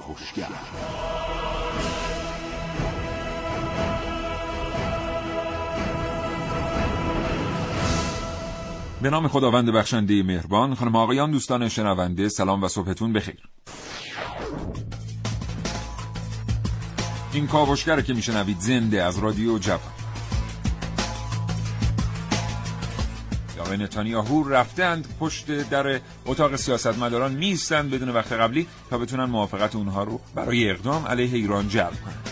کاوشگر 0.00 0.48
به 9.02 9.10
نام 9.10 9.28
خداوند 9.28 9.70
بخشنده 9.70 10.22
مهربان 10.22 10.74
خانم 10.74 10.96
آقایان 10.96 11.30
دوستان 11.30 11.68
شنونده 11.68 12.28
سلام 12.28 12.62
و 12.62 12.68
صبحتون 12.68 13.12
بخیر. 13.12 13.48
این 17.32 17.46
کاوشگر 17.46 18.00
که 18.00 18.14
میشنوید 18.14 18.58
زنده 18.60 19.02
از 19.02 19.18
رادیو 19.18 19.58
جوان. 19.58 20.01
آقای 23.72 23.84
نتانیاهو 23.84 24.48
رفتند 24.48 25.08
پشت 25.20 25.70
در 25.70 26.00
اتاق 26.26 26.56
سیاستمداران 26.56 27.32
میستند 27.32 27.90
بدون 27.90 28.08
وقت 28.08 28.32
قبلی 28.32 28.66
تا 28.90 28.98
بتونن 28.98 29.24
موافقت 29.24 29.76
اونها 29.76 30.04
رو 30.04 30.20
برای 30.34 30.70
اقدام 30.70 31.06
علیه 31.06 31.34
ایران 31.34 31.68
جلب 31.68 32.00
کنند 32.04 32.28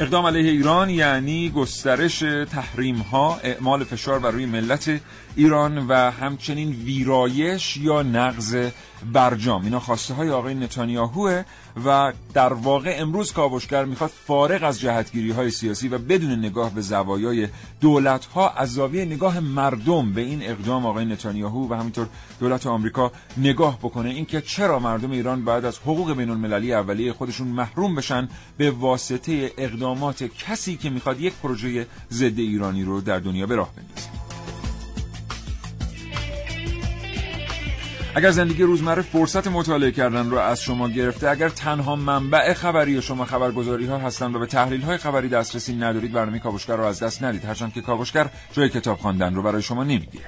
اقدام 0.00 0.26
علیه 0.26 0.50
ایران 0.50 0.90
یعنی 0.90 1.50
گسترش 1.50 2.18
تحریم 2.50 2.96
ها 2.96 3.40
اعمال 3.42 3.84
فشار 3.84 4.18
بر 4.18 4.30
روی 4.30 4.46
ملت 4.46 5.00
ایران 5.36 5.86
و 5.86 6.10
همچنین 6.10 6.70
ویرایش 6.70 7.76
یا 7.76 8.02
نقض 8.02 8.70
برجام. 9.12 9.64
اینا 9.64 9.80
خواسته 9.80 10.14
های 10.14 10.30
آقای 10.30 10.54
نتانیاهوه 10.54 11.44
و 11.84 12.12
در 12.34 12.52
واقع 12.52 12.96
امروز 12.98 13.32
کاوشگر 13.32 13.84
می‌خواد 13.84 14.10
فارغ 14.26 14.62
از 14.62 14.80
جهتگیری 14.80 15.30
های 15.30 15.50
سیاسی 15.50 15.88
و 15.88 15.98
بدون 15.98 16.38
نگاه 16.38 16.74
به 16.74 16.80
زوایای 16.80 17.48
دولت 17.80 18.24
ها 18.24 18.50
از 18.50 18.72
زاویه 18.72 19.04
نگاه 19.04 19.40
مردم 19.40 20.12
به 20.12 20.20
این 20.20 20.42
اقدام 20.42 20.86
آقای 20.86 21.04
نتانیاهو 21.04 21.68
و 21.68 21.74
همینطور 21.74 22.08
دولت 22.40 22.66
آمریکا 22.66 23.12
نگاه 23.36 23.78
بکنه. 23.78 24.10
اینکه 24.10 24.40
چرا 24.40 24.78
مردم 24.78 25.10
ایران 25.10 25.44
بعد 25.44 25.64
از 25.64 25.78
حقوق 25.78 26.16
بین 26.16 26.30
المللی 26.30 26.74
اولیه 26.74 27.12
خودشون 27.12 27.48
محروم 27.48 27.94
بشن 27.94 28.28
به 28.56 28.70
واسطه 28.70 29.52
اقدامات 29.58 30.22
کسی 30.22 30.76
که 30.76 30.90
می‌خواد 30.90 31.20
یک 31.20 31.34
پروژه 31.42 31.86
ضد 32.10 32.38
ایرانی 32.38 32.84
رو 32.84 33.00
در 33.00 33.18
دنیا 33.18 33.46
به 33.46 33.56
راه 33.56 33.70
بندازه. 33.76 34.23
اگر 38.16 38.30
زندگی 38.30 38.62
روزمره 38.62 39.02
فرصت 39.02 39.46
مطالعه 39.46 39.90
کردن 39.90 40.30
رو 40.30 40.38
از 40.38 40.62
شما 40.62 40.88
گرفته 40.88 41.30
اگر 41.30 41.48
تنها 41.48 41.96
منبع 41.96 42.52
خبری 42.52 43.02
شما 43.02 43.24
خبرگزاری 43.24 43.86
ها 43.86 43.98
هستن 43.98 44.34
و 44.34 44.38
به 44.38 44.46
تحلیل 44.46 44.80
های 44.80 44.96
خبری 44.96 45.28
دسترسی 45.28 45.74
ندارید 45.74 46.12
برنامه 46.12 46.38
کاوشگر 46.38 46.76
رو 46.76 46.84
از 46.84 47.02
دست 47.02 47.22
ندید. 47.22 47.44
هرچند 47.44 47.72
که 47.72 47.80
کاوشگر 47.80 48.30
جای 48.52 48.68
کتاب 48.68 48.98
خواندن 48.98 49.34
رو 49.34 49.42
برای 49.42 49.62
شما 49.62 49.84
نمی‌گیره. 49.84 50.24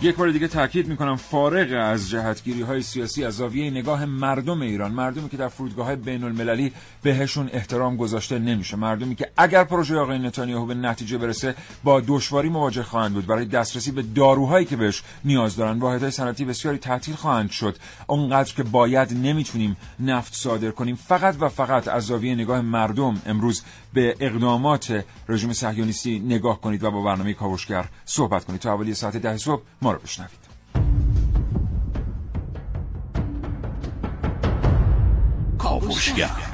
یک 0.00 0.16
بار 0.16 0.30
دیگه 0.30 0.48
تاکید 0.48 0.88
می‌کنم 0.88 1.16
فارغ 1.16 1.68
از 1.80 2.10
جهتگیری 2.10 2.62
های 2.62 2.82
سیاسی 2.82 3.24
از 3.24 3.34
زاویه 3.36 3.70
نگاه 3.70 4.04
مردم 4.04 4.60
ایران 4.60 4.92
مردمی 4.92 5.28
که 5.28 5.36
در 5.36 5.48
فرودگاه 5.48 5.86
های 5.86 5.96
بین 5.96 6.24
المللی 6.24 6.72
بهشون 7.02 7.50
احترام 7.52 7.96
گذاشته 7.96 8.38
نمیشه. 8.38 8.76
مردمی 8.76 9.14
که 9.14 9.30
اگر 9.36 9.64
پروژه 9.64 9.96
آقای 9.96 10.18
نتانیاهو 10.18 10.66
به 10.66 10.74
نتیجه 10.74 11.18
برسه 11.18 11.54
با 11.84 12.02
دشواری 12.06 12.48
مواجه 12.48 12.82
خواهند 12.82 13.14
بود. 13.14 13.26
برای 13.26 13.44
دسترسی 13.44 13.90
به 13.90 14.02
داروهایی 14.02 14.66
که 14.66 14.76
بهش 14.76 15.02
نیاز 15.24 15.56
دارن 15.56 15.78
واحدهای 15.78 16.10
صنعتی 16.10 16.44
بسیاری 16.44 16.78
تعطیل 16.78 17.14
خواهند 17.14 17.50
شد. 17.50 17.76
اونقدر 18.06 18.54
که 18.54 18.62
باید 18.62 19.12
نمی‌تونیم 19.12 19.76
نفت 20.00 20.34
صادر 20.34 20.70
کنیم. 20.70 20.96
فقط 20.96 21.36
و 21.40 21.48
فقط 21.48 21.88
از 21.88 22.06
زاویه 22.06 22.34
نگاه 22.34 22.60
مردم 22.60 23.22
امروز 23.26 23.62
به 23.96 24.16
اقدامات 24.20 25.04
رژیم 25.28 25.52
صهیونیستی 25.52 26.18
نگاه 26.18 26.60
کنید 26.60 26.84
و 26.84 26.90
با 26.90 27.02
برنامه 27.02 27.34
کاوشگر 27.34 27.88
صحبت 28.04 28.44
کنید. 28.44 28.60
تا 28.60 28.70
حوالی 28.70 28.94
ساعت 28.94 29.16
ده 29.16 29.36
صبح 29.36 29.62
ما 29.82 29.92
رو 29.92 29.98
بشنوید. 29.98 30.46
کاوشگر. 35.58 36.45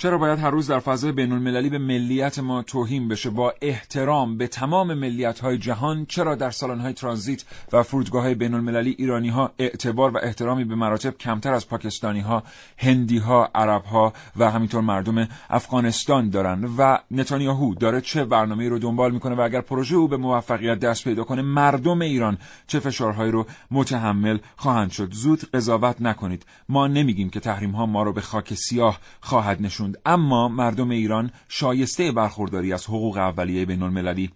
چرا 0.00 0.18
باید 0.18 0.38
هر 0.38 0.50
روز 0.50 0.66
در 0.70 0.78
فضای 0.78 1.12
بین 1.12 1.32
المللی 1.32 1.70
به 1.70 1.78
ملیت 1.78 2.38
ما 2.38 2.62
توهین 2.62 3.08
بشه؟ 3.08 3.30
با 3.30 3.54
احترام 3.62 4.36
به 4.36 4.46
تمام 4.46 4.94
ملیت 4.94 5.40
های 5.40 5.58
جهان 5.58 6.06
چرا 6.06 6.34
در 6.34 6.50
سالن 6.50 6.80
های 6.80 6.92
ترانزیت 6.92 7.44
و 7.72 7.82
فرودگاه 7.82 8.22
های 8.22 8.34
بین 8.34 8.54
المللی 8.54 8.94
ایرانی 8.98 9.28
ها 9.28 9.52
اعتبار 9.58 10.10
و 10.10 10.18
احترامی 10.22 10.64
به 10.64 10.74
مراتب 10.74 11.18
کمتر 11.18 11.54
از 11.54 11.68
پاکستانی 11.68 12.20
ها 12.20 12.42
هندی 12.78 13.18
ها 13.18 13.50
عرب 13.54 13.84
ها 13.84 14.12
و 14.36 14.50
همینطور 14.50 14.80
مردم 14.80 15.28
افغانستان 15.50 16.30
دارن 16.30 16.64
و 16.78 16.98
نتانیاهو 17.10 17.74
داره 17.74 18.00
چه 18.00 18.24
برنامه 18.24 18.68
رو 18.68 18.78
دنبال 18.78 19.12
می‌کنه 19.12 19.34
و 19.34 19.40
اگر 19.40 19.60
پروژه 19.60 19.96
او 19.96 20.08
به 20.08 20.16
موفقیت 20.16 20.78
دست 20.78 21.04
پیدا 21.04 21.24
کنه 21.24 21.42
مردم 21.42 22.02
ایران 22.02 22.38
چه 22.66 22.80
فشارهایی 22.80 23.32
رو 23.32 23.46
متحمل 23.70 24.38
خواهند 24.56 24.90
شد؟ 24.90 25.12
زود 25.12 25.50
قضاوت 25.50 26.00
نکنید. 26.00 26.46
ما 26.68 26.86
نمیگیم 26.86 27.30
که 27.30 27.40
تحریم 27.40 27.70
ها 27.70 27.86
ما 27.86 28.02
رو 28.02 28.12
به 28.12 28.20
خاک 28.20 28.54
سیاه 28.54 29.00
خواهد 29.20 29.62
نشون 29.62 29.89
اما 30.06 30.48
مردم 30.48 30.90
ایران 30.90 31.30
شایسته 31.48 32.12
برخورداری 32.12 32.72
از 32.72 32.86
حقوق 32.86 33.16
اولیه 33.16 33.64
بین 33.64 33.82
المللی 33.82 34.30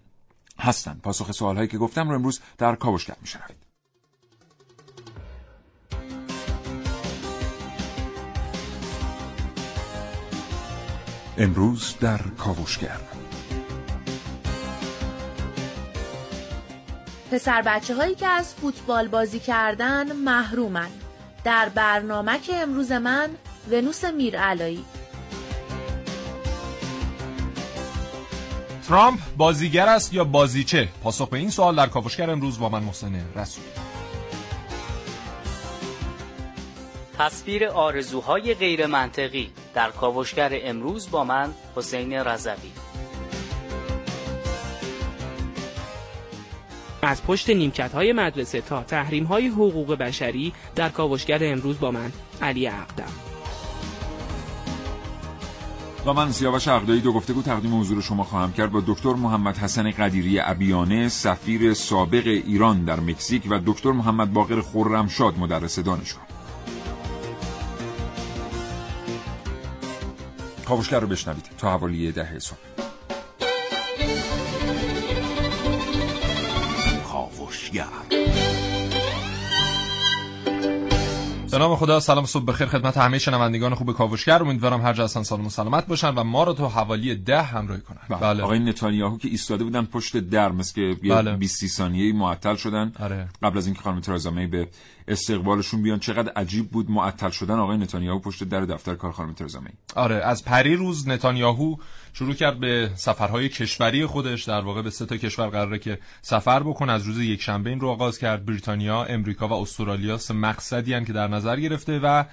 هستند. 0.59 1.01
پاسخ 1.01 1.31
سوالهایی 1.31 1.67
که 1.67 1.77
گفتم 1.77 2.09
رو 2.09 2.15
امروز 2.15 2.39
در 2.57 2.75
کاوشگر 2.75 3.15
میشنوید. 3.21 3.65
امروز 11.37 11.95
در 12.01 12.17
کاوشگر. 12.17 12.99
پسر 17.31 17.61
بچه 17.61 17.95
هایی 17.95 18.15
که 18.15 18.27
از 18.27 18.53
فوتبال 18.53 19.07
بازی 19.07 19.39
کردن 19.39 20.11
محرومن. 20.11 20.89
در 21.43 21.69
برنامه 21.69 22.39
که 22.39 22.55
امروز 22.55 22.91
من 22.91 23.29
ونوس 23.71 24.05
میرعلایی. 24.05 24.85
ترامپ 28.87 29.19
بازیگر 29.37 29.89
است 29.89 30.13
یا 30.13 30.23
بازیچه؟ 30.23 30.87
پاسخ 31.03 31.29
به 31.29 31.37
این 31.37 31.49
سوال 31.49 31.75
در 31.75 31.87
کاوشگر 31.87 32.29
امروز 32.29 32.59
با 32.59 32.69
من 32.69 32.83
محسن 32.83 33.15
رسول. 33.35 33.63
تصویر 37.17 37.67
آرزوهای 37.67 38.53
غیر 38.53 38.85
منطقی 38.85 39.51
در 39.73 39.91
کاوشگر 39.91 40.51
امروز 40.53 41.11
با 41.11 41.23
من 41.23 41.53
حسین 41.75 42.13
رضوی. 42.13 42.71
از 47.01 47.23
پشت 47.23 47.49
نیمکت 47.49 47.91
های 47.93 48.13
مدرسه 48.13 48.61
تا 48.61 48.83
تحریم 48.83 49.23
های 49.23 49.47
حقوق 49.47 49.95
بشری 49.95 50.53
در 50.75 50.89
کاوشگر 50.89 51.39
امروز 51.41 51.79
با 51.79 51.91
من 51.91 52.11
علی 52.41 52.67
اقدم. 52.67 53.24
و 56.05 56.13
من 56.13 56.31
سیاوش 56.31 56.67
عقدایی 56.67 57.01
دو 57.01 57.13
گفتگو 57.13 57.41
تقدیم 57.41 57.79
حضور 57.79 58.01
شما 58.01 58.23
خواهم 58.23 58.53
کرد. 58.53 58.71
با 58.71 58.83
دکتر 58.87 59.13
محمد 59.13 59.57
حسن 59.57 59.91
قدیری 59.91 60.39
ابیانه 60.39 61.09
سفیر 61.09 61.73
سابق 61.73 62.27
ایران 62.27 62.85
در 62.85 62.99
مکزیک 62.99 63.43
و 63.49 63.59
دکتر 63.65 63.91
محمد 63.91 64.33
باقر 64.33 64.61
خرمشاد 64.61 65.39
مدرس 65.39 65.79
دانشگاه. 65.79 66.25
کاوشگر 70.65 70.99
رو 70.99 71.07
بشنوید 71.07 71.45
تا 71.57 71.71
حوالی 71.71 72.11
ده 72.11 72.39
صبح. 72.39 72.57
کاوشگر 77.11 78.34
به 81.55 81.59
نام 81.59 81.75
خدا 81.75 81.99
سلام 81.99 82.25
صبح 82.25 82.45
بخیر 82.45 82.67
خدمت 82.67 82.97
همه 82.97 83.19
شنوندگان 83.19 83.75
خوب 83.75 83.91
کاوشگر 83.91 84.43
امیدوارم 84.43 84.81
هر 84.81 84.93
جا 84.93 85.03
هستن 85.03 85.23
سالم 85.23 85.45
و 85.45 85.49
سلامت 85.49 85.87
باشن 85.87 86.13
و 86.15 86.23
ما 86.23 86.43
رو 86.43 86.53
تا 86.53 86.69
حوالی 86.69 87.15
ده 87.15 87.41
همراهی 87.41 87.81
کنن 87.81 87.97
بله. 88.09 88.19
بله. 88.19 88.43
آقای 88.43 88.59
نتانیاهو 88.59 89.17
که 89.17 89.27
ایستاده 89.27 89.63
بودن 89.63 89.85
پشت 89.85 90.17
در 90.17 90.51
مثل 90.51 90.73
که 90.73 91.09
بله. 91.09 91.35
20 91.35 91.65
ثانیه‌ای 91.65 92.11
معطل 92.11 92.55
شدن 92.55 92.91
آره. 92.99 93.29
قبل 93.43 93.57
از 93.57 93.65
اینکه 93.65 93.81
خانم 93.81 93.99
ترازا 93.99 94.31
به 94.31 94.67
استقبالشون 95.07 95.81
بیان 95.81 95.99
چقدر 95.99 96.31
عجیب 96.35 96.69
بود 96.69 96.91
معطل 96.91 97.29
شدن 97.29 97.59
آقای 97.59 97.77
نتانیاهو 97.77 98.19
پشت 98.19 98.43
در 98.43 98.61
دفتر 98.61 98.95
کار 98.95 99.11
خانم 99.11 99.33
ترزا 99.33 99.59
آره 99.95 100.15
از 100.15 100.45
پری 100.45 100.75
روز 100.75 101.07
نتانیاهو 101.07 101.75
شروع 102.17 102.33
کرد 102.33 102.59
به 102.59 102.91
سفرهای 102.95 103.49
کشوری 103.49 104.05
خودش 104.05 104.43
در 104.43 104.61
واقع 104.61 104.81
به 104.81 104.89
سه 104.89 105.05
تا 105.05 105.17
کشور 105.17 105.47
قراره 105.47 105.79
که 105.79 105.99
سفر 106.21 106.63
بکنه. 106.63 106.91
از 106.91 107.03
روز 107.03 107.19
یک 107.19 107.41
شنبه 107.41 107.69
این 107.69 107.79
رو 107.79 107.89
آغاز 107.89 108.19
کرد. 108.19 108.45
بریتانیا 108.45 109.03
امریکا 109.03 109.47
و 109.47 109.53
استرالیا 109.53 110.17
سه 110.17 110.33
مقصدی 110.33 110.93
هم 110.93 111.05
که 111.05 111.13
در 111.13 111.27
نظر 111.27 111.59
گرفته 111.59 111.99
و 111.99 112.23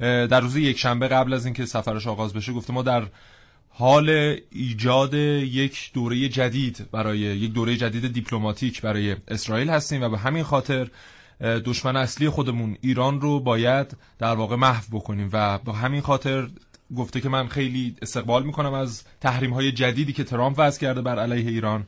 در 0.00 0.40
روز 0.40 0.56
یک 0.56 0.78
شنبه 0.78 1.08
قبل 1.08 1.32
از 1.32 1.44
اینکه 1.44 1.66
سفرش 1.66 2.06
آغاز 2.06 2.32
بشه 2.32 2.52
گفته 2.52 2.72
ما 2.72 2.82
در 2.82 3.06
حال 3.68 4.36
ایجاد 4.50 5.14
یک 5.14 5.90
دوره 5.94 6.28
جدید 6.28 6.86
برای 6.92 7.18
یک 7.18 7.52
دوره 7.52 7.76
جدید 7.76 8.12
دیپلماتیک 8.12 8.82
برای 8.82 9.16
اسرائیل 9.28 9.70
هستیم 9.70 10.02
و 10.02 10.08
به 10.08 10.18
همین 10.18 10.42
خاطر 10.42 10.88
دشمن 11.40 11.96
اصلی 11.96 12.28
خودمون 12.28 12.76
ایران 12.80 13.20
رو 13.20 13.40
باید 13.40 13.96
در 14.18 14.34
واقع 14.34 14.56
محو 14.56 14.98
بکنیم 14.98 15.30
و 15.32 15.58
با 15.58 15.72
همین 15.72 16.00
خاطر 16.00 16.48
گفته 16.96 17.20
که 17.20 17.28
من 17.28 17.48
خیلی 17.48 17.96
استقبال 18.02 18.42
می‌کنم 18.42 18.72
از 18.74 19.02
تحریم 19.20 19.52
های 19.52 19.72
جدیدی 19.72 20.12
که 20.12 20.24
ترامپ 20.24 20.54
وضع 20.58 20.80
کرده 20.80 21.02
بر 21.02 21.18
علیه 21.18 21.50
ایران 21.50 21.86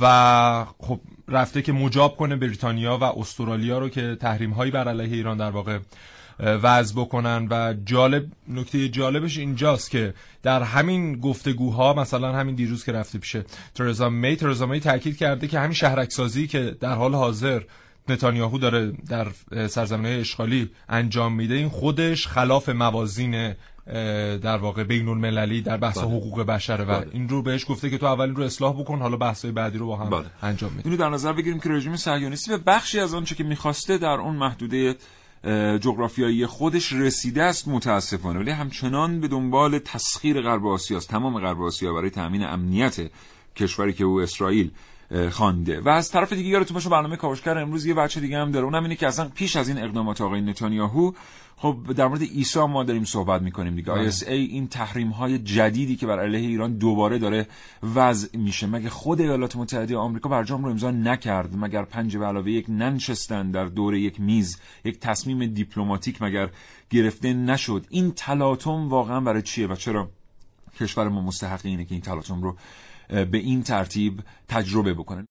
و 0.00 0.66
خب 0.78 1.00
رفته 1.28 1.62
که 1.62 1.72
مجاب 1.72 2.16
کنه 2.16 2.36
بریتانیا 2.36 2.98
و 2.98 3.04
استرالیا 3.04 3.78
رو 3.78 3.88
که 3.88 4.16
تحریم 4.20 4.50
هایی 4.50 4.70
بر 4.70 4.88
علیه 4.88 5.16
ایران 5.16 5.36
در 5.36 5.50
واقع 5.50 5.78
وضع 6.42 6.94
بکنن. 7.00 7.48
و 7.50 7.74
جالب 7.84 8.26
نکته 8.48 8.88
جالبش 8.88 9.38
اینجاست 9.38 9.90
که 9.90 10.14
در 10.42 10.62
همین 10.62 11.20
گفتگوها 11.20 11.92
مثلا 11.92 12.32
همین 12.32 12.54
دیروز 12.54 12.84
که 12.84 12.92
رفته 12.92 13.18
پیشه 13.18 13.44
ترزا 13.74 14.08
می 14.08 14.36
ترزا 14.36 14.66
می 14.66 14.80
تاکید 14.80 15.16
کرده 15.16 15.48
که 15.48 15.60
همین 15.60 15.72
شهرک 15.72 16.12
سازی 16.12 16.46
که 16.46 16.76
در 16.80 16.94
حال 16.94 17.14
حاضر 17.14 17.62
نتانیاهو 18.08 18.58
داره 18.58 18.92
در 19.08 19.26
سرزمین 19.66 20.20
اشغالی 20.20 20.70
انجام 20.88 21.32
میده 21.32 21.54
این 21.54 21.68
خودش 21.68 22.26
خلاف 22.26 22.68
موازین 22.68 23.54
در 24.42 24.56
واقع 24.56 24.84
بین 24.84 25.08
المللی 25.08 25.62
در 25.62 25.76
بحث 25.76 25.98
بله. 25.98 26.06
حقوق 26.06 26.42
بشره 26.42 26.84
و 26.84 27.00
بله. 27.00 27.10
این 27.12 27.28
رو 27.28 27.42
بهش 27.42 27.66
گفته 27.68 27.90
که 27.90 27.98
تو 27.98 28.06
اول 28.06 28.34
رو 28.34 28.42
اصلاح 28.42 28.80
بکن 28.80 28.98
حالا 28.98 29.16
بحث 29.16 29.44
بعدی 29.44 29.78
رو 29.78 29.86
با 29.86 29.96
هم 29.96 30.10
بله. 30.10 30.26
انجام 30.42 30.72
میده 30.72 30.86
اینو 30.86 30.96
در 30.98 31.08
نظر 31.08 31.32
بگیریم 31.32 31.60
که 31.60 31.68
رژیم 31.68 31.96
صهیونیستی 31.96 32.50
به 32.50 32.56
بخشی 32.56 33.00
از 33.00 33.14
آنچه 33.14 33.34
که 33.34 33.44
می‌خواسته 33.44 33.98
در 33.98 34.08
اون 34.08 34.36
محدوده 34.36 34.96
جغرافیایی 35.80 36.46
خودش 36.46 36.92
رسیده 36.92 37.42
است 37.42 37.68
متاسفانه 37.68 38.38
ولی 38.38 38.50
همچنان 38.50 39.20
به 39.20 39.28
دنبال 39.28 39.78
تسخیر 39.78 40.40
غرب 40.40 40.66
آسیا 40.66 40.96
است 40.96 41.08
تمام 41.08 41.40
غرب 41.40 41.62
آسیا 41.62 41.92
برای 41.92 42.10
تامین 42.10 42.44
امنیت 42.44 43.10
کشوری 43.56 43.92
که 43.92 44.04
او 44.04 44.20
اسرائیل 44.20 44.70
خوانده 45.30 45.80
و 45.80 45.88
از 45.88 46.10
طرف 46.10 46.32
دیگه 46.32 46.48
یادتون 46.48 46.74
باشه 46.74 46.88
برنامه 46.88 47.16
کاوشگر 47.16 47.58
امروز 47.58 47.86
یه 47.86 47.94
بچه 47.94 48.20
دیگه 48.20 48.38
هم 48.38 48.50
داره 48.50 48.64
اونم 48.64 48.82
اینه 48.82 48.96
که 48.96 49.06
اصلا 49.06 49.28
پیش 49.28 49.56
از 49.56 49.68
این 49.68 49.78
اقدامات 49.78 50.20
آقای 50.20 50.40
نتانیاهو 50.40 51.12
خب 51.62 51.92
در 51.96 52.08
مورد 52.08 52.22
عیسی 52.22 52.66
ما 52.66 52.84
داریم 52.84 53.04
صحبت 53.04 53.42
می‌کنیم 53.42 53.74
دیگه. 53.74 53.92
بله. 53.92 54.10
ISA 54.10 54.28
این 54.28 54.68
تحریم 54.68 55.08
های 55.08 55.38
جدیدی 55.38 55.96
که 55.96 56.06
بر 56.06 56.20
علیه 56.20 56.48
ایران 56.48 56.72
دوباره 56.78 57.18
داره 57.18 57.46
وضع 57.94 58.38
میشه. 58.38 58.66
مگه 58.66 58.88
خود 58.88 59.20
ایالات 59.20 59.56
متحده 59.56 59.96
آمریکا 59.96 60.28
برجام 60.28 60.64
رو 60.64 60.70
امضا 60.70 60.90
نکرد؟ 60.90 61.56
مگر 61.56 61.84
پنج 61.84 62.16
به 62.16 62.26
علاوه 62.26 62.50
یک 62.50 62.66
ننشستن 62.68 63.50
در 63.50 63.64
دور 63.64 63.94
یک 63.94 64.20
میز 64.20 64.58
یک 64.84 65.00
تصمیم 65.00 65.46
دیپلماتیک 65.46 66.22
مگر 66.22 66.50
گرفته 66.90 67.32
نشد؟ 67.32 67.86
این 67.90 68.12
تلاطم 68.12 68.88
واقعا 68.88 69.20
برای 69.20 69.42
چیه 69.42 69.66
و 69.66 69.74
چرا 69.74 70.10
کشور 70.80 71.08
ما 71.08 71.20
مستحق 71.20 71.60
اینه 71.64 71.84
که 71.84 71.92
این 71.92 72.02
تلاطم 72.02 72.42
رو 72.42 72.56
به 73.08 73.38
این 73.38 73.62
ترتیب 73.62 74.20
تجربه 74.48 74.94
بکنن 74.94 75.26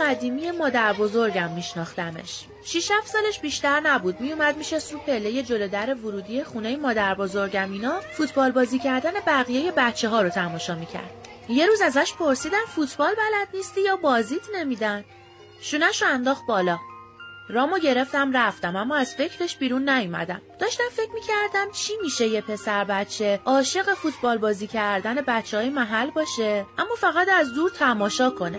قدیمی 0.00 0.50
مادر 0.50 0.92
بزرگم 0.92 1.50
میشناختمش. 1.50 2.44
شیش 2.64 2.90
هفت 2.90 3.06
سالش 3.06 3.40
بیشتر 3.40 3.80
نبود 3.80 4.20
میومد 4.20 4.56
میشست 4.56 4.92
رو 4.92 4.98
پله 4.98 5.42
جلو 5.42 5.68
در 5.68 5.94
ورودی 5.94 6.44
خونه 6.44 6.76
مادر 6.76 7.14
بزرگم 7.14 7.72
اینا 7.72 8.00
فوتبال 8.00 8.50
بازی 8.50 8.78
کردن 8.78 9.12
بقیه 9.26 9.72
بچه 9.76 10.08
ها 10.08 10.22
رو 10.22 10.28
تماشا 10.28 10.74
می‌کرد. 10.74 11.10
یه 11.48 11.66
روز 11.66 11.80
ازش 11.80 12.12
پرسیدن 12.18 12.64
فوتبال 12.74 13.14
بلد 13.14 13.48
نیستی 13.54 13.80
یا 13.80 13.96
بازیت 13.96 14.42
نمیدن؟ 14.54 15.04
شونش 15.60 16.02
رو 16.02 16.08
انداخت 16.08 16.42
بالا. 16.48 16.78
رامو 17.48 17.78
گرفتم 17.78 18.36
رفتم 18.36 18.76
اما 18.76 18.96
از 18.96 19.14
فکرش 19.14 19.56
بیرون 19.56 19.88
نیومدم 19.88 20.40
داشتم 20.60 20.84
فکر 20.92 21.12
می‌کردم 21.14 21.72
چی 21.72 21.92
میشه 22.02 22.26
یه 22.26 22.40
پسر 22.40 22.84
بچه 22.84 23.40
عاشق 23.44 23.94
فوتبال 23.94 24.38
بازی 24.38 24.66
کردن 24.66 25.14
بچه 25.14 25.56
های 25.56 25.68
محل 25.68 26.10
باشه 26.10 26.66
اما 26.78 26.94
فقط 26.94 27.28
از 27.28 27.54
دور 27.54 27.70
تماشا 27.70 28.30
کنه 28.30 28.58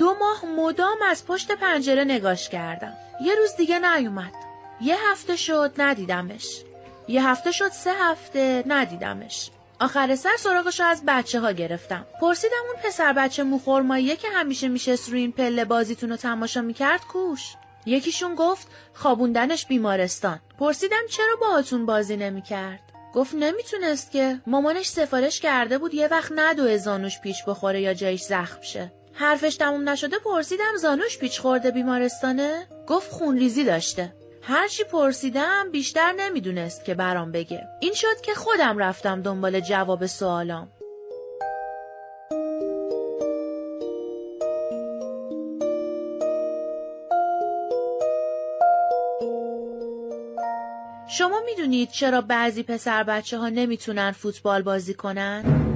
دو 0.00 0.14
ماه 0.20 0.44
مدام 0.44 0.96
از 1.06 1.26
پشت 1.26 1.52
پنجره 1.52 2.04
نگاش 2.04 2.48
کردم. 2.48 2.92
یه 3.24 3.34
روز 3.34 3.56
دیگه 3.56 3.78
نیومد. 3.78 4.32
یه 4.80 4.96
هفته 5.10 5.36
شد 5.36 5.72
ندیدمش. 5.78 6.60
یه 7.08 7.28
هفته 7.28 7.52
شد 7.52 7.68
سه 7.68 7.92
هفته 7.92 8.64
ندیدمش. 8.66 9.50
آخر 9.80 10.16
سر 10.16 10.36
سراغش 10.38 10.80
از 10.80 11.02
بچه 11.06 11.40
ها 11.40 11.52
گرفتم. 11.52 12.06
پرسیدم 12.20 12.56
اون 12.68 12.82
پسر 12.82 13.12
بچه 13.12 13.42
موخورماییه 13.42 14.16
که 14.16 14.28
همیشه 14.28 14.68
میشست 14.68 15.08
روی 15.08 15.20
این 15.20 15.32
پله 15.32 15.64
بازیتون 15.64 16.10
رو 16.10 16.16
تماشا 16.16 16.60
می‌کرد 16.60 17.00
کوش؟ 17.06 17.54
یکیشون 17.86 18.34
گفت 18.34 18.68
خوابوندنش 18.94 19.66
بیمارستان. 19.66 20.40
پرسیدم 20.58 21.06
چرا 21.10 21.36
باهاتون 21.40 21.86
بازی 21.86 22.16
نمی‌کرد؟ 22.16 22.80
گفت 23.14 23.34
نمی‌تونست 23.34 24.10
که. 24.10 24.40
مامانش 24.46 24.86
سفارش 24.86 25.40
کرده 25.40 25.78
بود 25.78 25.94
یه 25.94 26.08
وقت 26.08 26.32
ندو 26.36 26.76
زانوش 26.78 27.20
پیچ 27.20 27.44
بخوره 27.44 27.80
یا 27.80 27.94
جایش 27.94 28.22
زخم 28.22 28.62
شه. 28.62 28.92
حرفش 29.12 29.56
تموم 29.56 29.88
نشده 29.88 30.18
پرسیدم 30.18 30.76
زانوش 30.80 31.18
پیچ 31.18 31.40
خورده 31.40 31.70
بیمارستانه؟ 31.70 32.66
گفت 32.86 33.12
خونریزی 33.12 33.64
داشته. 33.64 34.12
هرچی 34.42 34.84
پرسیدم 34.84 35.70
بیشتر 35.72 36.12
نمی‌دونست 36.12 36.84
که 36.84 36.94
برام 36.94 37.32
بگه. 37.32 37.60
این 37.80 37.94
شد 37.94 38.20
که 38.22 38.34
خودم 38.34 38.78
رفتم 38.78 39.22
دنبال 39.22 39.60
جواب 39.60 40.06
سوالام. 40.06 40.68
شما 51.18 51.40
می‌دونید 51.46 51.90
چرا 51.90 52.20
بعضی 52.20 52.62
پسر 52.62 53.02
بچه 53.02 53.38
ها 53.38 53.48
نمی‌تونن 53.48 54.12
فوتبال 54.12 54.62
بازی 54.62 54.94
کنن؟ 54.94 55.69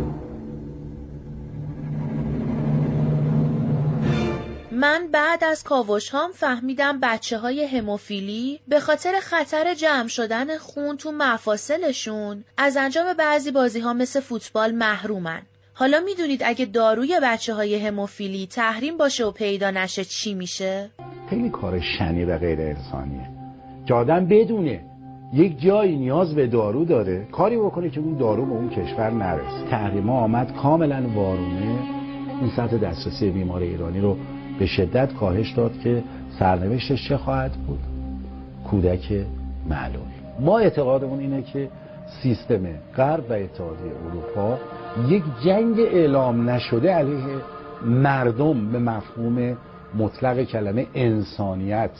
من 4.85 5.09
بعد 5.13 5.45
از 5.45 5.65
کاوش 5.65 6.11
هام 6.11 6.31
فهمیدم 6.33 7.01
بچه 7.03 7.39
های 7.39 7.65
هموفیلی 7.65 8.61
به 8.69 8.81
خاطر 8.81 9.13
خطر 9.23 9.75
جمع 9.75 10.09
شدن 10.09 10.59
خون 10.59 10.97
تو 10.97 11.13
مفاصلشون 11.13 12.45
از 12.59 12.77
انجام 12.77 13.07
بعضی 13.19 13.51
بازی 13.51 13.81
ها 13.81 13.93
مثل 13.93 14.21
فوتبال 14.21 14.75
محرومن. 14.75 15.43
حالا 15.75 16.01
می‌دونید 16.01 16.43
اگه 16.45 16.65
داروی 16.65 17.21
بچه 17.23 17.55
های 17.55 17.87
هموفیلی 17.87 18.47
تحریم 18.47 18.97
باشه 18.97 19.25
و 19.25 19.31
پیدا 19.31 19.71
نشه 19.71 20.05
چی 20.05 20.35
میشه؟ 20.35 20.91
خیلی 21.31 21.51
کار 21.51 21.81
شنی 21.99 22.25
و 22.25 22.39
غیر 22.39 22.61
انسانیه. 22.61 23.29
که 23.87 23.95
آدم 23.95 24.27
بدونه. 24.27 24.85
یک 25.33 25.61
جایی 25.61 25.97
نیاز 25.97 26.35
به 26.35 26.47
دارو 26.47 26.85
داره. 26.85 27.29
کاری 27.33 27.57
بکنه 27.57 27.91
که 27.91 28.01
اون 28.01 28.19
دارو 28.19 28.47
به 28.47 28.53
اون 28.53 28.71
کشور 28.71 29.11
نرسه. 29.11 29.71
تحریم 29.71 30.11
آمد 30.11 30.57
کاملا 30.63 31.03
وارونه. 31.15 31.79
این 32.41 32.51
سطح 32.57 32.77
دسترسی 32.77 33.31
بیمار 33.31 33.63
ایرانی 33.63 34.01
رو 34.01 34.17
به 34.59 34.67
شدت 34.67 35.15
کاهش 35.15 35.51
داد 35.51 35.79
که 35.79 36.03
سرنوشتش 36.39 37.09
چه 37.09 37.17
خواهد 37.17 37.53
بود. 37.53 37.81
کودک 38.71 39.13
معلول. 39.69 40.03
ما 40.41 40.59
اعتقادمون 40.59 41.19
اینه 41.19 41.43
که 41.43 41.69
سیستم 42.23 42.61
غرب 42.97 43.31
و 43.31 43.33
اتحادیه 43.33 43.93
اروپا 44.07 44.59
یک 45.09 45.23
جنگ 45.45 45.81
اعلام 45.81 46.51
نشده 46.51 46.93
علیه 46.93 47.37
مردم 47.85 48.73
به 48.73 48.79
مفهوم 48.79 49.57
مطلق 49.99 50.43
کلمه 50.43 50.87
انسانیت. 50.95 51.91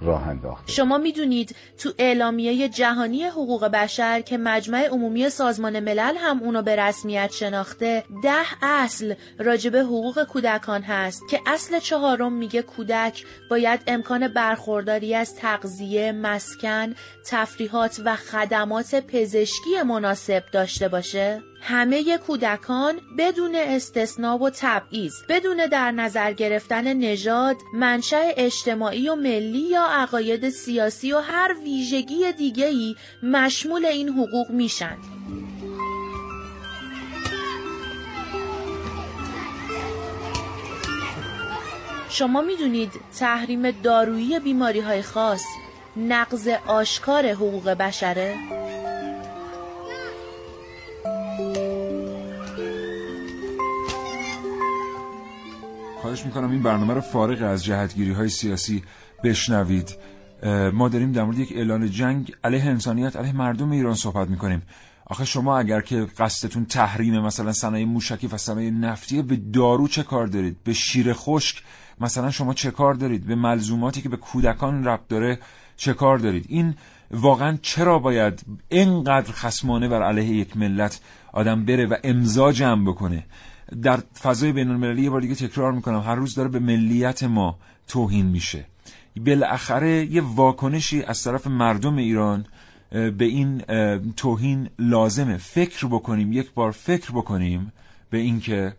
راه 0.00 0.28
انداخته. 0.28 0.72
شما 0.72 0.98
می‌دونید 0.98 1.56
تو 1.78 1.92
اعلامیه 1.98 2.68
جهانی 2.68 3.24
حقوق 3.24 3.64
بشر 3.64 4.20
که 4.20 4.38
مجمع 4.38 4.86
عمومی 4.86 5.30
سازمان 5.30 5.80
ملل 5.80 6.16
هم 6.16 6.42
اونو 6.42 6.62
به 6.62 6.76
رسمیت 6.76 7.30
شناخته 7.32 8.04
ده 8.22 8.64
اصل 8.64 9.14
راجب 9.38 9.76
حقوق 9.76 10.24
کودکان 10.24 10.82
هست 10.82 11.22
که 11.30 11.40
اصل 11.46 11.78
چهارم 11.78 12.32
میگه 12.32 12.62
کودک 12.62 13.24
باید 13.50 13.80
امکان 13.86 14.28
برخورداری 14.28 15.14
از 15.14 15.34
تغذیه، 15.34 16.12
مسکن، 16.12 16.94
تفریحات 17.26 18.00
و 18.04 18.16
خدمات 18.16 18.94
پزشکی 18.94 19.82
مناسب 19.86 20.42
داشته 20.52 20.88
باشه. 20.88 21.42
همه 21.60 22.18
کودکان 22.18 23.00
بدون 23.18 23.54
استثنا 23.54 24.38
و 24.38 24.50
تبعیض 24.50 25.14
بدون 25.28 25.66
در 25.66 25.90
نظر 25.90 26.32
گرفتن 26.32 26.94
نژاد 26.94 27.56
منشأ 27.74 28.32
اجتماعی 28.36 29.08
و 29.08 29.14
ملی 29.14 29.58
یا 29.58 29.84
عقاید 29.84 30.48
سیاسی 30.48 31.12
و 31.12 31.18
هر 31.18 31.54
ویژگی 31.64 32.32
دیگه‌ای 32.32 32.96
مشمول 33.22 33.86
این 33.86 34.08
حقوق 34.08 34.50
میشن 34.50 34.96
شما 42.10 42.40
می‌دونید 42.42 42.92
تحریم 43.18 43.70
دارویی 43.70 44.40
بیماری 44.40 44.80
های 44.80 45.02
خاص 45.02 45.44
نقض 45.96 46.48
آشکار 46.66 47.26
حقوق 47.26 47.68
بشره؟ 47.68 48.36
خواهش 56.08 56.26
می‌کنم 56.26 56.50
این 56.50 56.62
برنامه 56.62 56.94
رو 56.94 57.00
فارغ 57.00 57.42
از 57.42 57.64
جهتگیری 57.64 58.12
های 58.12 58.28
سیاسی 58.28 58.82
بشنوید. 59.24 59.96
ما 60.72 60.88
داریم 60.88 61.12
در 61.12 61.24
مورد 61.24 61.38
یک 61.38 61.52
اعلان 61.56 61.90
جنگ 61.90 62.32
علیه 62.44 62.64
انسانیت 62.64 63.16
علیه 63.16 63.32
مردم 63.32 63.70
ایران 63.70 63.94
صحبت 63.94 64.28
می‌کنیم. 64.28 64.62
آخه 65.06 65.24
شما 65.24 65.58
اگر 65.58 65.80
که 65.80 66.06
قصدتون 66.18 66.64
تحریم 66.64 67.20
مثلا 67.20 67.52
صنایع 67.52 67.86
موشکی 67.86 68.26
و 68.26 68.36
صنایع 68.36 68.70
نفتی 68.70 69.22
به 69.22 69.36
دارو 69.36 69.88
چه 69.88 70.02
کار 70.02 70.26
دارید؟ 70.26 70.56
به 70.64 70.72
شیر 70.72 71.12
خشک 71.12 71.62
مثلا 72.00 72.30
شما 72.30 72.54
چه 72.54 72.70
کار 72.70 72.94
دارید؟ 72.94 73.26
به 73.26 73.34
ملزوماتی 73.34 74.02
که 74.02 74.08
به 74.08 74.16
کودکان 74.16 74.84
ربط 74.84 75.08
داره 75.08 75.38
چه 75.76 75.92
کار 75.92 76.18
دارید؟ 76.18 76.46
این 76.48 76.74
واقعا 77.10 77.58
چرا 77.62 77.98
باید 77.98 78.44
اینقدر 78.68 79.32
خسمانه 79.32 79.88
بر 79.88 80.02
علیه 80.02 80.36
یک 80.36 80.56
ملت 80.56 81.00
آدم 81.32 81.64
بره 81.64 81.86
و 81.86 81.96
امضا 82.04 82.52
جمع 82.52 82.84
بکنه؟ 82.84 83.24
در 83.82 83.96
فضای 84.22 84.52
بین 84.52 84.70
المللی 84.70 85.02
یه 85.02 85.10
بار 85.10 85.20
دیگه 85.20 85.34
تکرار 85.34 85.72
می‌کنم. 85.72 86.00
هر 86.00 86.14
روز 86.14 86.34
داره 86.34 86.48
به 86.48 86.58
ملیت 86.58 87.22
ما 87.22 87.58
توهین 87.88 88.26
میشه. 88.26 88.64
بالاخره 89.26 90.04
یه 90.04 90.22
واکنشی 90.22 91.02
از 91.02 91.24
طرف 91.24 91.46
مردم 91.46 91.96
ایران 91.96 92.46
به 92.90 93.24
این 93.24 93.62
توهین 94.16 94.68
لازمه. 94.78 95.36
فکر 95.36 95.86
بکنیم 95.86 96.32
یک 96.32 96.52
بار 96.54 96.70
فکر 96.70 97.10
بکنیم 97.10 97.72
به 98.10 98.18
اینکه 98.18 98.76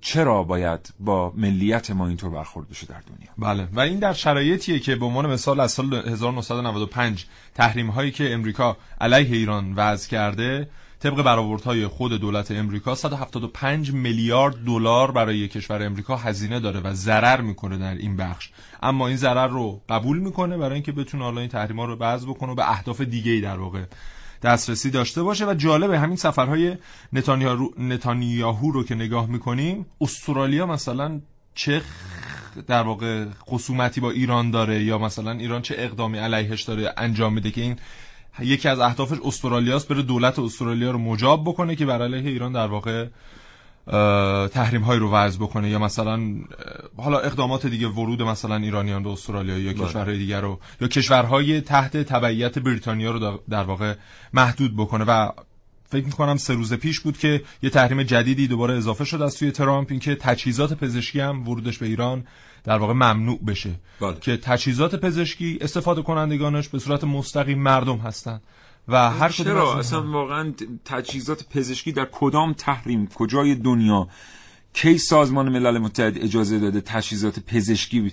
چرا 0.00 0.42
باید 0.42 0.94
با 1.00 1.32
ملیت 1.36 1.90
ما 1.90 2.08
اینطور 2.08 2.30
برخورد 2.30 2.68
بشه 2.68 2.86
در 2.86 3.00
دنیا. 3.00 3.30
بله. 3.38 3.68
و 3.72 3.80
این 3.80 3.98
در 3.98 4.12
شرایطیه 4.12 4.78
که 4.78 4.96
به 4.96 5.04
عنوان 5.06 5.32
مثال 5.32 5.60
از 5.60 5.72
سال 5.72 5.94
1995 5.94 7.26
تحریم 7.54 7.90
هایی 7.90 8.10
که 8.10 8.34
امریکا 8.34 8.76
علیه 9.00 9.36
ایران 9.36 9.72
وضع 9.76 10.10
کرده 10.10 10.68
طبق 11.04 11.22
برآوردهای 11.22 11.86
خود 11.86 12.12
دولت 12.12 12.50
امریکا 12.50 12.94
175 12.94 13.92
میلیارد 13.92 14.64
دلار 14.64 15.10
برای 15.10 15.48
کشور 15.48 15.82
امریکا 15.82 16.16
هزینه 16.16 16.60
داره 16.60 16.80
و 16.80 16.94
ضرر 16.94 17.40
می‌کنه 17.40 17.78
در 17.78 17.94
این 17.94 18.16
بخش. 18.16 18.50
اما 18.82 19.08
این 19.08 19.16
ضرر 19.16 19.46
رو 19.46 19.80
قبول 19.88 20.18
می‌کنه 20.18 20.56
برای 20.56 20.74
اینکه 20.74 20.92
بتونه 20.92 21.24
حالا 21.24 21.40
این 21.40 21.50
تحریما 21.50 21.84
رو 21.84 21.96
وضع 21.96 22.28
بکنه 22.28 22.52
و 22.52 22.54
به 22.54 22.70
اهداف 22.70 23.00
دیگه 23.00 23.32
ای 23.32 23.40
در 23.40 23.58
واقع 23.58 23.84
دسترسی 24.42 24.90
داشته 24.90 25.22
باشه. 25.22 25.46
و 25.46 25.54
جالبه 25.54 25.98
همین 25.98 26.16
سفرهای 26.16 26.76
نتانیاهو 27.78 28.70
رو 28.70 28.84
که 28.84 28.94
نگاه 28.94 29.26
می‌کنیم 29.26 29.86
استرالیا 30.00 30.66
مثلا 30.66 31.20
چه 31.54 31.82
در 32.66 32.82
واقع 32.82 33.24
خصومتی 33.46 34.00
با 34.00 34.10
ایران 34.10 34.50
داره 34.50 34.84
یا 34.84 34.98
مثلا 34.98 35.30
ایران 35.30 35.62
چه 35.62 35.74
اقدامی 35.78 36.18
علیهش 36.18 36.62
داره 36.62 36.94
انجام 36.96 37.32
میده 37.32 37.50
که 37.50 37.60
این 37.60 37.76
یکی 38.40 38.68
از 38.68 38.80
اهدافش 38.80 39.18
استرالیاست 39.24 39.88
بره 39.88 40.02
دولت 40.02 40.38
استرالیا 40.38 40.90
رو 40.90 40.98
مجاب 40.98 41.44
بکنه 41.44 41.76
که 41.76 41.86
بر 41.86 42.02
علیه 42.02 42.30
ایران 42.30 42.52
در 42.52 42.66
واقع 42.66 43.06
تحریم 44.48 44.82
های 44.82 44.98
رو 44.98 45.10
وضع 45.10 45.38
بکنه 45.38 45.70
یا 45.70 45.78
مثلا 45.78 46.20
حالا 46.96 47.18
اقدامات 47.18 47.66
دیگه 47.66 47.88
ورود 47.88 48.22
مثلا 48.22 48.56
ایرانیان 48.56 49.02
به 49.02 49.10
استرالیا 49.10 49.58
یا 49.58 49.72
بله. 49.72 49.84
کشورهای 49.84 50.18
دیگر 50.18 50.40
رو 50.40 50.60
یا 50.80 50.88
کشورهای 50.88 51.60
تحت 51.60 51.96
تبعیت 51.96 52.58
بریتانیا 52.58 53.10
رو 53.10 53.38
در 53.50 53.62
واقع 53.62 53.94
محدود 54.32 54.76
بکنه 54.76 55.04
و 55.04 55.30
فکر 55.88 56.04
می‌کنم 56.04 56.36
سه 56.36 56.54
روز 56.54 56.74
پیش 56.74 57.00
بود 57.00 57.18
که 57.18 57.42
یه 57.62 57.70
تحریم 57.70 58.02
جدیدی 58.02 58.48
دوباره 58.48 58.74
اضافه 58.74 59.04
شد 59.04 59.22
از 59.22 59.38
توی 59.38 59.50
ترامپ 59.50 59.90
اینکه 59.90 60.14
تجهیزات 60.14 60.72
پزشکی 60.72 61.20
هم 61.20 61.48
ورودش 61.48 61.78
به 61.78 61.86
ایران 61.86 62.24
در 62.64 62.78
واقع 62.78 62.92
ممنوع 62.92 63.38
بشه. 63.38 63.74
بله. 64.00 64.16
که 64.20 64.36
تجهیزات 64.36 64.94
پزشکی 64.94 65.58
استفاده 65.60 66.02
کنندگانش 66.02 66.68
به 66.68 66.78
صورت 66.78 67.04
مستقیم 67.04 67.58
مردم 67.58 67.96
هستند 67.96 68.42
و 68.88 69.10
هر 69.10 69.28
چرا؟ 69.28 69.78
اصلا 69.78 70.10
واقعا 70.10 70.52
تجهیزات 70.84 71.48
پزشکی 71.48 71.92
در 71.92 72.08
کدام 72.12 72.52
تحریم؟ 72.52 73.06
کجای 73.06 73.54
دنیا؟ 73.54 74.08
کی 74.72 74.98
سازمان 74.98 75.48
ملل 75.48 75.78
متحد 75.78 76.18
اجازه 76.18 76.58
داده 76.58 76.80
تجهیزات 76.80 77.40
پزشکی 77.40 78.12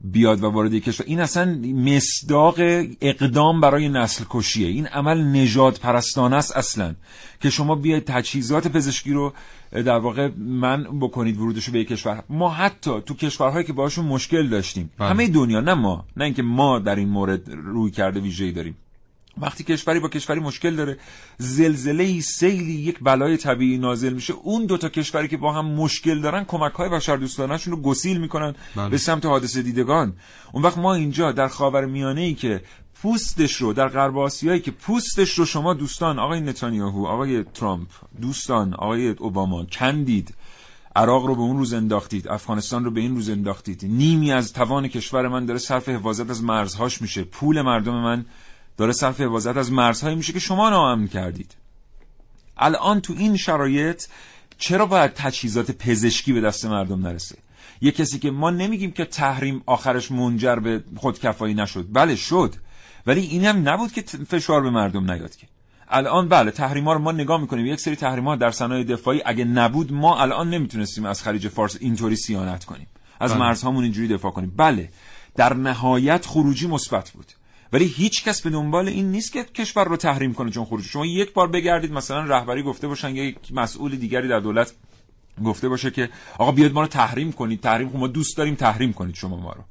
بیاد 0.00 0.42
و 0.44 0.50
وارد 0.50 0.74
کشور. 0.74 1.06
این 1.06 1.20
اصلا 1.20 1.44
مصداق 1.74 2.54
اقدام 3.00 3.60
برای 3.60 3.88
نسل 3.88 4.24
کشیه 4.30 4.68
این 4.68 4.86
عمل 4.86 5.36
نجات 5.36 5.80
پرستانه 5.80 6.36
است 6.36 6.56
اصلا. 6.56 6.94
که 7.40 7.50
شما 7.50 7.74
بیاید 7.74 8.04
تجهیزات 8.04 8.68
پزشکی 8.68 9.12
رو 9.12 9.32
در 9.72 9.98
واقع 9.98 10.30
من 10.38 10.98
بکنید 11.00 11.38
ورودش 11.38 11.64
رو 11.64 11.72
به 11.72 11.84
کشور. 11.84 12.22
ما 12.28 12.50
حتی 12.50 13.00
تو 13.06 13.14
کشورهایی 13.14 13.66
که 13.66 13.72
باشون 13.72 14.04
مشکل 14.04 14.48
داشتیم. 14.48 14.90
بله. 14.98 15.08
همه 15.08 15.28
دنیا 15.28 15.60
نه 15.60 15.74
ما. 15.74 16.04
نه 16.16 16.24
اینکه 16.24 16.42
ما 16.42 16.78
در 16.78 16.96
این 16.96 17.08
مورد 17.08 17.50
روی 17.50 17.90
کرده 17.90 18.20
ویژه‌ای 18.20 18.52
داریم. 18.52 18.76
وقتی 19.38 19.64
کشوری 19.64 20.00
با 20.00 20.08
کشوری 20.08 20.40
مشکل 20.40 20.76
داره 20.76 20.98
زلزله 21.38 22.04
ای 22.04 22.20
سیلی 22.20 22.72
یک 22.72 22.98
بلای 23.02 23.36
طبیعی 23.36 23.78
نازل 23.78 24.12
میشه. 24.12 24.32
اون 24.32 24.66
دوتا 24.66 24.88
کشوری 24.88 25.28
که 25.28 25.36
با 25.36 25.52
هم 25.52 25.66
مشکل 25.66 26.20
دارن 26.20 26.44
کمک 26.44 26.72
های 26.72 26.88
بشر 26.88 27.16
دوستانشون 27.16 27.72
رو 27.72 27.82
گسیل 27.82 28.20
می‌کنن 28.20 28.54
بله. 28.76 28.88
به 28.88 28.98
سمت 28.98 29.26
حادثه 29.26 29.62
دیدگان. 29.62 30.12
اون 30.52 30.62
وقت 30.62 30.78
ما 30.78 30.94
اینجا 30.94 31.32
در 31.32 31.48
خاور 31.48 31.84
میانه 31.84 32.20
ای 32.20 32.34
که 32.34 32.62
پوستش 33.02 33.54
رو 33.54 33.72
در 33.72 33.88
غرب 33.88 34.18
آسیایی 34.18 34.60
که 34.60 34.70
پوستش 34.70 35.38
رو 35.38 35.44
شما 35.44 35.74
دوستان 35.74 36.18
آقای 36.18 36.40
نتانیاهو 36.40 37.06
آقای 37.06 37.42
ترامپ 37.42 37.88
دوستان 38.20 38.74
آقای 38.74 39.08
اوباما 39.08 39.64
کندید. 39.64 40.34
عراق 40.96 41.26
رو 41.26 41.34
به 41.34 41.40
اون 41.40 41.58
روز 41.58 41.72
انداختید 41.72 42.28
افغانستان 42.28 42.84
رو 42.84 42.90
به 42.90 43.00
این 43.00 43.14
روز 43.14 43.30
انداختید. 43.30 43.80
نیمی 43.84 44.32
از 44.32 44.52
توان 44.52 44.88
کشور 44.88 45.28
من 45.28 45.46
داره 45.46 45.58
صرف 45.58 45.88
حفاظت 45.88 46.30
از 46.30 46.42
مرزهاش 46.42 47.02
میشه. 47.02 47.24
پول 47.24 47.62
مردم 47.62 47.94
من 47.94 48.24
داره 48.80 48.92
صرف 48.92 49.20
حفاظت 49.20 49.56
از 49.56 49.72
مرزهایی 49.72 50.16
میشه 50.16 50.32
که 50.32 50.38
شما 50.38 50.70
ناامن 50.70 51.08
کردید 51.08 51.54
الان 52.56 53.00
تو 53.00 53.14
این 53.18 53.36
شرایط 53.36 54.04
چرا 54.58 54.86
باید 54.86 55.12
تجهیزات 55.14 55.70
پزشکی 55.70 56.32
به 56.32 56.40
دست 56.40 56.64
مردم 56.64 57.06
نرسه؟ 57.06 57.36
یه 57.80 57.90
کسی 57.90 58.18
که 58.18 58.30
ما 58.30 58.50
نمیگیم 58.50 58.92
که 58.92 59.04
تحریم 59.04 59.62
آخرش 59.66 60.10
منجر 60.10 60.56
به 60.56 60.84
خودکفایی 60.96 61.54
نشد. 61.54 61.86
بله 61.92 62.16
شد. 62.16 62.54
ولی 63.06 63.20
اینم 63.20 63.68
نبود 63.68 63.92
که 63.92 64.02
فشار 64.02 64.60
به 64.62 64.70
مردم 64.70 65.10
نیاد 65.10 65.36
که. 65.36 65.46
الان 65.88 66.28
بله 66.28 66.50
تحریم 66.50 66.84
ها 66.84 66.92
رو 66.92 66.98
ما 66.98 67.12
نگاه 67.12 67.40
می‌کنیم. 67.40 67.66
یک 67.66 67.80
سری 67.80 67.96
تحریم 67.96 68.24
ها 68.24 68.36
در 68.36 68.50
صنایع 68.50 68.84
دفاعی 68.84 69.22
اگه 69.24 69.44
نبود 69.44 69.92
ما 69.92 70.20
الان 70.20 70.50
نمی‌تونستیم 70.50 71.04
از 71.04 71.22
خلیج 71.22 71.48
فارس 71.48 71.76
اینطوری 71.80 72.16
سیانت 72.16 72.64
کنیم. 72.64 72.86
از 73.20 73.30
بله. 73.30 73.40
مرزهامون 73.40 73.84
اینجوری 73.84 74.08
دفاع 74.08 74.32
کنیم. 74.32 74.52
بله 74.56 74.88
در 75.36 75.54
نهایت 75.54 76.26
خروجی 76.26 76.66
مثبت 76.66 77.10
بود. 77.10 77.32
ولی 77.72 77.84
هیچ 77.84 78.24
کس 78.24 78.42
به 78.42 78.50
دنبال 78.50 78.88
این 78.88 79.10
نیست 79.10 79.32
که 79.32 79.44
کشور 79.44 79.84
رو 79.84 79.96
تحریم 79.96 80.34
کنه 80.34 80.50
چون 80.50 80.64
خروج 80.64 80.84
شما 80.84 81.06
یک 81.06 81.32
بار 81.32 81.48
بگردید 81.48 81.92
مثلا 81.92 82.24
رهبری 82.24 82.62
گفته 82.62 82.88
باشن 82.88 83.16
یک 83.16 83.36
مسئول 83.52 83.96
دیگری 83.96 84.28
در 84.28 84.40
دولت 84.40 84.72
گفته 85.44 85.68
باشه 85.68 85.90
که 85.90 86.10
آقا 86.38 86.52
بیاد 86.52 86.72
ما 86.72 86.80
رو 86.80 86.86
تحریم 86.86 87.32
کنید 87.32 87.60
تحریم 87.60 87.90
ما 87.94 88.06
دوست 88.06 88.36
داریم 88.36 88.54
تحریم 88.54 88.92
کنید 88.92 89.14
شما 89.14 89.36
ما 89.36 89.52
رو. 89.52 89.64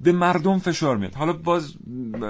به 0.00 0.12
مردم 0.12 0.58
فشار 0.58 0.96
میاد. 0.96 1.14
حالا 1.14 1.32
باز 1.32 1.74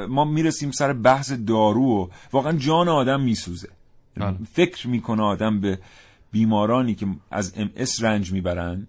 ما 0.08 0.24
می‌رسیم 0.24 0.70
سر 0.70 0.92
بحث 0.92 1.32
دارو 1.32 1.84
و 1.84 2.08
واقعا 2.32 2.52
جان 2.52 2.88
آدم 2.88 3.20
میسوزه. 3.20 3.68
بله. 4.16 4.36
فکر 4.52 4.88
می‌کنه 4.88 5.22
آدم 5.22 5.60
به 5.60 5.78
بیمارانی 6.32 6.94
که 6.94 7.06
از 7.30 7.52
ام 7.56 7.70
رنج 8.00 8.32
می‌برن 8.32 8.86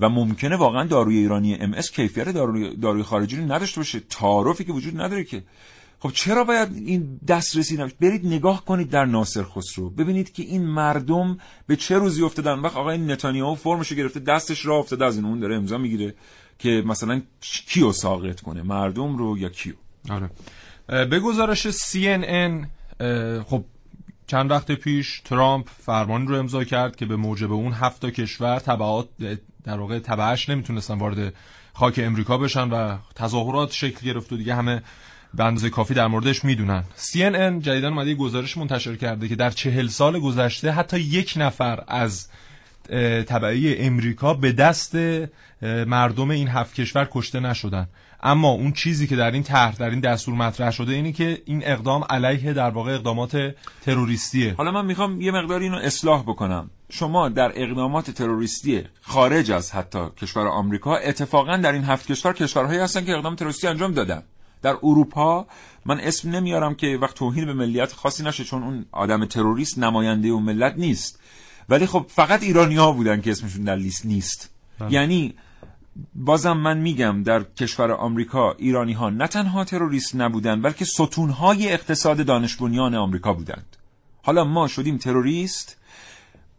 و 0.00 0.08
ممکنه 0.08 0.56
واقعا 0.56 0.84
داروی 0.84 1.16
ایرانی 1.18 1.54
ام 1.54 1.74
اس 1.74 1.90
کیفیت 1.90 2.28
داروی, 2.28 2.76
داروی 2.76 3.02
خارجی 3.02 3.36
رو 3.36 3.52
نداشته 3.52 3.80
باشه. 3.80 4.00
تعارفی 4.00 4.64
که 4.64 4.72
وجود 4.72 5.00
نداره 5.00 5.24
که. 5.24 5.42
خب 6.00 6.10
چرا 6.12 6.44
باید 6.44 6.68
این 6.76 7.20
دسترسی 7.28 7.76
نمیشه 7.76 7.96
برید 8.00 8.26
نگاه 8.26 8.64
کنید 8.64 8.90
در 8.90 9.04
ناصر 9.04 9.42
خسرو. 9.42 9.90
ببینید 9.90 10.32
که 10.32 10.42
این 10.42 10.66
مردم 10.66 11.38
به 11.66 11.76
چه 11.76 11.98
روزی 11.98 12.22
افتادن. 12.22 12.58
وقت 12.58 12.76
آقای 12.76 12.98
نتانیاهو 12.98 13.54
فرمشو 13.54 13.94
گرفته 13.94 14.20
دستش 14.20 14.66
را 14.66 14.76
افتاده. 14.76 15.04
از 15.04 15.16
این 15.16 15.24
اون 15.24 15.40
داره 15.40 15.56
امضا 15.56 15.78
می‌گیره 15.78 16.14
که 16.58 16.82
مثلا 16.86 17.22
کیو 17.40 17.92
ساقط 17.92 18.40
کنه؟ 18.40 18.62
مردم 18.62 19.16
رو 19.16 19.38
یا 19.38 19.48
کیو؟ 19.48 19.74
آره. 20.10 20.30
به 21.04 21.20
گزارش 21.20 21.68
CNN 21.68 22.66
خب 23.46 23.64
چند 24.28 24.50
وقت 24.50 24.72
پیش 24.72 25.20
ترامپ 25.24 25.68
فرمان 25.86 26.28
رو 26.28 26.38
امضا 26.38 26.64
کرد 26.64 26.96
که 26.96 27.06
به 27.06 27.16
موجب 27.16 27.52
اون 27.52 27.72
هفت 27.72 28.06
کشور 28.06 28.58
تبعات 28.58 29.08
در 29.64 29.78
واقع 29.78 29.98
تبعش 29.98 30.48
نمی‌تونستن 30.48 30.98
وارد 30.98 31.34
خاک 31.74 32.00
امریکا 32.02 32.38
بشن 32.38 32.68
و 32.70 32.96
تظاهرات 33.14 33.72
شکل 33.72 34.06
گرفت 34.06 34.32
و 34.32 34.36
دیگه 34.36 34.54
همه 34.54 34.82
به 35.34 35.44
اندازه 35.44 35.70
کافی 35.70 35.94
در 35.94 36.06
موردش 36.06 36.44
می‌دونن. 36.44 36.84
CNN 36.96 37.62
جدیدن 37.62 37.88
اومده 37.88 38.14
گزارش 38.14 38.56
منتشر 38.56 38.96
کرده 38.96 39.28
که 39.28 39.36
در 39.36 39.50
چهل 39.50 39.86
سال 39.86 40.18
گذشته 40.18 40.70
حتی 40.70 41.00
یک 41.00 41.34
نفر 41.36 41.84
از 41.88 42.28
تبعی 43.26 43.76
امریکا 43.76 44.34
به 44.34 44.52
دست 44.52 44.96
مردم 45.62 46.30
این 46.30 46.48
هفت 46.48 46.74
کشور 46.74 47.08
کشته 47.12 47.40
نشدن. 47.40 47.88
اما 48.22 48.48
اون 48.48 48.72
چیزی 48.72 49.06
که 49.06 49.16
در 49.16 49.30
این 49.30 49.42
طرح 49.42 49.76
در 49.76 49.90
این 49.90 50.00
دستور 50.00 50.34
مطرح 50.34 50.70
شده 50.70 50.92
اینه 50.92 51.12
که 51.12 51.42
این 51.44 51.62
اقدام 51.64 52.04
علیه 52.10 52.52
در 52.52 52.70
واقع 52.70 52.94
اقدامات 52.94 53.54
تروریستیه. 53.84 54.54
حالا 54.54 54.70
من 54.70 54.86
می‌خوام 54.86 55.20
یه 55.20 55.32
مقدار 55.32 55.60
اینو 55.60 55.76
اصلاح 55.76 56.22
بکنم. 56.22 56.70
شما 56.90 57.28
در 57.28 57.52
اقدامات 57.54 58.10
تروریستی 58.10 58.84
خارج 59.02 59.50
از 59.50 59.72
حتی 59.72 59.98
کشور 60.16 60.46
آمریکا 60.46 60.96
اتفاقا 60.96 61.56
در 61.56 61.72
این 61.72 61.84
هفت 61.84 62.06
کشور 62.06 62.32
کشورهایی 62.32 62.78
هستن 62.78 63.04
که 63.04 63.12
اقدام 63.12 63.34
تروریستی 63.34 63.66
انجام 63.66 63.92
دادن. 63.92 64.22
در 64.62 64.76
اروپا 64.82 65.46
من 65.86 66.00
اسم 66.00 66.30
نمیارم 66.30 66.74
که 66.74 66.98
وقت 67.02 67.14
توهین 67.14 67.46
به 67.46 67.52
ملیت 67.52 67.92
خاصی 67.92 68.24
نشه 68.24 68.44
چون 68.44 68.62
اون 68.62 68.86
آدم 68.92 69.24
تروریست 69.24 69.78
نماینده 69.78 70.28
اون 70.28 70.42
ملت 70.42 70.74
نیست. 70.76 71.20
ولی 71.68 71.86
خب 71.86 72.06
فقط 72.08 72.42
ایرانی 72.42 72.76
ها 72.76 72.92
بودن 72.92 73.20
که 73.20 73.30
اسمشون 73.30 73.64
در 73.64 73.76
لیست 73.76 74.06
نیست. 74.06 74.50
بله. 74.78 74.92
یعنی 74.92 75.34
بازم 76.14 76.52
من 76.52 76.78
میگم 76.78 77.22
در 77.22 77.42
کشور 77.42 77.92
آمریکا 77.92 78.52
ایرانی 78.52 78.92
ها 78.92 79.10
نه 79.10 79.26
تنها 79.26 79.64
تروریست 79.64 80.16
نبودن 80.16 80.62
بلکه 80.62 80.84
ستون 80.84 81.30
های 81.30 81.72
اقتصاد 81.72 82.26
دانش 82.26 82.56
بنیان 82.56 82.94
آمریکا 82.94 83.32
بودند. 83.32 83.76
حالا 84.22 84.44
ما 84.44 84.68
شدیم 84.68 84.98
تروریست. 84.98 85.76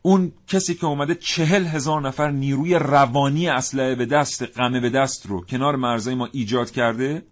اون 0.01 0.31
کسی 0.47 0.75
که 0.75 0.85
اومده 0.85 1.15
چهل 1.15 1.65
هزار 1.65 2.01
نفر 2.01 2.31
نیروی 2.31 2.75
روانی 2.75 3.49
اسلحه 3.49 3.95
به 3.95 4.05
دست 4.05 4.43
قمه 4.43 4.79
به 4.79 4.89
دست 4.89 5.25
رو 5.25 5.41
کنار 5.41 5.75
مرزای 5.75 6.15
ما 6.15 6.29
ایجاد 6.31 6.71
کرده 6.71 7.23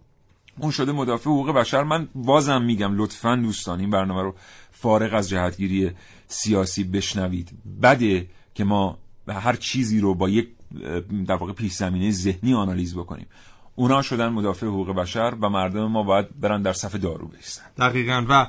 اون 0.58 0.70
شده 0.70 0.92
مدافع 0.92 1.30
حقوق 1.30 1.50
بشر. 1.50 1.82
من 1.82 2.08
بازم 2.14 2.62
میگم 2.62 2.96
لطفا 2.96 3.36
دوستان 3.36 3.80
این 3.80 3.90
برنامه 3.90 4.22
رو 4.22 4.34
فارغ 4.70 5.14
از 5.14 5.28
جهتگیری 5.28 5.90
سیاسی 6.28 6.84
بشنوید. 6.84 7.50
بده 7.82 8.26
که 8.54 8.64
ما 8.64 8.98
هر 9.28 9.56
چیزی 9.56 10.00
رو 10.00 10.14
با 10.14 10.28
یک 10.28 10.48
در 11.26 11.34
واقع 11.34 11.52
پیش 11.52 11.72
زمینه 11.72 12.10
ذهنی 12.10 12.54
آنالیز 12.54 12.94
بکنیم. 12.94 13.26
اونا 13.74 14.02
شدن 14.02 14.28
مدافع 14.28 14.66
حقوق 14.66 14.90
بشر 14.90 15.34
و 15.40 15.48
مردم 15.48 15.86
ما 15.86 16.02
باید 16.02 16.40
برن 16.40 16.62
در 16.62 16.72
صف 16.72 16.94
دارو 16.94 17.28
بیستن 17.28 17.64
دقیقا. 17.78 18.24
و 18.28 18.46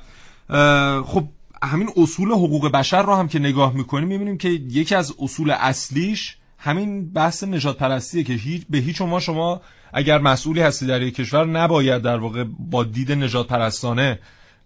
خب 1.03 1.27
همین 1.63 1.89
اصول 1.97 2.31
حقوق 2.31 2.71
بشر 2.71 3.01
رو 3.01 3.15
هم 3.15 3.27
که 3.27 3.39
نگاه 3.39 3.73
می‌کنیم 3.73 4.07
می‌بینیم 4.07 4.37
که 4.37 4.49
یکی 4.49 4.95
از 4.95 5.13
اصول 5.19 5.51
اصلیش 5.51 6.37
همین 6.57 7.09
بحث 7.13 7.43
نجات 7.43 7.77
پرستیه 7.77 8.23
که 8.23 8.33
هیچ 8.33 8.65
به 8.69 8.77
هیچ 8.77 9.01
ما 9.01 9.19
شما 9.19 9.61
اگر 9.93 10.17
مسئولی 10.17 10.61
هستی 10.61 10.85
در 10.85 11.01
یک 11.01 11.15
کشور 11.15 11.45
نباید 11.45 12.01
در 12.01 12.17
واقع 12.17 12.43
با 12.59 12.83
دید 12.83 13.11
نجات 13.11 13.47
پرستانه 13.47 14.19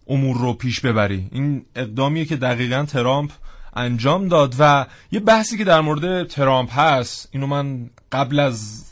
امور 0.08 0.38
رو 0.38 0.54
پیش 0.54 0.80
ببری. 0.80 1.28
این 1.32 1.66
اقدامیه 1.76 2.26
که 2.26 2.36
دقیقا 2.36 2.86
ترامپ 2.86 3.32
انجام 3.76 4.28
داد 4.28 4.56
و 4.60 4.86
یه 5.12 5.20
بحثی 5.20 5.58
که 5.58 5.64
در 5.64 5.82
مورد 5.82 6.28
ترامپ 6.28 6.80
هست 6.80 7.30
اینو 7.32 7.48
من 7.48 7.90
قبل 8.12 8.40
از 8.40 8.86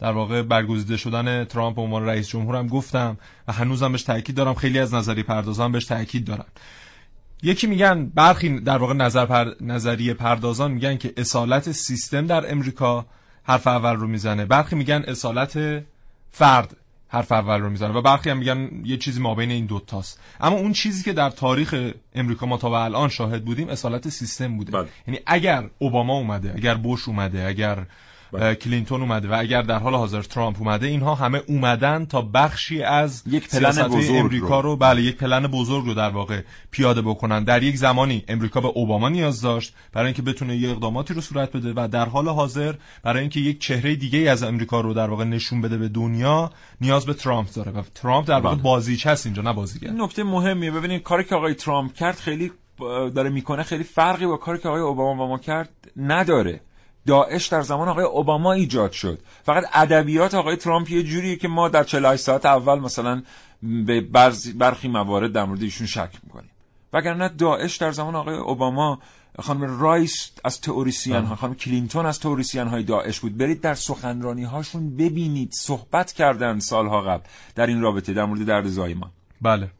در 0.00 0.12
واقع 0.12 0.42
برگزیده 0.42 0.96
شدن 0.96 1.44
ترامپ 1.44 1.76
به 1.76 1.82
عنوان 1.82 2.06
رئیس 2.06 2.28
جمهورم 2.28 2.66
گفتم 2.66 3.18
و 3.48 3.52
هنوزم 3.52 3.92
بهش 3.92 4.02
تاکید 4.02 4.36
دارم. 4.36 4.54
خیلی 4.54 4.78
از 4.78 4.94
نظری 4.94 5.22
پردازان 5.22 5.72
بهش 5.72 5.84
تاکید 5.84 6.24
دارن. 6.24 6.44
یکی 7.42 7.66
میگن 7.66 8.06
برخی 8.06 8.60
در 8.60 8.78
واقع 8.78 8.94
نظر 8.94 9.26
پر... 9.26 9.52
نظریه 9.60 10.14
پردازان 10.14 10.70
میگن 10.70 10.96
که 10.96 11.12
اصالت 11.16 11.72
سیستم 11.72 12.26
در 12.26 12.52
امریکا 12.52 13.06
حرف 13.42 13.66
اول 13.66 13.96
رو 13.96 14.06
می‌زنه. 14.06 14.44
برخی 14.44 14.76
میگن 14.76 15.04
اصالت 15.08 15.84
فرد. 16.30 16.76
حرف 17.08 17.32
اول 17.32 17.60
رو 17.60 17.70
می‌زنه 17.70 17.92
و 17.92 18.02
برخی 18.02 18.30
هم 18.30 18.38
میگن 18.38 18.70
یه 18.84 18.96
چیزی 18.96 19.20
ما 19.20 19.34
بین 19.34 19.50
این 19.50 19.66
دوتاست 19.66 20.20
اما 20.40 20.56
اون 20.56 20.72
چیزی 20.72 21.02
که 21.02 21.12
در 21.12 21.30
تاریخ 21.30 21.92
امریکا 22.14 22.46
ما 22.46 22.56
تا 22.56 22.70
به 22.70 22.76
الان 22.76 23.08
شاهد 23.08 23.44
بودیم 23.44 23.68
اصالت 23.68 24.08
سیستم 24.08 24.56
بوده 24.56 24.72
بله. 24.72 24.88
یعنی 25.06 25.20
اگر 25.26 25.70
اوباما 25.78 26.14
اومده 26.14 26.52
اگر 26.56 26.74
بوش 26.74 27.08
اومده 27.08 27.44
اگر. 27.46 27.86
کلینتون 28.32 29.00
اومده 29.00 29.28
و 29.28 29.36
اگر 29.38 29.62
در 29.62 29.78
حال 29.78 29.94
حاضر 29.94 30.22
ترامپ 30.22 30.56
اومده 30.58 30.86
اینها 30.86 31.14
همه 31.14 31.42
اومدن 31.46 32.04
تا 32.04 32.22
بخشی 32.22 32.82
از 32.82 33.22
یک 33.26 33.48
پلن 33.48 33.88
بزرگ 33.88 34.16
امریکا 34.16 34.60
رو. 34.60 34.76
بله 34.76 35.02
یک 35.02 35.16
پلن 35.16 35.46
بزرگ 35.46 35.84
رو 35.84 35.94
در 35.94 36.10
واقع 36.10 36.42
پیاده 36.70 37.02
بکنن. 37.02 37.44
در 37.44 37.62
یک 37.62 37.76
زمانی 37.76 38.24
امریکا 38.28 38.60
به 38.60 38.68
اوباما 38.68 39.08
نیاز 39.08 39.40
داشت 39.40 39.74
برای 39.92 40.06
اینکه 40.06 40.22
بتونه 40.22 40.56
یه 40.56 40.70
اقداماتی 40.70 41.14
رو 41.14 41.20
صورت 41.20 41.52
بده 41.52 41.72
و 41.76 41.88
در 41.88 42.08
حال 42.08 42.28
حاضر 42.28 42.74
برای 43.02 43.20
اینکه 43.20 43.40
یک 43.40 43.60
چهره 43.60 43.96
دیگه 43.96 44.18
از 44.18 44.42
امریکا 44.42 44.80
رو 44.80 44.94
در 44.94 45.10
واقع 45.10 45.24
نشون 45.24 45.60
بده 45.60 45.78
به 45.78 45.88
دنیا 45.88 46.50
نیاز 46.80 47.06
به 47.06 47.14
ترامپ 47.14 47.48
داره. 47.54 47.72
و 47.72 47.82
ترامپ 47.94 48.28
در 48.28 48.40
واقع 48.40 48.54
بله. 48.54 48.62
بازیچه 48.62 49.10
است 49.10 49.26
اینجا 49.26 49.42
نه 49.42 49.52
بازیگر. 49.52 49.90
نکته 49.90 50.24
مهمیه. 50.24 50.70
ببینید 50.70 51.02
کاری 51.02 51.24
که 51.24 51.34
آقای 51.34 51.54
ترامپ 51.54 51.94
کرد 51.94 52.16
خیلی 52.16 52.52
داره 53.14 53.30
می‌کنه 53.30 53.62
خیلی 53.62 53.84
فرقی 53.84 54.26
با 54.26 54.36
کاری 54.36 54.58
که 54.58 54.68
آقای 54.68 54.80
اوباما 54.80 55.14
با 55.14 55.28
ما 55.28 55.38
کرد 55.38 55.70
نداره. 55.96 56.60
داعش 57.08 57.46
در 57.46 57.62
زمان 57.62 57.88
آقای 57.88 58.04
اوباما 58.04 58.52
ایجاد 58.52 58.92
شد. 58.92 59.18
فقط 59.42 59.64
ادبیات 59.72 60.34
آقای 60.34 60.56
ترامپ 60.56 60.90
یه 60.90 61.02
جوریه 61.02 61.36
که 61.36 61.48
ما 61.48 61.68
در 61.68 61.84
48 61.84 62.22
ساعت 62.22 62.46
اول 62.46 62.78
مثلا 62.78 63.22
به 63.62 64.00
برخی 64.54 64.88
موارد 64.88 65.32
در 65.32 65.44
مورد 65.44 65.62
ایشون 65.62 65.86
شک 65.86 66.10
می‌کنیم. 66.24 66.50
وگرنه 66.92 67.28
داعش 67.28 67.76
در 67.76 67.92
زمان 67.92 68.16
آقای 68.16 68.36
اوباما 68.36 68.98
خانم 69.38 69.80
رایس 69.80 70.30
از 70.44 70.60
تئوریسین 70.60 71.24
ها 71.24 71.36
خانم 71.36 71.54
کلینتون 71.54 72.06
از 72.06 72.20
تئوریسین 72.20 72.66
های 72.66 72.82
داعش 72.82 73.20
بود. 73.20 73.36
برید 73.36 73.60
در 73.60 73.74
سخنرانی 73.74 74.44
هاشون 74.44 74.96
ببینید 74.96 75.52
صحبت 75.52 76.12
کردن 76.12 76.58
سالها 76.58 77.00
قبل 77.00 77.22
در 77.54 77.66
این 77.66 77.80
رابطه 77.80 78.12
در 78.12 78.24
مورد 78.24 78.44
درد 78.44 78.66
زایمان. 78.66 79.10
بله. 79.42 79.70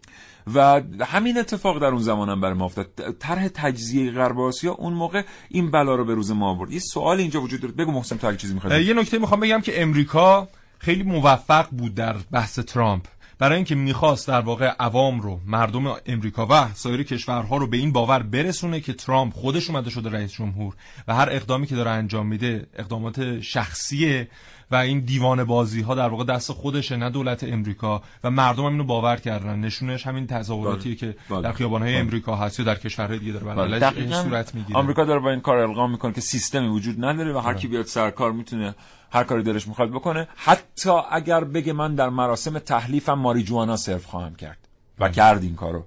و 0.54 0.82
همین 1.04 1.38
اتفاق 1.38 1.78
در 1.78 1.86
اون 1.86 2.02
زمان 2.02 2.28
هم 2.28 2.40
برای 2.40 2.54
ما 2.54 2.64
افتاد. 2.64 3.16
طرح 3.18 3.48
تجزیه 3.48 4.10
غرب 4.10 4.40
آسیا 4.40 4.72
اون 4.72 4.92
موقع 4.92 5.22
این 5.48 5.70
بلا 5.70 5.94
رو 5.94 6.04
به 6.04 6.14
روز 6.14 6.30
ما 6.30 6.50
آورد. 6.50 6.70
یه 6.70 6.78
سوال 6.78 7.18
اینجا 7.18 7.40
وجود 7.40 7.60
داره. 7.60 7.74
بگو 7.74 7.92
محسن 7.92 8.16
تو 8.16 8.36
چیزی 8.36 8.54
می‌خواد 8.54 8.80
یه 8.80 8.94
نکته 8.94 9.18
می‌خوام 9.18 9.40
بگم 9.40 9.60
که 9.60 9.82
امریکا 9.82 10.48
خیلی 10.78 11.02
موفق 11.02 11.68
بود 11.70 11.94
در 11.94 12.16
بحث 12.30 12.58
ترامپ. 12.58 13.02
برای 13.38 13.56
اینکه 13.56 13.74
می‌خواست 13.74 14.28
در 14.28 14.40
واقع 14.40 14.66
عوام 14.66 15.20
رو 15.20 15.40
مردم 15.46 15.96
امریکا 16.06 16.46
و 16.50 16.74
سایر 16.74 17.02
کشورها 17.02 17.56
رو 17.56 17.66
به 17.66 17.76
این 17.76 17.92
باور 17.92 18.22
برسونه 18.22 18.80
که 18.80 18.92
ترامپ 18.92 19.34
خودش 19.34 19.70
اومده 19.70 19.90
شده 19.90 20.10
رئیس 20.10 20.32
جمهور 20.32 20.74
و 21.08 21.14
هر 21.14 21.28
اقدامی 21.30 21.66
که 21.66 21.76
داره 21.76 21.90
انجام 21.90 22.26
میده 22.26 22.66
اقدامات 22.76 23.40
شخصیه 23.40 24.28
و 24.70 24.76
این 24.76 25.00
دیوان 25.00 25.44
بازی 25.44 25.80
ها 25.80 25.94
در 25.94 26.08
واقع 26.08 26.24
دست 26.24 26.52
خودشه 26.52 26.96
نه 26.96 27.10
دولت 27.10 27.44
امریکا 27.44 28.02
و 28.24 28.30
مردم 28.30 28.64
هم 28.64 28.72
اینو 28.72 28.84
باور 28.84 29.16
کردن 29.16 29.60
نشونش 29.60 30.06
همین 30.06 30.26
تظاهراتیه 30.26 30.94
که 30.94 31.16
بله. 31.30 31.42
در 31.42 31.52
خیابان 31.52 31.82
های 31.82 31.92
بله. 31.92 32.00
امریکا 32.00 32.36
هست 32.36 32.58
یا 32.58 32.64
در 32.64 32.74
کشورهای 32.74 33.18
دیگه 33.18 33.32
داره 33.32 33.44
بله. 33.44 33.96
این 33.96 34.12
صورت 34.12 34.54
می‌گیره 34.54 34.78
آمریکا 34.78 35.04
داره 35.04 35.20
با 35.20 35.30
این 35.30 35.40
کار 35.40 35.58
القام 35.58 35.90
می‌کنه 35.90 36.12
که 36.12 36.20
سیستمی 36.20 36.68
وجود 36.68 37.04
نداره 37.04 37.32
و 37.32 37.38
هر 37.38 37.54
کی 37.54 37.68
بیاد 37.68 37.86
سرکار 37.86 38.32
می‌تونه 38.32 38.74
هر 39.10 39.24
کاری 39.24 39.42
دلش 39.42 39.68
می‌خواد 39.68 39.90
بکنه. 39.90 40.28
حتی 40.36 40.90
اگر 41.10 41.44
بگه 41.44 41.72
من 41.72 41.94
در 41.94 42.08
مراسم 42.08 42.58
تحلیفم 42.58 43.12
ماریجوانا 43.12 43.76
سرو 43.76 43.98
خواهم 43.98 44.34
کرد 44.34 44.68
و 44.98 45.08
کرد 45.08 45.42
این 45.42 45.54
کارو. 45.54 45.84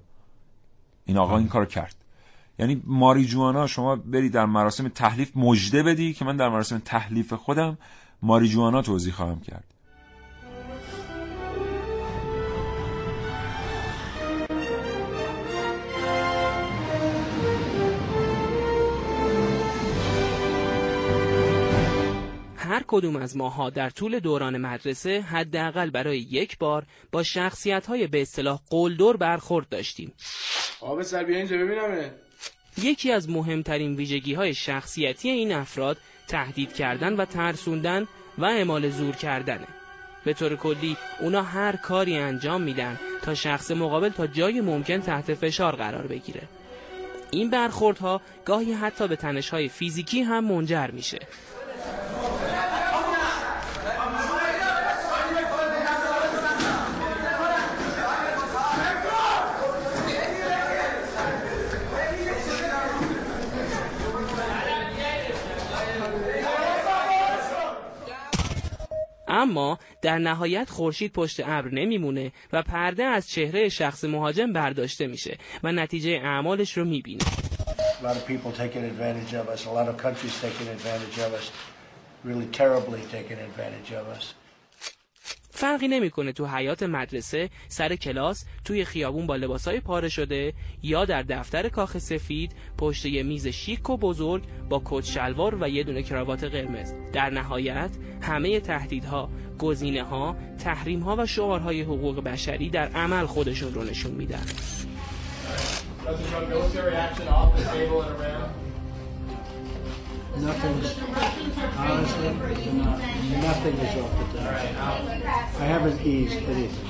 این 1.04 1.18
آقا 1.18 1.38
این 1.38 1.48
کارو 1.48 1.64
کرد. 1.64 1.94
یعنی 2.58 2.82
ماریجوانا 2.86 3.66
شما 3.66 3.96
بری 3.96 4.28
در 4.28 4.46
مراسم 4.46 4.88
تحلیف 4.88 5.36
مجده 5.36 5.82
بدی 5.82 6.12
که 6.12 6.24
من 6.24 6.36
در 6.36 6.48
مراسم 6.48 6.78
تحلیف 6.78 7.32
خودم 7.32 7.78
ماریجوانا 8.22 8.82
توضیح 8.82 9.12
خواهم 9.12 9.40
کرد. 9.40 9.71
هر 22.72 22.84
کدوم 22.86 23.16
از 23.16 23.36
ماها 23.36 23.70
در 23.70 23.90
طول 23.90 24.18
دوران 24.18 24.56
مدرسه 24.56 25.20
حداقل 25.20 25.90
برای 25.90 26.18
یک 26.18 26.58
بار 26.58 26.84
با 27.12 27.22
شخصیت 27.22 27.86
های 27.86 28.06
به 28.06 28.22
اصطلاح 28.22 28.60
قلدر 28.70 29.12
برخورد 29.12 29.68
داشتیم. 29.68 30.12
آب 30.80 31.02
سر 31.02 31.24
بیا 31.24 31.36
اینجا 31.36 31.56
ببینمه. 31.56 32.10
یکی 32.82 33.12
از 33.12 33.30
مهمترین 33.30 33.96
ویژگی 33.96 34.34
های 34.34 34.54
شخصیتی 34.54 35.30
این 35.30 35.52
افراد 35.52 35.98
تهدید 36.28 36.72
کردن 36.72 37.16
و 37.16 37.24
ترسوندن 37.24 38.06
و 38.38 38.44
اعمال 38.44 38.90
زور 38.90 39.16
کردنه 39.16 39.66
به 40.24 40.34
طور 40.34 40.56
کلی 40.56 40.96
اونا 41.20 41.42
هر 41.42 41.76
کاری 41.76 42.16
انجام 42.16 42.62
میدن 42.62 43.00
تا 43.22 43.34
شخص 43.34 43.70
مقابل 43.70 44.08
تا 44.08 44.26
جای 44.26 44.60
ممکن 44.60 45.00
تحت 45.00 45.34
فشار 45.34 45.76
قرار 45.76 46.06
بگیره 46.06 46.42
این 47.30 47.50
برخوردها 47.50 48.20
گاهی 48.44 48.72
حتی 48.72 49.08
به 49.08 49.16
تنشهای 49.16 49.68
فیزیکی 49.68 50.22
هم 50.22 50.44
منجر 50.44 50.90
میشه 50.90 51.18
اما 69.42 69.78
در 70.02 70.18
نهایت 70.18 70.70
خورشید 70.70 71.12
پشت 71.12 71.40
ابر 71.40 71.68
نمیمونه 71.68 72.32
و 72.52 72.62
پرده 72.62 73.04
از 73.04 73.30
چهره 73.30 73.68
شخص 73.68 74.04
مهاجم 74.04 74.52
برداشته 74.52 75.06
میشه 75.06 75.38
و 75.62 75.72
نتیجه 75.72 76.10
اعمالش 76.10 76.76
رو 76.78 76.84
می‌بینه. 76.84 77.24
فرقی 85.62 85.88
نمی‌کنه 85.88 86.32
تو 86.32 86.46
حیات 86.46 86.82
مدرسه 86.82 87.50
سر 87.68 87.96
کلاس 87.96 88.44
توی 88.64 88.84
خیابون 88.84 89.26
با 89.26 89.36
لباسای 89.36 89.80
پاره 89.80 90.08
شده 90.08 90.52
یا 90.82 91.04
در 91.04 91.22
دفتر 91.22 91.68
کاخ 91.68 91.98
سفید 91.98 92.52
پشت 92.78 93.06
یه 93.06 93.22
میز 93.22 93.46
شیک 93.46 93.90
و 93.90 93.96
بزرگ 93.96 94.42
با 94.68 94.82
کت 94.84 95.04
شلوار 95.04 95.58
و 95.60 95.68
یه 95.68 95.82
دونه 95.84 96.02
کراوات 96.02 96.44
قرمز. 96.44 96.94
در 97.12 97.30
نهایت 97.30 97.90
همه 98.22 98.60
تهدیدها 98.60 99.30
گزینه 99.58 100.02
ها 100.02 100.36
تحریم 100.58 101.00
ها 101.00 101.16
و 101.18 101.26
شعارهای 101.26 101.82
حقوق 101.82 102.24
بشری 102.24 102.70
در 102.70 102.88
عمل 102.88 103.26
خودشون 103.26 103.74
رو 103.74 103.84
نشون 103.84 104.12
میدن. 104.12 104.46
Nothing, 110.36 110.76
honestly, 111.76 112.28
nothing 113.48 113.76
is 113.84 113.96
off 114.02 114.12
the 114.18 114.38
table. 114.38 114.52
I 115.60 115.64
haven't 115.64 116.00
eased 116.00 116.42
anything. 116.48 116.88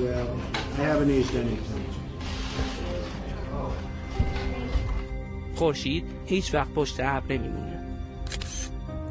Well, 0.00 0.40
I 0.78 0.82
haven't 0.82 1.10
eased 1.10 1.34
anything. 1.34 1.84
خورشید 5.54 6.04
هیچ 6.26 6.54
وقت 6.54 6.70
پشت 6.74 7.00
ابر 7.00 7.34
نمیمونه 7.34 7.84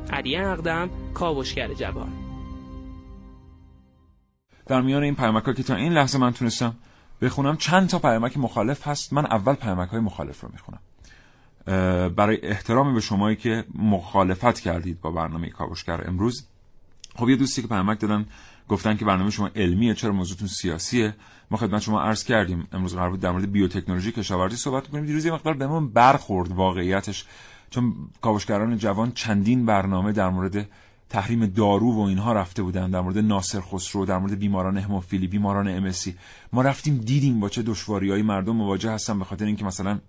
علی 0.09 0.35
اقدم 0.37 0.89
کاوشگر 1.13 1.73
جوان 1.73 2.13
در 4.65 4.81
میان 4.81 5.03
این 5.03 5.15
پیامک 5.15 5.55
که 5.55 5.63
تا 5.63 5.75
این 5.75 5.93
لحظه 5.93 6.17
من 6.17 6.33
تونستم 6.33 6.75
بخونم 7.21 7.57
چند 7.57 7.89
تا 7.89 7.99
پیامک 7.99 8.37
مخالف 8.37 8.87
هست 8.87 9.13
من 9.13 9.25
اول 9.25 9.53
پیامک 9.53 9.89
های 9.89 9.99
مخالف 9.99 10.41
رو 10.41 10.49
می‌خونم 10.53 10.79
برای 12.15 12.39
احترام 12.43 12.93
به 12.93 13.01
شمایی 13.01 13.35
که 13.35 13.65
مخالفت 13.75 14.59
کردید 14.59 15.01
با 15.01 15.11
برنامه 15.11 15.49
کاوشگر 15.49 16.07
امروز. 16.07 16.47
خب 17.15 17.29
یه 17.29 17.35
دوستی 17.35 17.61
که 17.61 17.67
پیامک 17.67 17.99
دادن 17.99 18.25
گفتن 18.69 18.97
که 18.97 19.05
برنامه 19.05 19.29
شما 19.29 19.49
علمیه 19.55 19.93
چرا 19.93 20.11
موضوعتون 20.11 20.47
سیاسیه؟ 20.47 21.15
ما 21.51 21.57
خدمت 21.57 21.81
شما 21.81 22.01
عرض 22.01 22.23
کردیم. 22.23 22.67
امروز 22.71 22.95
قرار 22.95 23.09
بود 23.09 23.19
در 23.19 23.31
مورد 23.31 23.51
بیوتکنولوژی 23.51 24.11
کشاورزی 24.11 24.55
صحبت 24.55 24.87
کنیم. 24.87 25.05
دیروز 25.05 25.25
یه 25.25 25.33
مقدار 25.33 25.53
بهمون 25.53 25.89
برخورد 25.89 26.51
واقعیتش 26.51 27.25
چون 27.69 27.93
کاوشگران 28.21 28.77
جوان 28.77 29.11
چندین 29.11 29.65
برنامه 29.65 30.11
در 30.11 30.29
مورد 30.29 30.67
تحریم 31.09 31.45
دارو 31.45 31.93
و 31.93 31.99
اینها 31.99 32.33
رفته 32.33 32.63
بودن 32.63 32.91
در 32.91 33.01
مورد 33.01 33.17
ناصر 33.17 33.61
خسرو 33.61 34.05
در 34.05 34.17
مورد 34.17 34.39
بیماران 34.39 34.77
هموفیلی 34.77 35.27
بیماران 35.27 35.67
امسی 35.67 36.15
ما 36.53 36.61
رفتیم 36.61 36.97
دیدیم 36.97 37.39
با 37.39 37.49
چه 37.49 37.61
دشواریهایی 37.61 38.23
مردم 38.23 38.55
مواجه 38.55 38.91
هستن 38.91 39.19
به 39.19 39.25
خاطر 39.25 39.45
اینکه 39.45 39.65
مثلا 39.65 39.99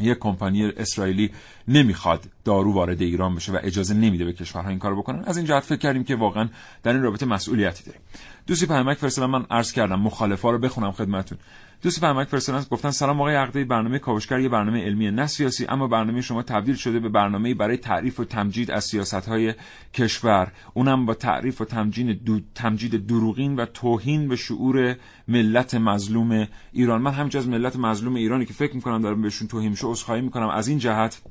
یک 0.00 0.18
کمپانی 0.18 0.64
اسرائیلی 0.64 1.30
نمی‌خواد 1.68 2.24
دارو 2.44 2.72
وارد 2.72 3.02
ایران 3.02 3.34
بشه 3.34 3.52
و 3.52 3.58
اجازه 3.62 3.94
نمیده 3.94 4.24
به 4.24 4.32
کشورها 4.32 4.68
این 4.68 4.78
کارو 4.78 5.02
بکنن. 5.02 5.24
از 5.24 5.36
این 5.36 5.46
جهت 5.46 5.64
فکر 5.64 5.78
کردیم 5.78 6.04
که 6.04 6.16
واقعا 6.16 6.48
در 6.82 6.92
این 6.92 7.02
رابطه 7.02 7.26
مسئولیتی 7.26 7.84
داریم. 7.84 8.00
دوستی 8.46 8.66
پیامک 8.66 8.96
فرستادن 8.96 9.30
من 9.30 9.46
عرض 9.50 9.72
کردم 9.72 10.00
مخالفا 10.00 10.50
رو 10.50 10.58
بخونم 10.58 10.92
خدمتتون. 10.92 11.38
دوست 11.82 12.00
پیامک 12.00 12.28
فرستادن 12.28 12.64
گفتن 12.70 12.90
سلام 12.90 13.20
آقای 13.20 13.34
عقدی 13.34 13.64
برنامه 13.64 13.98
کاوشگر 13.98 14.40
یه 14.40 14.48
برنامه 14.48 14.84
علمی 14.84 15.10
نه 15.10 15.26
سیاسی 15.26 15.66
اما 15.68 15.88
برنامه 15.88 16.20
شما 16.20 16.42
تبدیل 16.42 16.74
شده 16.74 17.00
به 17.00 17.08
برنامه 17.08 17.54
برای 17.54 17.76
تعریف 17.76 18.20
و 18.20 18.24
تمجید 18.24 18.70
از 18.70 18.84
سیاست 18.84 19.14
های 19.28 19.54
کشور. 19.94 20.52
اونم 20.74 21.06
با 21.06 21.14
تعریف 21.14 21.60
و 21.60 21.64
تمجید 21.64 22.24
دو... 22.24 22.40
تمجید 22.54 23.06
دروغین 23.06 23.56
و 23.56 23.66
توهین 23.66 24.28
به 24.28 24.36
شعور 24.36 24.96
ملت 25.28 25.74
مظلوم 25.74 26.48
ایران. 26.72 27.02
من 27.02 27.12
همینجا 27.12 27.42
ملت 27.42 27.76
مظلوم 27.76 28.14
ایرانی 28.14 28.46
که 28.46 28.52
فکر 28.52 28.74
می‌کنم 28.74 29.02
دارم 29.02 29.22
بهشون 29.22 29.48
توهین 29.48 29.70
میشه 29.70 29.86
عذرخواهی 29.86 30.20
می‌کنم. 30.20 30.48
از 30.48 30.68
این 30.68 30.78
جهت 30.78 31.22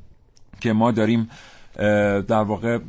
که 0.60 0.73
ما 0.73 0.91
داریم 0.91 1.29
در 2.27 2.43
واقع 2.43 2.79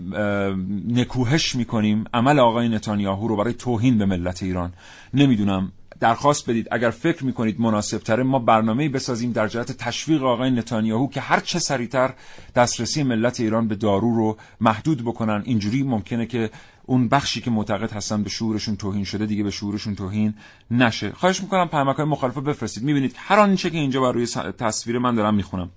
نکوهش 0.88 1.55
می‌کنیم 1.55 2.05
عمل 2.14 2.38
آقای 2.38 2.68
نتانیاهو 2.68 3.29
رو 3.29 3.37
برای 3.37 3.53
توهین 3.53 3.99
به 3.99 4.07
ملت 4.07 4.42
ایران. 4.42 4.73
نمی‌دونم 5.14 5.73
درخواست 6.01 6.51
بدید. 6.51 6.69
اگر 6.71 6.91
فکر 6.91 7.25
می‌کنید 7.25 7.61
مناسب 7.61 7.99
تره 7.99 8.23
ما 8.23 8.39
برنامه 8.39 8.89
بسازیم 8.89 9.33
در 9.33 9.49
جهت 9.49 9.73
تشویق 9.73 10.23
آقای 10.23 10.51
نتانیاهو 10.51 11.09
که 11.09 11.21
هر 11.21 11.41
چه 11.41 11.59
سریعتر 11.59 12.15
دسترسی 12.55 13.03
ملت 13.03 13.41
ایران 13.41 13.69
به 13.69 13.75
دارو 13.75 14.15
رو 14.15 14.37
محدود 14.61 15.05
بکنن. 15.05 15.43
اینجوری 15.45 15.83
ممکنه 15.83 16.27
که 16.27 16.51
اون 16.87 17.09
بخشی 17.09 17.41
که 17.41 17.51
معتقد 17.51 17.93
هستن 17.93 18.23
به 18.23 18.31
شعورشون 18.31 18.77
توهین 18.77 19.05
شده 19.05 19.27
دیگه 19.27 19.43
به 19.43 19.51
شعورشون 19.51 19.95
توهین 19.95 20.35
نشه. 20.71 21.13
خواهش 21.13 21.43
می‌کنم 21.43 21.69
پیامک 21.69 21.97
های 21.97 22.07
مخالف 22.07 22.39
بفرستید. 22.39 22.83
می‌بینید 22.83 23.15
هر 23.17 23.39
آنچه 23.39 23.71
که 23.71 23.79
اینجا 23.79 24.01
بر 24.01 24.13
روی 24.13 24.27
تصویر 24.59 24.99
من 24.99 25.15
دارم 25.15 25.35
می‌خونم. 25.35 25.71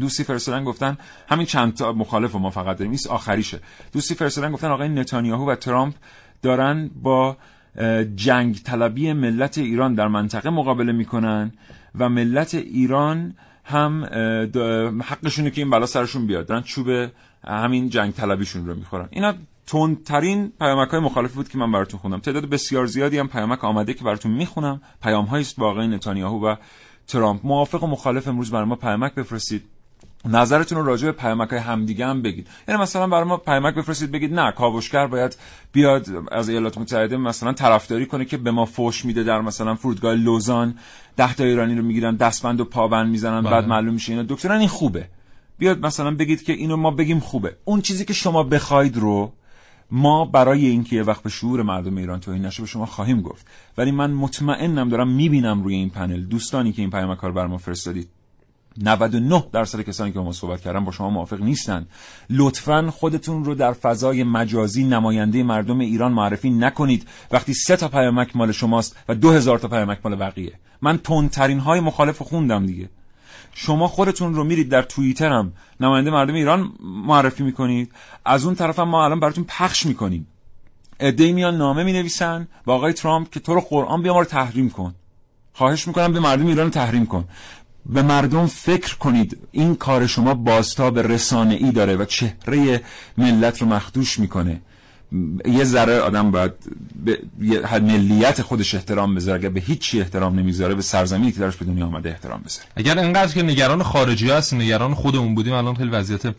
دوستی 0.00 0.24
فرستادن 0.24 0.64
گفتن 0.64 0.98
همین 1.28 1.46
چند 1.46 1.74
تا 1.74 1.92
مخالف 1.92 2.34
ما 2.34 2.50
فقط 2.50 2.76
داریم. 2.76 2.90
این 2.90 3.00
آخریشه. 3.10 3.60
دوستی 3.92 4.14
فرستادن 4.14 4.52
گفتن 4.52 4.68
آقای 4.68 4.88
نتانیاهو 4.88 5.50
و 5.50 5.54
ترامپ 5.54 5.94
دارن 6.42 6.90
با 7.02 7.36
جنگ 8.16 8.56
طلبی 8.62 9.12
ملت 9.12 9.58
ایران 9.58 9.94
در 9.94 10.08
منطقه 10.08 10.50
مقابله 10.50 10.92
می‌کنن 10.92 11.52
و 11.98 12.08
ملت 12.08 12.54
ایران 12.54 13.34
هم 13.64 14.04
حقشونه 15.04 15.50
که 15.50 15.60
این 15.60 15.70
بلا 15.70 15.86
سرشون 15.86 16.26
بیاد 16.26 16.46
دارن 16.46 16.62
چوب 16.62 17.10
همین 17.44 17.88
جنگ 17.88 18.12
طلبیشون 18.12 18.66
رو 18.66 18.74
می‌خورن. 18.74 19.08
اینا 19.10 19.34
تندترین 19.66 20.52
پیامک 20.58 20.88
های 20.88 21.00
مخالفی 21.00 21.34
بود 21.34 21.48
که 21.48 21.58
من 21.58 21.72
براتون 21.72 22.00
خوندم. 22.00 22.18
تعداد 22.18 22.48
بسیار 22.48 22.86
زیادی 22.86 23.18
هم 23.18 23.28
پیامک 23.28 23.64
آمده 23.64 23.94
که 23.94 24.04
براتون 24.04 24.32
می‌خونم. 24.32 24.80
پیام 25.02 25.34
است 25.34 25.56
با 25.56 25.70
آقای 25.70 25.88
نتانیاهو 25.88 26.46
و 26.46 26.54
ترامپ. 27.06 27.40
موافق 27.46 27.84
و 27.84 27.86
مخالف 27.86 28.28
امروز 28.28 28.50
برای 28.50 28.64
ما 28.64 28.76
پیامک 28.76 29.14
بفرستید. 29.14 29.62
نظرتون 30.24 30.78
رو 30.78 30.84
راجع 30.84 31.06
به 31.06 31.12
پیامک 31.12 31.50
های 31.50 31.58
همدیگه 31.58 32.06
هم 32.06 32.22
بگید. 32.22 32.48
یعنی 32.68 32.82
مثلا 32.82 33.06
برای 33.06 33.24
ما 33.24 33.36
پیامک 33.36 33.74
بفرستید 33.74 34.10
بگید 34.10 34.34
نه 34.34 34.52
کاوشگر 34.52 35.06
باید 35.06 35.36
بیاد 35.72 36.06
از 36.32 36.48
ایالات 36.48 36.78
متحده 36.78 37.16
مثلا 37.16 37.52
طرفداری 37.52 38.06
کنه 38.06 38.24
که 38.24 38.36
به 38.36 38.50
ما 38.50 38.64
فوش 38.64 39.04
میده 39.04 39.22
در 39.22 39.40
مثلا 39.40 39.74
فرودگاه 39.74 40.14
لوزان. 40.14 40.74
ده 41.16 41.34
تا 41.34 41.44
ایرانی 41.44 41.74
رو 41.74 41.82
می‌گیرن 41.82 42.16
دستبند 42.16 42.60
و 42.60 42.64
پابند 42.64 43.10
می‌زنن 43.10 43.42
بعد 43.42 43.52
بله. 43.52 43.66
معلوم 43.66 43.94
میشه 43.94 44.12
اینا 44.12 44.24
دکتران 44.28 44.58
این 44.58 44.68
خوبه. 44.68 45.08
بیاد 45.58 45.86
مثلا 45.86 46.10
بگید 46.10 46.42
که 46.42 46.52
اینو 46.52 46.76
ما 46.76 46.90
بگیم 46.90 47.20
خوبه. 47.20 47.56
اون 47.64 47.80
چیزی 47.80 48.04
که 48.04 48.12
شما 48.12 48.42
بخواید 48.42 48.96
رو 48.96 49.32
ما 49.90 50.24
برای 50.24 50.66
اینکه 50.66 50.96
یه 50.96 51.02
وقت 51.02 51.22
به 51.22 51.30
شعور 51.30 51.62
مردم 51.62 51.96
ایران 51.96 52.20
توهین 52.20 52.46
نشه 52.46 52.62
به 52.62 52.68
شما 52.68 52.86
خواهیم 52.86 53.22
گفت. 53.22 53.46
ولی 53.78 53.90
من 53.90 54.10
مطمئنم 54.10 54.88
دارم 54.88 55.08
می‌بینم 55.08 55.62
روی 55.62 55.74
این 55.74 55.90
پنل. 55.90 56.20
دوستانی 56.20 56.72
که 56.72 56.82
این 56.82 56.90
پیامک 56.90 57.18
ها 57.18 57.28
رو 57.28 57.34
برام 57.34 57.58
فرستادید. 57.58 58.08
99 58.78 59.44
درصد 59.52 59.80
کسانی 59.80 60.12
که 60.12 60.18
با 60.18 60.24
ما 60.24 60.32
صحبت 60.32 60.60
کردن 60.60 60.84
با 60.84 60.92
شما 60.92 61.10
موافق 61.10 61.40
نیستن. 61.40 61.86
لطفا 62.30 62.90
خودتون 62.90 63.44
رو 63.44 63.54
در 63.54 63.72
فضای 63.72 64.24
مجازی 64.24 64.84
نماینده 64.84 65.42
مردم 65.42 65.78
ایران 65.78 66.12
معرفی 66.12 66.50
نکنید. 66.50 67.08
وقتی 67.30 67.54
سه 67.54 67.76
تا 67.76 67.88
پیامک 67.88 68.36
مال 68.36 68.52
شماست 68.52 68.96
و 69.08 69.14
دو 69.14 69.30
هزار 69.30 69.58
تا 69.58 69.68
پیامک 69.68 69.98
مال 70.04 70.16
بقیه. 70.16 70.52
من 70.82 70.98
تندترین 70.98 71.58
های 71.58 71.80
مخالف 71.80 72.22
خوندم 72.22 72.66
دیگه. 72.66 72.88
شما 73.54 73.88
خودتون 73.88 74.34
رو 74.34 74.44
میرید 74.44 74.68
در 74.68 74.82
توییتر 74.82 75.32
هم 75.32 75.52
نماینده 75.80 76.10
مردم 76.10 76.34
ایران 76.34 76.72
معرفی 76.80 77.42
می‌کنید. 77.42 77.92
از 78.24 78.44
اون 78.44 78.54
طرف 78.54 78.78
هم 78.78 78.88
ما 78.88 79.04
الان 79.04 79.20
براتون 79.20 79.44
پخش 79.44 79.86
می‌کنیم. 79.86 80.26
ادهی 81.00 81.32
میان 81.32 81.56
نامه 81.56 81.84
می 81.84 81.92
نویسن 81.92 82.48
با 82.64 82.74
آقای 82.74 82.92
ترامپ 82.92 83.30
که 83.30 83.40
تو 83.40 83.54
رو 83.54 83.60
قرآن 83.60 84.02
بیا 84.02 84.12
ما 84.12 84.18
رو 84.18 84.24
تحریم 84.24 84.70
کن. 84.70 84.94
خواهش 85.52 85.88
می‌کنم 85.88 86.12
به 86.12 86.20
مردم 86.20 86.46
ایران 86.46 86.70
تحریم 86.70 87.06
کن. 87.06 87.24
به 87.86 88.02
مردم 88.02 88.46
فکر 88.46 88.96
کنید. 88.96 89.38
این 89.50 89.74
کار 89.74 90.06
شما 90.06 90.34
بازتاب 90.34 90.98
رسانه 90.98 91.54
ای 91.54 91.70
داره 91.70 91.96
و 91.96 92.04
چهره 92.04 92.80
ملت 93.18 93.62
رو 93.62 93.68
مخدوش 93.68 94.18
می‌کنه. 94.18 94.60
یه 95.44 95.64
ذره 95.64 95.98
آدم 95.98 96.30
باید 96.30 96.52
به 96.98 97.18
ملیت 97.80 98.42
خودش 98.42 98.74
احترام 98.74 99.14
بذاره. 99.14 99.38
اگر 99.38 99.48
به 99.48 99.60
هیچی 99.60 100.00
احترام 100.00 100.38
نمی‌ذاره 100.38 100.74
به 100.74 100.82
سرزمینی 100.82 101.32
که 101.32 101.40
درش 101.40 101.56
به 101.56 101.64
دنیا 101.64 101.86
آمده 101.86 102.08
احترام 102.08 102.42
بذاره. 102.46 102.66
اگر 102.76 102.98
انقدر 102.98 103.34
که 103.34 103.42
نگران 103.42 103.82
خارجی 103.82 104.30
هست 104.30 104.54
نگران 104.54 104.94
خودمون 104.94 105.34
بودیم 105.34 105.52
الان 105.52 105.74
خیلی 105.74 105.90
وضعیت 105.90 106.34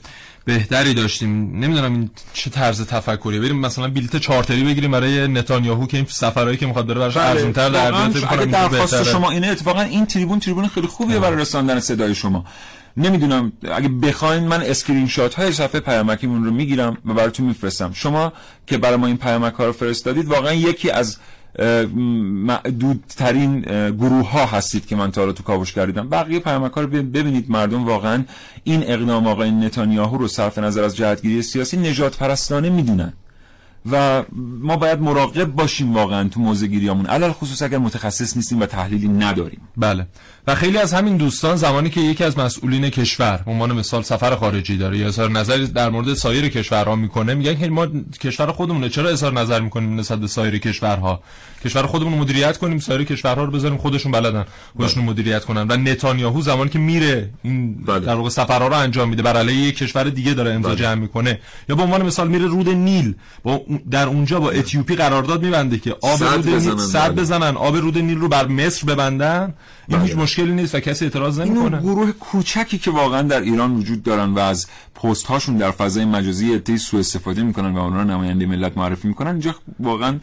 بهتری 0.45 0.93
داشتیم. 0.93 1.59
نمی‌دونم 1.59 1.93
این 1.93 2.09
چه 2.33 2.49
طرز 2.49 2.87
تفکری 2.87 3.39
بریم 3.39 3.59
مثلا 3.59 3.87
بلیت 3.87 4.17
چارتری 4.17 4.63
بگیریم 4.63 4.91
برای 4.91 5.27
نتانیاهو 5.27 5.87
که 5.87 5.97
این 5.97 6.05
سفرهایی 6.09 6.57
که 6.57 6.65
می‌خواد 6.65 6.87
بره 6.87 6.99
براش 6.99 7.17
بله. 7.17 7.25
ارزان‌تر 7.25 7.69
در 7.69 7.93
اگه 8.29 8.45
درخواست 8.45 9.03
شما 9.03 9.31
اینه 9.31 9.47
اتفاقا 9.47 9.81
این 9.81 10.05
تریبون 10.05 10.39
تریبون 10.39 10.67
خیلی 10.67 10.87
خوبیه 10.87 11.19
برای 11.19 11.41
رساندن 11.41 11.79
صدای 11.79 12.15
شما. 12.15 12.45
نمی‌دونم 12.97 13.51
اگه 13.71 13.89
بخواین 13.89 14.43
من 14.43 14.61
اسکرین 14.61 15.07
شات 15.07 15.33
های 15.33 15.51
صفحه 15.51 15.79
پیامکیمون 15.79 16.45
رو 16.45 16.51
می‌گیرم 16.51 16.97
و 17.05 17.13
براتون 17.13 17.45
میفرستم. 17.45 17.91
شما 17.93 18.33
که 18.67 18.77
برای 18.77 18.95
ما 18.95 19.07
این 19.07 19.17
پیامک 19.17 19.53
ها 19.53 19.65
رو 19.65 19.71
فرستادید 19.71 20.25
واقعا 20.25 20.53
یکی 20.53 20.91
از 20.91 21.17
معدودترین 22.45 23.61
گروه 23.91 24.29
ها 24.29 24.45
هستید 24.45 24.85
که 24.85 24.95
من 24.95 25.11
تا 25.11 25.31
تو 25.31 25.43
کاوش 25.43 25.73
کردم 25.73 26.09
بقیه 26.09 26.39
پیامک 26.39 26.71
رو 26.71 26.87
ببینید 26.87 27.51
مردم 27.51 27.85
واقعا 27.85 28.23
این 28.63 28.83
اقدام 28.83 29.27
آقای 29.27 29.51
نتانیاهو 29.51 30.17
رو 30.17 30.27
صرف 30.27 30.57
نظر 30.57 30.83
از 30.83 30.95
جهتگیری 30.97 31.41
سیاسی 31.41 31.77
نجات 31.77 32.17
پرستانه 32.17 32.69
می‌دونن. 32.69 33.13
و 33.91 34.23
ما 34.61 34.77
باید 34.77 35.01
مراقب 35.01 35.45
باشیم 35.45 35.93
واقعا 35.93 36.29
تو 36.29 36.39
موزه 36.39 36.67
گیریامون 36.67 37.05
علل 37.05 37.31
خصوص 37.31 37.61
اگر 37.61 37.77
متخصص 37.77 38.37
نیستیم 38.37 38.61
و 38.61 38.65
تحلیلی 38.65 39.07
نداریم. 39.07 39.61
بله. 39.77 40.07
و 40.47 40.55
خیلی 40.55 40.77
از 40.77 40.93
همین 40.93 41.17
دوستان 41.17 41.55
زمانی 41.55 41.89
که 41.89 42.01
یکی 42.01 42.23
از 42.23 42.39
مسئولین 42.39 42.89
کشور 42.89 43.37
به 43.45 43.51
عنوان 43.51 43.71
مثال 43.71 44.01
سفر 44.01 44.35
خارجی 44.35 44.77
داره 44.77 44.97
یا 44.97 45.07
اظهار 45.07 45.31
نظری 45.31 45.67
در 45.67 45.89
مورد 45.89 46.13
سایر 46.13 46.49
کشورها 46.49 46.95
می‌کنه 46.95 47.33
میگن 47.33 47.55
که 47.55 47.69
ما 47.69 47.87
کشور 48.21 48.51
خودمون 48.51 48.89
چرا 48.89 49.09
اظهار 49.09 49.33
نظر 49.33 49.59
می‌کنیم 49.59 49.99
نسبت 49.99 50.19
به 50.19 50.27
سایر 50.27 50.57
کشورها؟ 50.57 51.23
کشور 51.65 51.85
خودمون 51.85 52.13
مدیریت 52.13 52.57
کنیم 52.57 52.79
سایر 52.79 53.03
کشورها 53.03 53.43
رو 53.43 53.51
بذاریم 53.51 53.77
خودشون 53.77 54.11
بلدن 54.11 54.45
خودشون 54.77 55.03
بله. 55.03 55.11
مدیریت 55.11 55.45
کنن. 55.45 55.65
و 55.69 55.77
نتانیاهو 55.77 56.41
زمانی 56.41 56.69
که 56.69 56.79
میره 56.79 57.29
این 57.43 57.85
بله. 57.85 57.99
در 57.99 58.15
واقع 58.15 58.29
سفرها 58.29 58.67
رو 58.67 58.75
انجام 58.75 59.09
میده 59.09 59.23
بر 59.23 59.37
علیه 59.37 59.55
یک 59.55 59.77
کشور 59.77 60.03
دیگه 60.03 60.33
داره 60.33 60.53
امضا 60.53 60.69
بله. 60.69 60.77
جمع 60.77 60.95
می‌کنه. 60.95 61.39
یا 61.69 61.75
به 61.75 61.81
عنوان 61.81 62.05
مثال 62.05 62.27
میره 62.27 62.45
رود 62.45 62.69
نیل 62.69 63.15
با 63.43 63.61
در 63.91 64.07
اونجا 64.07 64.39
با 64.39 64.51
اتیوپی 64.51 64.95
قرارداد 64.95 65.43
میبنده 65.43 65.79
که 65.79 65.95
آب 66.01 66.23
رود 66.23 66.49
نیل 66.49 66.77
سد 66.77 67.15
بزنن. 67.15 67.57
آب 67.57 67.75
رود 67.75 67.97
نیل 67.97 68.17
رو 68.17 68.27
بر 68.27 68.47
مصر 68.47 68.85
ببندن. 68.85 69.53
این 69.87 70.01
هیچ 70.01 70.15
مشکلی 70.31 70.51
نیست 70.51 70.75
و 70.75 70.79
کسی 70.79 71.05
اعتراض 71.05 71.39
نمی‌کنه. 71.39 71.81
گروه 71.81 72.11
کوچکی 72.11 72.77
که 72.77 72.91
واقعا 72.91 73.21
در 73.21 73.41
ایران 73.41 73.75
وجود 73.75 74.03
دارن 74.03 74.33
و 74.33 74.39
از 74.39 74.67
پست 74.95 75.25
هاشون 75.25 75.57
در 75.57 75.71
فضای 75.71 76.05
مجازی 76.05 76.53
اتی 76.53 76.77
سوء 76.77 76.99
استفاده 76.99 77.43
می‌کنن 77.43 77.73
و 77.73 77.79
اونها 77.79 78.03
نماینده 78.03 78.45
ملت 78.45 78.77
معرفی 78.77 79.07
می‌کنن. 79.07 79.31
اینجا 79.31 79.55
واقعا 79.79 80.19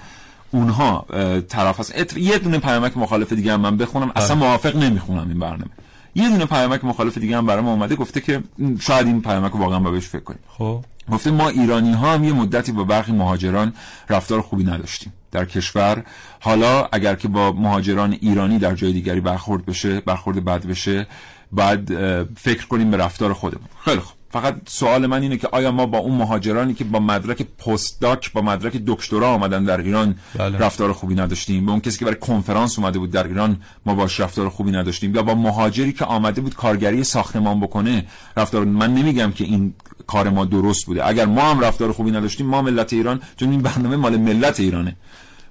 اونها 0.50 1.06
طرف 1.48 1.80
هست. 1.80 2.16
یه 2.16 2.38
دونه 2.38 2.58
پیامک 2.58 2.96
مخالف 2.96 3.32
دیگه 3.32 3.52
هم 3.52 3.60
من 3.60 3.76
بخونم. 3.76 4.12
اصلا 4.16 4.36
بله. 4.36 4.44
موافق 4.44 4.76
نمی‌خونم 4.76 5.28
این 5.28 5.38
برنامه. 5.38 5.70
یه 6.14 6.28
دونه 6.28 6.46
پیامک 6.46 6.84
مخالف 6.84 7.18
دیگه 7.18 7.36
هم 7.36 7.46
برای 7.46 7.62
ما 7.62 7.72
اومده 7.72 7.96
گفته 7.96 8.20
که 8.20 8.42
شاید 8.80 9.06
این 9.06 9.22
پیامک 9.22 9.56
واقعا 9.56 9.78
با 9.80 9.90
بهش 9.90 10.06
فکر 10.06 10.22
کنیم. 10.22 10.40
خب. 10.58 10.84
گفته 11.12 11.30
ما 11.30 11.48
ایرانی 11.48 11.92
ها 11.92 12.12
هم 12.12 12.24
یه 12.24 12.32
مدتی 12.32 12.72
با 12.72 12.84
برخی 12.84 13.12
مهاجران 13.12 13.72
رفتار 14.08 14.40
خوبی 14.40 14.64
نداشتیم. 14.64 15.12
در 15.30 15.44
کشور 15.44 16.04
حالا 16.40 16.88
اگر 16.92 17.14
که 17.14 17.28
با 17.28 17.52
مهاجران 17.52 18.12
ایرانی 18.20 18.58
در 18.58 18.74
جای 18.74 18.92
دیگری 18.92 19.20
برخورد 19.20 19.66
بشه 19.66 20.00
برخورد 20.00 20.44
بد 20.44 20.66
بشه 20.66 21.06
بعد 21.52 21.88
فکر 22.34 22.66
کنیم 22.66 22.90
به 22.90 22.96
رفتار 22.96 23.32
خودمون. 23.32 23.68
خیلی 23.84 24.00
خوب. 24.00 24.17
فقط 24.30 24.56
سوال 24.66 25.06
من 25.06 25.22
اینه 25.22 25.36
که 25.36 25.48
آیا 25.52 25.70
ما 25.70 25.86
با 25.86 25.98
اون 25.98 26.14
مهاجرانی 26.14 26.74
که 26.74 26.84
با 26.84 27.00
مدرک 27.00 27.42
پست 27.42 28.00
داک 28.00 28.32
با 28.32 28.42
مدرک 28.42 28.82
دکترا 28.86 29.28
آمدن 29.28 29.64
در 29.64 29.80
ایران 29.80 30.14
بله. 30.38 30.58
رفتار 30.58 30.92
خوبی 30.92 31.14
نداشتیم؟ 31.14 31.66
با 31.66 31.72
اون 31.72 31.80
کسی 31.80 31.98
که 31.98 32.04
برای 32.04 32.16
کنفرانس 32.20 32.78
اومده 32.78 32.98
بود 32.98 33.10
در 33.10 33.26
ایران 33.26 33.60
ما 33.86 33.94
باش 33.94 34.20
رفتار 34.20 34.48
خوبی 34.48 34.70
نداشتیم؟ 34.70 35.14
یا 35.14 35.22
با 35.22 35.34
مهاجری 35.34 35.92
که 35.92 36.04
آمده 36.04 36.40
بود 36.40 36.54
کارگری 36.54 37.04
ساختمان 37.04 37.60
بکنه 37.60 38.06
رفتار 38.36 38.64
من 38.64 38.94
نمیگم 38.94 39.32
که 39.32 39.44
این 39.44 39.74
کار 40.06 40.30
ما 40.30 40.44
درست 40.44 40.86
بوده. 40.86 41.08
اگر 41.08 41.26
ما 41.26 41.42
هم 41.42 41.60
رفتار 41.60 41.92
خوبی 41.92 42.10
نداشتیم 42.10 42.46
ما 42.46 42.62
ملت 42.62 42.92
ایران 42.92 43.20
چون 43.36 43.50
این 43.50 43.62
برنامه 43.62 43.96
مال 43.96 44.16
ملت 44.16 44.60
ایرانه. 44.60 44.96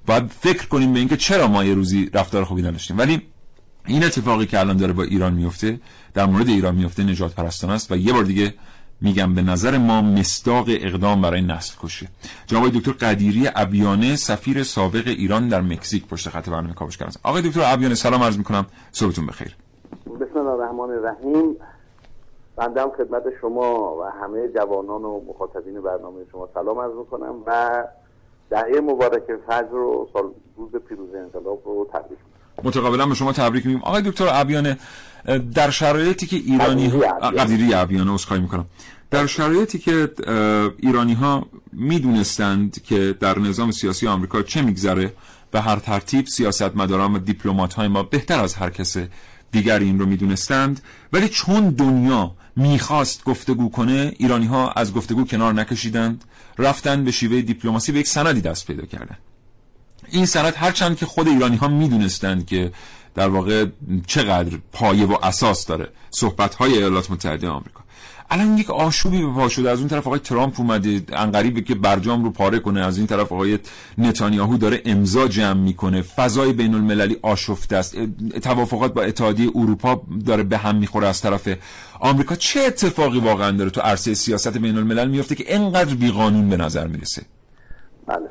باید 0.06 0.32
فکر 0.40 0.68
کنیم 0.68 0.94
به 0.94 1.00
اینکه 1.00 1.18
چرا 1.18 1.48
ما 1.48 1.64
یه 1.64 1.74
روزی 1.74 2.10
رفتار 2.14 2.44
خوبی 2.44 2.62
نداشتیم. 2.62 2.98
ولی 2.98 3.22
این 3.88 4.04
اتفاقی 4.04 4.46
که 4.46 4.60
الان 4.60 4.78
داره 4.78 4.94
با 4.94 5.04
ایران 5.04 5.34
میفته 5.34 5.80
در 6.14 6.26
مورد 6.26 6.50
ایران 6.50 6.76
میفته 6.76 7.04
نجات 7.04 7.34
پرستان 7.34 7.70
است 7.70 7.92
و 7.92 7.98
یه 7.98 8.14
بار 8.14 8.24
دیگه 8.24 8.54
میگم 9.02 9.36
به 9.36 9.42
نظر 9.42 9.78
ما 9.78 10.02
مستاق 10.02 10.66
اقدام 10.68 11.22
برای 11.22 11.42
نسل 11.42 11.76
کشی. 11.84 12.08
جناب 12.48 12.70
دکتر 12.70 12.92
قدیری 12.92 13.50
ابیانه 13.56 14.16
سفیر 14.16 14.64
سابق 14.64 15.04
ایران 15.08 15.50
در 15.50 15.62
مکزیک 15.62 16.08
پشت 16.08 16.30
خط 16.30 16.50
برنامه 16.50 16.74
کاوش 16.74 16.98
کردن 16.98 17.12
آقای 17.24 17.42
دکتر 17.42 17.62
ابیانه 17.66 17.96
سلام 17.96 18.24
عرض 18.24 18.38
می‌کنم. 18.38 18.66
صبحتون 18.92 19.26
بخیر. 19.26 19.56
بسم 20.06 20.40
الله 20.40 20.52
الرحمن 20.52 20.80
الرحیم. 20.80 21.56
بنده 22.56 22.82
هم 22.82 22.92
خدمت 22.98 23.24
شما 23.42 23.96
و 23.98 24.04
همه 24.04 24.48
جوانان 24.48 25.06
و 25.06 25.22
مخاطبین 25.30 25.82
برنامه 25.82 26.26
شما 26.32 26.50
سلام 26.54 26.80
عرض 26.80 26.94
می‌کنم 26.94 27.36
و 27.46 27.84
دهه 28.50 28.82
مبارک 28.82 29.24
فجر 29.48 29.76
و 29.76 30.10
سال 30.14 30.32
روز 30.58 30.72
پیروز 30.72 31.16
انقلاب 31.16 31.62
رو 31.66 31.90
تبریک 31.94 32.20
متقابلا 32.64 33.06
به 33.06 33.16
شما 33.16 33.34
تبریک 33.34 33.66
میگیم 33.66 33.82
آقای 33.84 34.02
دکتر 34.02 34.28
ابیانه 34.32 34.78
در 35.54 35.70
شرایطی 35.70 36.28
که 36.28 36.36
ایرانی 36.36 36.90
قدیری 37.38 37.74
ابیانه 37.74 38.14
اسخای 38.14 38.40
می‌کنم. 38.40 38.66
در 39.12 39.26
شرایطی 39.28 39.80
که 39.80 40.12
ایرانی 40.80 41.14
ها 41.14 41.48
می‌دونستند 41.74 42.84
که 42.84 43.16
در 43.20 43.40
نظام 43.40 43.72
سیاسی 43.72 44.08
آمریکا 44.08 44.42
چه 44.42 44.62
میگذره 44.62 45.14
به 45.52 45.62
هر 45.62 45.80
ترتیب 45.80 46.26
سیاستمداران 46.26 47.14
و 47.16 47.20
دیپلمات 47.20 47.74
های 47.74 47.88
ما 47.88 48.04
بهتر 48.04 48.40
از 48.40 48.54
هر 48.54 48.70
کس 48.70 48.98
دیگر 49.52 49.80
این 49.80 50.00
رو 50.00 50.06
می‌دونستند. 50.06 50.82
ولی 51.14 51.30
چون 51.30 51.70
دنیا 51.70 52.36
می‌خواست 52.56 53.24
گفتگو 53.24 53.70
کنه 53.70 54.14
ایرانی 54.18 54.46
ها 54.46 54.72
از 54.72 54.94
گفتگو 54.94 55.26
کنار 55.26 55.54
نکشیدند 55.54 56.24
رفتن 56.58 57.04
به 57.04 57.12
شیوه 57.12 57.42
دیپلماسی 57.42 57.92
به 57.92 58.00
یک 58.00 58.08
سندی 58.08 58.42
دست 58.42 58.68
پیدا 58.68 58.86
کردن 58.86 59.18
این 60.12 60.26
سند 60.26 60.54
هرچند 60.56 60.98
که 60.98 61.06
خود 61.06 61.28
ایرانی 61.28 61.56
ها 61.56 61.68
می‌دونستند 61.68 62.46
که 62.46 62.72
در 63.16 63.28
واقع 63.28 63.66
چقدر 64.08 64.58
پایه 64.72 65.06
و 65.06 65.18
اساس 65.24 65.66
داره 65.66 65.90
صحبت 66.12 66.56
های 66.56 66.74
ایالات 66.74 67.12
متحده 67.12 67.50
آمریکا. 67.50 67.82
الان 68.30 68.58
یک 68.58 68.70
آشوبی 68.70 69.22
به 69.22 69.34
پا 69.34 69.50
شده. 69.50 69.70
از 69.70 69.80
اون 69.80 69.88
طرف 69.88 70.08
آقای 70.08 70.20
ترامپ 70.20 70.60
اومده 70.60 71.02
انقریبه 71.14 71.62
که 71.62 71.76
برجام 71.76 72.24
رو 72.24 72.32
پاره 72.32 72.60
کنه. 72.60 72.86
از 72.86 72.98
این 72.98 73.08
طرف 73.08 73.32
آقای 73.32 73.60
نتانیاهو 73.98 74.58
داره 74.58 74.82
امضا 74.86 75.28
جمع 75.28 75.62
می‌کنه. 75.62 76.02
فضای 76.02 76.54
بین 76.54 76.76
المللی 76.76 77.18
آشفته 77.22 77.76
است. 77.76 77.96
توافقات 78.42 78.94
با 78.94 79.02
اتحادیه 79.02 79.52
اروپا 79.56 80.02
داره 80.26 80.44
به 80.44 80.58
هم 80.58 80.76
می‌خوره 80.76 81.08
از 81.08 81.22
طرف 81.22 81.50
آمریکا. 82.00 82.36
چه 82.36 82.60
اتفاقی 82.60 83.20
واقعا 83.20 83.52
داره 83.52 83.70
تو 83.70 83.82
عرصه 83.82 84.14
سیاست 84.14 84.58
بین 84.58 84.78
الملل 84.78 85.08
میفته 85.08 85.36
که 85.36 85.56
انقدر 85.56 85.96
بیقانون 85.96 86.50
به 86.50 86.58
نظر 86.58 86.88
می‌رسه؟ 86.88 87.22
بله. 88.08 88.30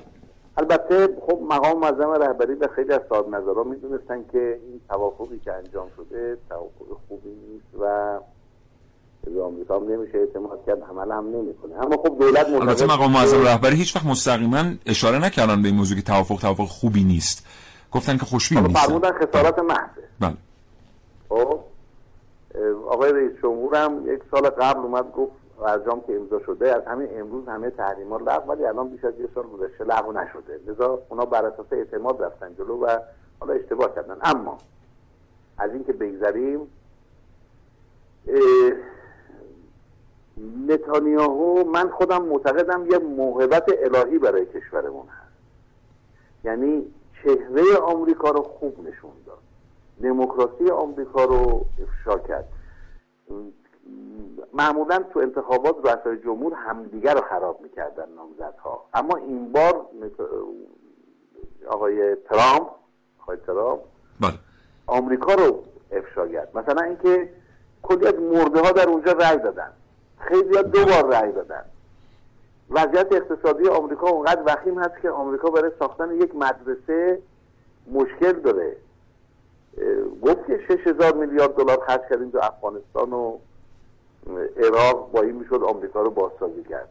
البته 0.59 1.09
خب 1.27 1.39
مقام 1.51 1.79
معظم 1.79 2.11
رهبری 2.11 2.55
به 2.55 2.69
خیلی 2.69 2.93
از 2.93 3.01
صاحب 3.09 3.29
نظرها 3.29 3.65
می‌دونستن 3.65 4.25
که 4.33 4.61
این 4.63 4.81
توافقی 4.89 5.39
که 5.45 5.53
انجام 5.53 5.89
شده 5.97 6.39
توافق 6.49 7.01
خوبی 7.09 7.29
نیست 7.29 7.75
و 7.81 8.19
به 9.35 9.43
آمریکا 9.43 9.77
هم 9.77 9.89
نمیشه 9.89 10.19
اعتماد 10.19 10.65
کرد 10.67 10.83
عمل 10.83 11.11
هم 11.11 11.27
نمی‌کنه. 11.27 11.75
اما 11.75 11.97
خب 11.97 12.19
دولت 12.19 12.47
البته 12.49 12.87
مقام 12.87 13.13
معظم 13.13 13.43
رهبری 13.43 13.77
هیچ 13.77 13.97
وقت 13.97 14.07
مستقیما 14.07 14.65
اشاره 14.87 15.19
نکردن 15.19 15.63
به 15.63 15.69
این 15.69 15.77
موضوع 15.77 15.97
که 15.97 16.03
توافق 16.03 16.37
توافق 16.41 16.65
خوبی 16.65 17.05
نیست. 17.05 17.47
گفتن 17.93 18.17
که 18.17 18.25
خوشبین 18.25 18.67
نیست 18.67 18.79
فرمودن 18.79 19.13
خسارت 19.13 19.59
محضه. 19.59 20.03
بله. 20.21 20.37
خب 21.29 21.61
آقای 22.89 23.13
رئیس 23.13 23.33
جمهور 23.43 23.77
هم 23.77 24.15
یک 24.15 24.21
سال 24.31 24.43
قبل 24.51 24.81
اومد 24.81 25.13
گفت 25.13 25.33
برجام 25.61 26.01
که 26.01 26.17
امضا 26.17 26.41
شده 26.41 26.77
از 26.77 26.85
همین 26.85 27.21
امروز 27.21 27.49
همه 27.49 27.71
تحریما 27.71 28.17
لغو 28.17 28.53
ولی 28.53 28.67
الان 28.67 28.89
بیش 28.89 29.05
از 29.05 29.21
یه 29.21 29.29
سال 29.35 29.45
گذشته 29.47 29.85
لغو 29.85 30.13
نشده. 30.13 30.61
لذا 30.67 31.03
اونا 31.09 31.25
بر 31.25 31.45
اساس 31.45 31.67
اعتماد 31.71 32.23
رفتن 32.23 32.55
جلو 32.55 32.85
و 32.85 32.99
حالا 33.41 33.53
اشتباه 33.53 33.95
کردن. 33.95 34.17
اما 34.23 34.59
از 35.59 35.73
اینکه 35.73 35.93
بگذریم 35.93 36.61
نتانیاهو 40.67 41.65
من 41.65 41.91
خودم 41.91 42.23
معتقدم 42.23 42.87
یه 42.91 42.99
موهبت 42.99 43.65
الهی 43.69 44.19
برای 44.19 44.47
کشورمون 44.47 45.07
هست. 45.07 45.33
یعنی 46.45 46.95
چهره 47.23 47.77
آمریکا 47.77 48.31
رو 48.31 48.43
خوب 48.43 48.89
نشون 48.89 49.11
داد. 49.27 49.39
دموکراسی 50.03 50.71
آمریکا 50.71 51.25
رو 51.25 51.67
افشا 51.83 52.19
کرد. 52.19 52.49
معمولا 54.53 54.99
تو 55.13 55.21
انتخابات 55.21 55.77
رؤسای 55.85 56.17
جمهور 56.17 56.55
همدیگر 56.55 57.15
رو 57.15 57.21
خراب 57.21 57.61
می‌کردن 57.61 58.05
نامزدها. 58.17 58.85
اما 58.95 59.17
این 59.17 59.53
بار 59.53 59.87
آقای 61.67 62.15
ترامپ 62.15 62.69
آقای 63.23 63.37
ترامپ 63.47 63.81
بله. 64.21 64.33
آمریکا 64.87 65.35
رو 65.35 65.63
افشا 65.93 66.29
کرد. 66.29 66.59
مثلا 66.59 66.83
اینکه 66.83 67.29
کلی 67.83 68.07
از 68.07 68.15
مرده 68.15 68.61
ها 68.61 68.73
در 68.73 68.89
اونجا 68.89 69.13
رأی 69.13 69.39
دادن. 69.39 69.71
خیلی 70.19 70.63
دو 70.63 70.85
بار 70.85 71.07
رأی 71.07 71.33
دادن. 71.33 71.65
وضعیت 72.71 73.13
اقتصادی 73.13 73.69
آمریکا 73.69 74.09
اونقدر 74.09 74.43
وخیم 74.47 74.79
هست 74.79 75.03
که 75.03 75.11
آمریکا 75.11 75.51
برای 75.51 75.71
ساختن 75.79 76.15
یک 76.15 76.35
مدرسه 76.35 77.23
مشکل 77.93 78.33
داره. 78.33 78.77
گفت 80.23 80.47
که 80.47 80.61
6000 80.69 81.15
میلیارد 81.15 81.55
دلار 81.55 81.81
خرج 81.87 82.01
کردیم 82.11 82.31
تو 82.31 82.39
افغانستان 82.43 83.13
و 83.13 83.39
عراق 84.57 85.11
با 85.13 85.23
این 85.23 85.37
می‌شد 85.37 85.63
آمریکا 85.63 86.03
رو 86.03 86.11
بازسازی 86.11 86.63
کرد. 86.63 86.89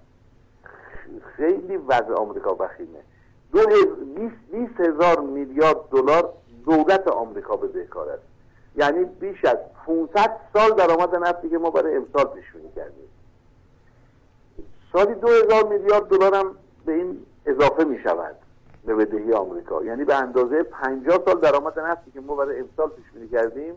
خیلی 1.38 1.78
وضع 1.78 2.14
آمریکا 2.14 2.56
وخیمه 2.60 3.00
دو 3.52 3.60
بیست 4.52 4.80
هزار 4.80 5.20
میلیارد 5.20 5.90
دلار 5.92 6.34
دولت 6.66 7.08
آمریکا 7.08 7.56
به 7.56 7.68
بدهکار 7.68 8.10
است. 8.10 8.24
یعنی 8.76 9.06
بیش 9.06 9.46
از 9.46 9.58
500 9.86 10.38
سال 10.54 10.72
درآمد 10.72 11.16
نفتی 11.16 11.50
که 11.50 11.58
ما 11.58 11.70
برای 11.70 11.96
امسال 11.96 12.26
پیش 12.26 12.46
کردیم. 12.76 13.10
سالی 14.94 15.14
دو 15.14 15.28
هزار 15.28 15.68
میلیارد 15.70 16.08
دلار 16.08 16.36
هم 16.36 16.56
به 16.86 16.94
این 16.94 17.26
اضافه 17.46 17.84
می 17.84 18.00
شود 18.00 18.36
به 18.86 18.96
بدهی 18.96 19.34
آمریکا. 19.34 19.84
یعنی 19.84 20.04
به 20.04 20.16
اندازه 20.16 20.64
50 20.64 21.20
سال 21.26 21.40
درآمد 21.40 21.80
نفتی 21.80 22.12
که 22.12 22.20
ما 22.20 22.36
برای 22.36 22.60
امسال 22.60 22.90
پیش 22.90 23.32
کردیم 23.32 23.74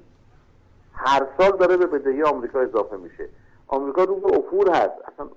هر 0.92 1.27
سال 1.38 1.57
داره 1.57 1.77
به 1.77 1.87
بدهی 1.87 2.23
آمریکا 2.23 2.61
اضافه 2.61 2.97
میشه. 2.97 3.29
آمریکا 3.68 4.04
رو 4.04 4.16
به 4.16 4.38
افور 4.38 4.70
هست. 4.70 4.94
اصلا 5.12 5.28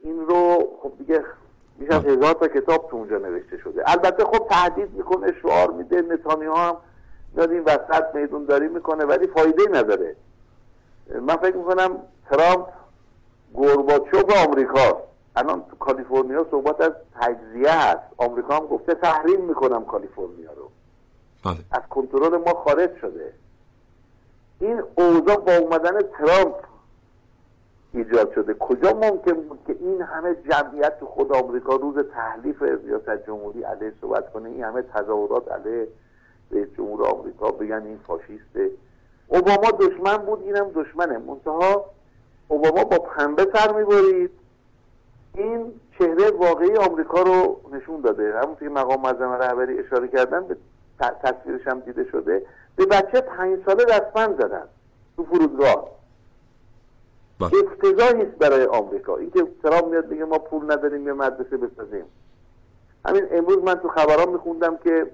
این 0.00 0.26
رو 0.26 0.68
خب 0.82 0.92
دیگه 0.98 1.24
بیش 1.78 1.90
از 1.90 2.04
هزار 2.04 2.32
تا 2.32 2.48
کتاب 2.48 2.88
تو 2.90 2.96
اونجا 2.96 3.18
نوشته 3.18 3.58
شده. 3.58 3.82
البته 3.86 4.24
خب 4.24 4.48
تهدید 4.50 4.92
می‌کنه 4.92 5.32
شعار 5.42 5.70
میده 5.70 6.02
نتانیاهو 6.02 6.58
هم 6.58 6.76
میاد 7.34 7.50
این 7.50 7.62
وسط 7.62 8.14
میدون 8.14 8.44
داری 8.44 8.68
می‌کنه 8.68 9.04
ولی 9.04 9.26
فایده 9.26 9.62
نداره. 9.72 10.16
من 11.20 11.36
فکر 11.36 11.56
می‌کنم 11.56 11.98
ترامپ 12.30 12.68
گورباچوف 13.54 14.46
آمریکا. 14.46 15.02
الان 15.36 15.64
تو 15.70 15.76
کالیفرنیا 15.76 16.46
صحبت 16.50 16.80
از 16.80 16.92
تجزیه 17.20 17.70
هست. 17.70 18.02
آمریکا 18.16 18.56
هم 18.56 18.66
گفته 18.66 18.94
تحریم 18.94 19.40
می‌کنم 19.40 19.84
کالیفرنیا 19.84 20.52
رو. 20.52 20.70
بله. 21.44 21.56
از 21.70 21.82
کنترل 21.90 22.36
ما 22.36 22.54
خارج 22.54 22.96
شده. 23.00 23.32
این 24.60 24.82
اوضاع 24.94 25.36
با 25.36 25.56
اومدن 25.56 26.02
ترامپ 26.02 26.54
ایجاد 27.92 28.34
شده. 28.34 28.54
کجا 28.54 28.92
ممکن 28.92 29.32
بود 29.32 29.58
که 29.66 29.76
این 29.80 30.02
همه 30.02 30.34
جمعیت 30.50 31.00
تو 31.00 31.06
خود 31.06 31.32
آمریکا 31.32 31.76
روز 31.76 31.98
تحلیف 31.98 32.62
ریاست 32.62 33.26
جمهوری 33.26 33.62
علیه 33.62 33.92
صحبت 34.00 34.32
کنه؟ 34.32 34.48
این 34.48 34.64
همه 34.64 34.82
تظاهرات 34.82 35.52
علیه 35.52 35.88
رئیس 36.50 36.68
جمهور 36.76 37.06
آمریکا 37.08 37.50
بگن 37.50 37.82
این 37.82 37.98
فاشیسته 38.06 38.70
اوباما 39.28 39.70
دشمن 39.70 40.16
بود 40.16 40.42
اینم 40.42 40.70
دشمنه. 40.74 41.18
منتها 41.18 41.84
اوباما 42.48 42.84
با 42.84 42.98
پنبه 42.98 43.46
سر 43.54 43.72
می‌برید. 43.72 44.30
این 45.34 45.72
چهره 45.98 46.30
واقعی 46.30 46.76
آمریکا 46.76 47.22
رو 47.22 47.60
نشون 47.72 48.00
داده. 48.00 48.38
همونطور 48.38 48.68
که 48.68 48.74
مقام 48.74 49.00
معظم 49.00 49.32
رهبری 49.32 49.78
اشاره 49.78 50.08
کردن 50.08 50.44
به 50.44 50.56
تصویرش 51.00 51.66
هم 51.66 51.80
دیده 51.80 52.04
شده. 52.04 52.42
به 52.76 52.86
بچه 52.86 53.20
پنج 53.20 53.58
ساله 53.66 53.84
دستمند 53.84 54.42
زدن 54.42 54.68
تو 55.16 55.24
فرودگاه. 55.24 55.88
بله. 57.40 57.50
افتضاحی 57.64 58.22
است 58.22 58.38
برای 58.38 58.64
آمریکا. 58.64 59.16
اینکه 59.16 59.46
ترامپ 59.62 59.86
میاد 59.86 60.08
بگه 60.08 60.24
ما 60.24 60.38
پول 60.38 60.72
نداریم 60.72 61.06
یه 61.06 61.12
مدرسه 61.12 61.56
بسازیم. 61.56 62.04
همین 63.04 63.26
امروز 63.30 63.58
من 63.58 63.74
تو 63.74 63.88
خبران 63.88 64.28
میخوندم 64.28 64.76
که 64.76 65.10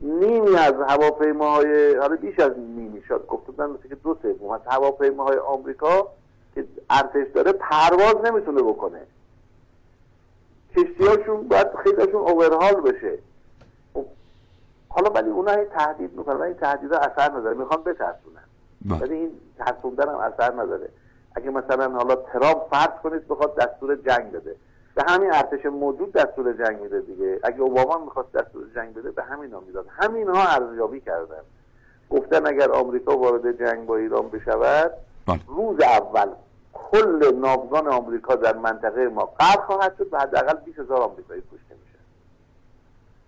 نیمی 0.00 0.56
از 0.56 0.74
هواپیماهای 0.88 1.94
حالا 1.94 2.16
بیش 2.16 2.38
از 2.38 2.58
نیمی 2.58 3.02
شد 3.08 3.26
گفتن 3.26 3.66
مثل 3.66 3.88
که 3.88 3.94
دو 3.94 4.16
سوم 4.22 4.50
از 4.50 4.60
هواپیماهای 4.66 5.38
آمریکا 5.38 6.08
که 6.54 6.64
ارتش 6.90 7.26
داره 7.34 7.52
پرواز 7.52 8.16
نمی‌تونه 8.24 8.62
بکنه. 8.62 9.00
کشتیاشون 10.76 11.48
باید 11.48 11.66
خیلیشون 11.84 12.20
اوورهال 12.20 12.80
بشه. 12.80 13.18
حالا 14.94 15.10
ولی 15.10 15.30
اونها 15.30 15.64
تهدید 15.64 16.16
می‌کنن 16.16 16.36
ولی 16.36 16.48
این 16.48 16.56
تهدیدها 16.56 16.98
اثر 16.98 17.30
نداره. 17.30 17.56
می‌خوان 17.56 17.82
بترسونن. 17.82 18.44
بله. 18.84 18.98
ولی 18.98 19.14
این 19.14 19.30
ترسوندن 19.58 20.08
هم 20.08 20.14
اثر 20.14 20.52
نداره. 20.52 20.88
اگه 21.34 21.50
مثلا 21.50 21.92
حالا 21.92 22.14
ترامپ 22.14 22.68
فرض 22.70 23.00
کنید 23.02 23.28
بخواد 23.28 23.56
دستور 23.56 23.96
جنگ 23.96 24.32
بده. 24.32 24.56
به 24.94 25.02
همین 25.06 25.32
ارتش 25.32 25.66
موجود 25.66 26.12
دستور 26.12 26.52
جنگ 26.52 26.80
میده 26.80 27.00
دیگه. 27.00 27.40
اگه 27.42 27.60
اوباما 27.60 28.04
می‌خواست 28.04 28.32
دستور 28.32 28.62
جنگ 28.74 28.94
بده 28.94 29.10
به 29.10 29.22
همین 29.22 29.52
ها 29.52 29.60
می‌داد. 29.60 29.86
همین 29.88 30.28
ها 30.28 30.42
ارزیابی 30.42 31.00
کردن. 31.00 31.42
گفتن 32.10 32.46
اگر 32.46 32.70
آمریکا 32.70 33.18
وارد 33.18 33.58
جنگ 33.58 33.86
با 33.86 33.96
ایران 33.96 34.28
بشود 34.28 34.92
بله. 35.26 35.40
روز 35.46 35.80
اول 35.80 36.28
کل 36.72 37.34
ناوگان 37.34 37.88
آمریکا 37.88 38.34
در 38.34 38.56
منطقه 38.56 39.08
ما 39.08 39.24
غرق 39.24 39.60
خواهد 39.60 39.94
شد 39.98 40.08
و 40.12 40.18
حداقل 40.18 40.56
20000 40.64 40.84
هزار 40.84 41.00
آمریکایی 41.02 41.40
کشته 41.40 41.74
میشه. 41.74 41.93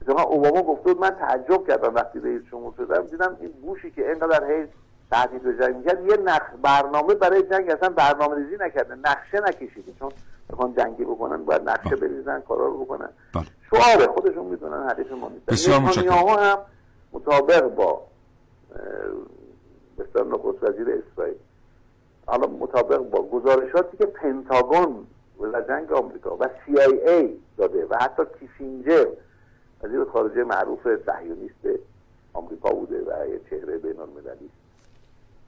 مثلا 0.09 0.23
اوباما 0.23 0.63
گفته 0.63 0.93
بود 0.93 1.01
من 1.01 1.11
تعجب 1.11 1.67
کردم 1.67 1.95
وقتی 1.95 2.21
رئیس 2.21 2.43
جمهور 2.51 2.75
شدم. 2.77 3.03
دیدم 3.03 3.37
این 3.41 3.53
بوشی 3.63 3.91
که 3.91 4.11
اینقدر 4.11 4.51
هی 4.51 4.67
تهدید 5.11 5.43
به 5.43 5.57
جنگ 5.57 5.77
می‌کرد 5.77 6.07
یه 6.07 6.17
نخ 6.17 6.43
برنامه 6.63 7.15
برای 7.15 7.43
جنگ 7.43 7.71
اصلا 7.71 7.89
برنامه 7.89 8.37
ریزی 8.37 8.57
نکرده 8.61 8.95
نقشه 8.95 9.41
نکشیده. 9.49 9.93
چون 9.99 10.11
بخوان 10.51 10.75
جنگی 10.75 11.05
بکنن 11.05 11.45
باید 11.45 11.69
نقشه 11.69 11.97
بریزن 11.97 12.41
کارا 12.41 12.67
رو 12.67 12.85
بکنن. 12.85 13.09
بله. 13.35 13.45
شعاره 13.71 14.07
خودشون 14.07 14.47
می‌دونن 14.47 14.89
حریف 14.89 15.13
ما 15.13 15.31
نیستن 15.49 15.73
هم 15.73 16.59
مطابق 17.13 17.75
با 17.75 18.03
بسیار 19.99 20.27
نخست 20.27 20.63
وزیر 20.63 21.03
اسرائیل. 21.13 21.37
حالا 22.27 22.47
مطابق 22.47 22.99
با 22.99 23.23
گزارشاتی 23.23 23.97
که 23.97 24.07
پنتاگون 24.07 25.07
و 25.41 25.61
جنگ 25.69 25.93
آمریکا 25.93 26.37
و 26.37 26.45
CIA 26.45 27.25
داده 27.59 27.87
و 27.91 27.97
حتی 28.01 28.23
کیسینجر 28.41 29.07
وزیر 29.87 30.05
خارجه 30.05 30.45
معروف 30.45 30.89
صهیونیست 31.07 31.81
آمریکا 32.33 32.71
بوده 32.71 32.99
و 32.99 33.29
یه 33.29 33.41
چهره 33.51 33.79
بین 33.79 34.01
المللی 34.01 34.51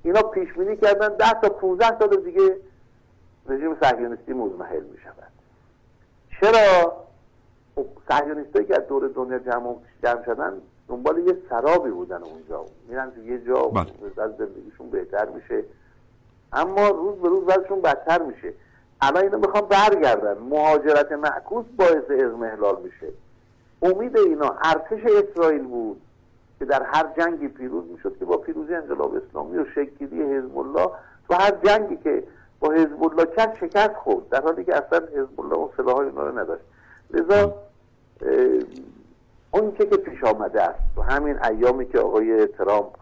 اینا 0.02 0.22
پیش 0.22 0.52
بینی 0.52 0.76
کردن 0.76 1.08
10 1.08 1.32
تا 1.32 1.48
15 1.48 1.98
سال 1.98 2.16
دیگه 2.16 2.56
رژیم 3.48 3.76
صهیونیستی 3.82 4.32
مزمحل 4.32 4.82
می 4.82 4.98
شود 4.98 5.32
چرا؟ 6.40 6.96
خب 7.74 7.86
صهیونیستایی 8.08 8.66
که 8.66 8.76
از 8.76 8.88
دور 8.88 9.08
دنیا 9.08 9.38
جمع 9.38 9.74
جمع 10.02 10.24
شدن 10.24 10.52
دنبال 10.88 11.18
یه 11.18 11.36
سرابی 11.50 11.90
بودن 11.90 12.22
اونجا. 12.22 12.64
میرن 12.88 13.10
تو 13.10 13.22
یه 13.22 13.44
جا 13.44 13.62
بله. 13.62 13.86
از 14.16 14.30
زندگیشون 14.36 14.90
بهتر 14.90 15.28
میشه. 15.28 15.64
اما 16.52 16.88
روز 16.88 17.18
به 17.18 17.28
روز 17.28 17.42
وضعشون 17.46 17.80
بدتر 17.80 18.22
میشه. 18.22 18.52
الان 19.00 19.24
اینا 19.24 19.38
می‌خوان 19.38 19.68
برگردن. 19.68 20.38
مهاجرت 20.38 21.12
معکوس 21.12 21.66
باعث 21.76 22.10
ازمهلال 22.10 22.82
میشه. 22.82 23.12
امید 23.82 24.18
اینا 24.18 24.56
ارتش 24.62 25.00
اسرائیل 25.04 25.62
بود 25.62 26.00
که 26.58 26.64
در 26.64 26.82
هر 26.82 27.06
جنگی 27.18 27.48
پیروز 27.48 27.84
می‌شد 27.84 28.18
که 28.18 28.24
با 28.24 28.36
پیروزی 28.36 28.74
انقلاب 28.74 29.14
اسلامی 29.14 29.58
و 29.58 29.64
شکلی 29.64 30.22
حزب 30.22 30.58
الله. 30.58 30.90
تو 31.28 31.34
هر 31.34 31.50
جنگی 31.64 31.96
که 31.96 32.24
با 32.60 32.70
حزب 32.70 33.04
الله 33.04 33.26
کرد 33.36 33.56
شکست 33.60 33.94
خورد. 33.94 34.28
در 34.28 34.42
حالی 34.42 34.64
که 34.64 34.76
اصلا 34.76 34.98
حزب 34.98 35.40
الله 35.40 35.54
اون 35.54 35.68
سلاح 35.76 35.96
اینا 35.98 36.26
رو 36.26 36.38
نداشت. 36.38 36.62
لذا 37.10 37.54
اون 39.50 39.72
که 39.72 39.86
که 39.86 39.96
پیش 39.96 40.24
آمده 40.24 40.62
است. 40.62 40.78
تو 40.94 41.02
همین 41.02 41.44
ایامی 41.44 41.86
که 41.86 41.98
آقای 41.98 42.46
ترامپ 42.46 42.94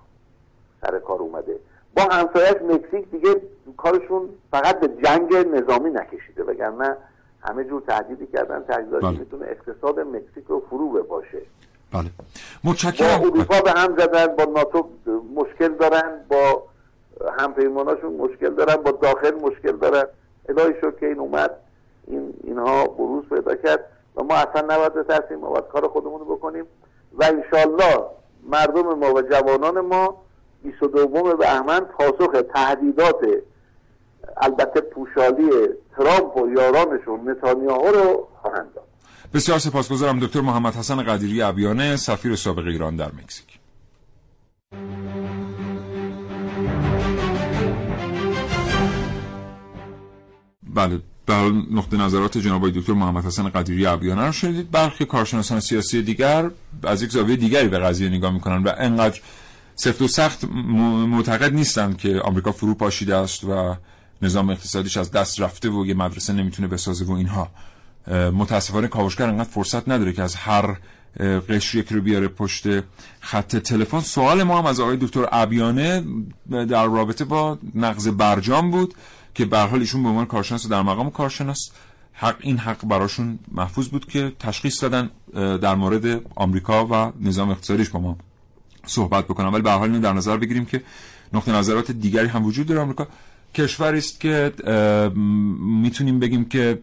سر 0.82 0.98
کار 0.98 1.18
اومده. 1.18 1.56
با 1.96 2.02
همسایش 2.02 2.62
مکزیک 2.62 3.10
دیگه 3.10 3.40
کارشون 3.76 4.28
فقط 4.50 4.80
به 4.80 4.88
جنگ 4.88 5.34
نظامی 5.34 5.90
نکشیده 5.90 6.44
وگرنه 6.44 6.96
همه 7.40 7.64
جور 7.64 7.82
تهدیدی 7.88 8.26
کردن 8.26 8.64
تهدیداتی 8.68 9.06
بله. 9.06 9.18
می‌تونه 9.18 9.46
اقتصاد 9.46 10.00
مکزیک 10.00 10.44
رو 10.48 10.62
فرو 10.70 10.90
بباشه 10.90 11.42
بله. 11.92 12.02
با 12.64 12.70
متشکرم. 12.70 13.22
اروپا 13.22 13.60
به 13.60 13.70
هم 13.70 13.96
زدن 13.98 14.26
با 14.26 14.44
ناتو 14.44 14.88
مشکل 15.34 15.68
دارن 15.68 16.20
با 16.28 16.62
همپیماناشون 17.38 18.12
مشکل 18.12 18.54
دارن 18.54 18.76
با 18.76 18.90
داخل 18.90 19.34
مشکل 19.34 19.76
دارن. 19.76 20.04
الهی 20.48 20.74
شکر 20.74 20.90
که 20.90 21.06
این 21.06 21.18
اومد. 21.18 21.50
این 22.06 22.34
اینها 22.44 22.86
بروز 22.86 23.24
پیدا 23.28 23.54
کرد 23.54 23.84
و 24.16 24.22
ما 24.22 24.34
اصلا 24.34 24.74
نباید 24.74 24.94
بترسیم 24.94 25.38
ما 25.38 25.50
باید 25.50 25.64
کار 25.72 25.88
خودمون 25.88 26.20
رو 26.20 26.36
بکنیم. 26.36 26.64
و 27.18 27.24
انشالله 27.24 28.04
مردم 28.42 28.98
ما 28.98 29.14
و 29.14 29.22
جوانان 29.22 29.80
ما 29.80 30.22
22 30.62 31.36
بهمن 31.36 31.80
پاسخ 31.80 32.42
تهدیدات 32.54 33.26
البته 34.36 34.80
پوشالی 34.80 35.50
ترامپ 35.96 36.36
و 36.36 36.48
یارانشون 36.56 37.30
نتانیاهو 37.30 37.88
رو 37.88 38.28
خواهند 38.42 38.74
داد. 38.74 38.84
بسیار 39.34 39.58
سپاسگزارم 39.58 40.20
دکتر 40.20 40.40
محمد 40.40 40.74
حسن 40.74 41.02
قدیری 41.02 41.42
ابیانه 41.42 41.96
سفیر 41.96 42.36
سابق 42.36 42.66
ایران 42.66 42.96
در 42.96 43.06
مکزیک. 43.08 43.58
بله 50.74 51.00
در 51.26 51.50
نقطه 51.70 51.96
نظرات 51.96 52.38
جناب 52.38 52.70
دکتر 52.70 52.92
محمد 52.92 53.24
حسن 53.24 53.48
قدیری 53.48 53.86
ابیانه 53.86 54.26
رو 54.26 54.32
شنیدید. 54.32 54.70
برخی 54.70 55.04
کارشناسان 55.04 55.60
سیاسی 55.60 56.02
دیگر 56.02 56.50
از 56.82 57.02
یک 57.02 57.10
زاویه 57.10 57.36
دیگری 57.36 57.68
به 57.68 57.78
قضیه 57.78 58.08
نگاه 58.08 58.32
می‌کنن 58.32 58.62
و 58.62 58.72
انقدر 58.78 59.20
سفت 59.74 60.02
و 60.02 60.08
سخت 60.08 60.44
معتقد 61.08 61.52
نیستند 61.54 61.98
که 61.98 62.20
آمریکا 62.20 62.52
فرو 62.52 62.74
پاشیده 62.74 63.16
است 63.16 63.44
و 63.44 63.74
نظام 64.22 64.50
اقتصادیش 64.50 64.96
از 64.96 65.10
دست 65.10 65.40
رفته 65.40 65.70
و 65.70 65.86
یه 65.86 65.94
مدرسه 65.94 66.32
نمی‌تونه 66.32 66.68
بسازه 66.68 67.04
و 67.04 67.12
اینها. 67.12 67.48
متاسفانه 68.32 68.88
کاوشگر 68.88 69.28
انقدر 69.28 69.48
فرصت 69.48 69.88
نداره 69.88 70.12
که 70.12 70.22
از 70.22 70.34
هر 70.34 70.76
قشر 71.48 71.78
یک 71.78 71.92
رو 71.92 72.00
بیاره 72.00 72.28
پشت 72.28 72.66
خط 73.20 73.56
تلفن. 73.56 74.00
سوال 74.00 74.42
ما 74.42 74.58
هم 74.58 74.66
از 74.66 74.80
آقای 74.80 74.96
دکتر 74.96 75.28
ابیانه 75.32 76.04
در 76.50 76.86
رابطه 76.86 77.24
با 77.24 77.58
نقض 77.74 78.08
برجام 78.08 78.70
بود 78.70 78.94
که 79.34 79.44
به 79.44 79.58
حال 79.58 79.80
ایشون 79.80 80.02
به 80.02 80.08
عنوان 80.08 80.26
کارشناس 80.26 80.68
در 80.68 80.82
مقام 80.82 81.10
کارشناس 81.10 81.70
حق 82.12 82.36
این 82.40 82.58
حق 82.58 82.86
براشون 82.86 83.38
محفوظ 83.52 83.88
بود 83.88 84.06
که 84.06 84.32
تشخیص 84.38 84.82
دادن 84.82 85.10
در 85.58 85.74
مورد 85.74 86.20
آمریکا 86.34 86.86
و 86.86 87.12
نظام 87.20 87.50
اقتصادیش 87.50 87.90
با 87.90 88.00
ما 88.00 88.16
صحبت 88.86 89.24
بکنم 89.24 89.52
ولی 89.52 89.62
به 89.62 89.70
حال 89.70 89.88
اینو 89.88 90.00
در 90.00 90.12
نظر 90.12 90.36
بگیریم 90.36 90.64
که 90.64 90.82
نقطه 91.32 91.52
نظرات 91.52 91.90
دیگری 91.90 92.26
هم 92.26 92.44
وجود 92.46 92.66
داره 92.66 92.80
آمریکا. 92.80 93.08
کشوری 93.56 93.98
است 93.98 94.20
که 94.20 94.52
می‌تونیم 95.82 96.18
بگیم 96.18 96.44
که 96.44 96.78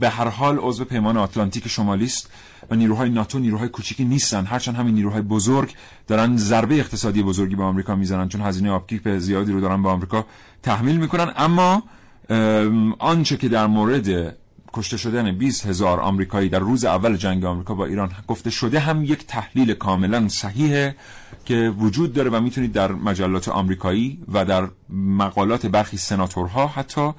به 0.00 0.08
هر 0.08 0.28
حال 0.28 0.58
عضو 0.58 0.84
پیمان 0.84 1.16
آتلانتیک 1.16 1.68
شمالی 1.68 2.04
است 2.04 2.30
و 2.70 2.74
نیروهای 2.74 3.10
ناتو 3.10 3.38
نیروهای 3.38 3.68
کوچیکی 3.68 4.04
نیستن. 4.04 4.44
هرچند 4.44 4.76
همین 4.76 4.94
نیروهای 4.94 5.22
بزرگ 5.22 5.74
دارن 6.06 6.36
ضربه 6.36 6.74
اقتصادی 6.74 7.22
بزرگی 7.22 7.54
به 7.54 7.62
آمریکا 7.62 7.94
می‌زنن 7.94 8.28
چون 8.28 8.40
هزینه 8.40 8.70
آبکیپ 8.70 9.18
زیادی 9.18 9.52
رو 9.52 9.60
دارن 9.60 9.82
به 9.82 9.88
آمریکا 9.88 10.26
تحمیل 10.62 10.96
می‌کنن. 10.96 11.32
اما 11.36 11.82
ام، 12.28 12.92
آنچه 12.98 13.36
که 13.36 13.48
در 13.48 13.66
مورد 13.66 14.36
کشته 14.72 14.96
شدن 14.96 15.32
20 15.32 15.66
هزار 15.66 16.00
آمریکایی 16.00 16.48
در 16.48 16.58
روز 16.58 16.84
اول 16.84 17.16
جنگ 17.16 17.44
آمریکا 17.44 17.74
با 17.74 17.86
ایران 17.86 18.10
گفته 18.28 18.50
شده 18.50 18.80
هم 18.80 19.04
یک 19.04 19.26
تحلیل 19.26 19.74
کاملا 19.74 20.28
صحیحه 20.28 20.96
که 21.44 21.74
وجود 21.78 22.12
داره 22.12 22.30
و 22.30 22.40
می‌تونید 22.40 22.72
در 22.72 22.92
مجلات 22.92 23.48
آمریکایی 23.48 24.18
و 24.32 24.44
در 24.44 24.68
مقالات 24.90 25.66
برخی 25.66 25.96
سناتورها 25.96 26.66
حتی 26.66 27.12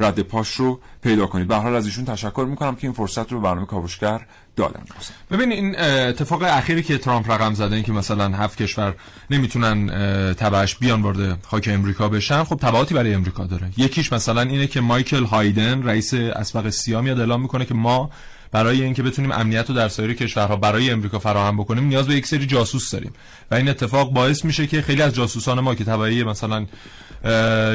رد 0.00 0.20
پاش 0.20 0.54
رو 0.54 0.80
پیدا 1.02 1.26
کنید. 1.26 1.48
به 1.48 1.56
حال 1.56 1.74
از 1.74 1.86
ایشون 1.86 2.04
تشکر 2.04 2.46
می‌کنم 2.50 2.74
که 2.76 2.84
این 2.84 2.92
فرصت 2.92 3.32
رو 3.32 3.40
به 3.40 3.44
برنامه 3.44 3.66
کاوشگر 3.66 4.26
دادن. 4.56 4.82
ببین 5.30 5.52
این 5.52 5.78
اتفاق 5.78 6.42
اخیری 6.42 6.82
که 6.82 6.98
ترامپ 6.98 7.30
رقم 7.30 7.54
زده 7.54 7.74
این 7.74 7.84
که 7.84 7.92
مثلا 7.92 8.28
هفت 8.28 8.62
کشور 8.62 8.94
نمی‌تونن 9.30 9.86
تبعش 10.34 10.76
بیان 10.76 11.02
وارد 11.02 11.38
خاک 11.46 11.68
امریکا 11.72 12.08
بشن 12.08 12.44
خب 12.44 12.56
تبعاتی 12.56 12.94
برای 12.94 13.14
امریکا 13.14 13.44
داره. 13.44 13.70
یکیش 13.76 14.12
مثلا 14.12 14.40
اینه 14.40 14.66
که 14.66 14.80
مایکل 14.80 15.24
هایدن 15.24 15.82
رئیس 15.82 16.14
اسبق 16.14 16.68
سیا 16.68 17.00
میاد 17.00 17.20
اعلام 17.20 17.40
می‌کنه 17.40 17.64
که 17.64 17.74
ما 17.74 18.10
برای 18.52 18.82
اینکه 18.82 19.02
بتونیم 19.02 19.32
امنیت 19.32 19.68
رو 19.68 19.74
در 19.74 19.88
سایر 19.88 20.14
کشورها 20.14 20.56
برای 20.56 20.90
امریکا 20.90 21.18
فراهم 21.18 21.56
بکنیم 21.56 21.84
نیاز 21.84 22.06
به 22.06 22.14
یک 22.14 22.26
سری 22.26 22.46
جاسوس 22.46 22.90
داریم. 22.90 23.12
و 23.50 23.54
این 23.54 23.68
اتفاق 23.68 24.12
باعث 24.12 24.44
میشه 24.44 24.66
که 24.66 24.82
خیلی 24.82 25.02
از 25.02 25.14
جاسوسان 25.14 25.60
ما 25.60 25.74
که 25.74 25.84
تبعی 25.84 26.24
مثلا 26.24 26.66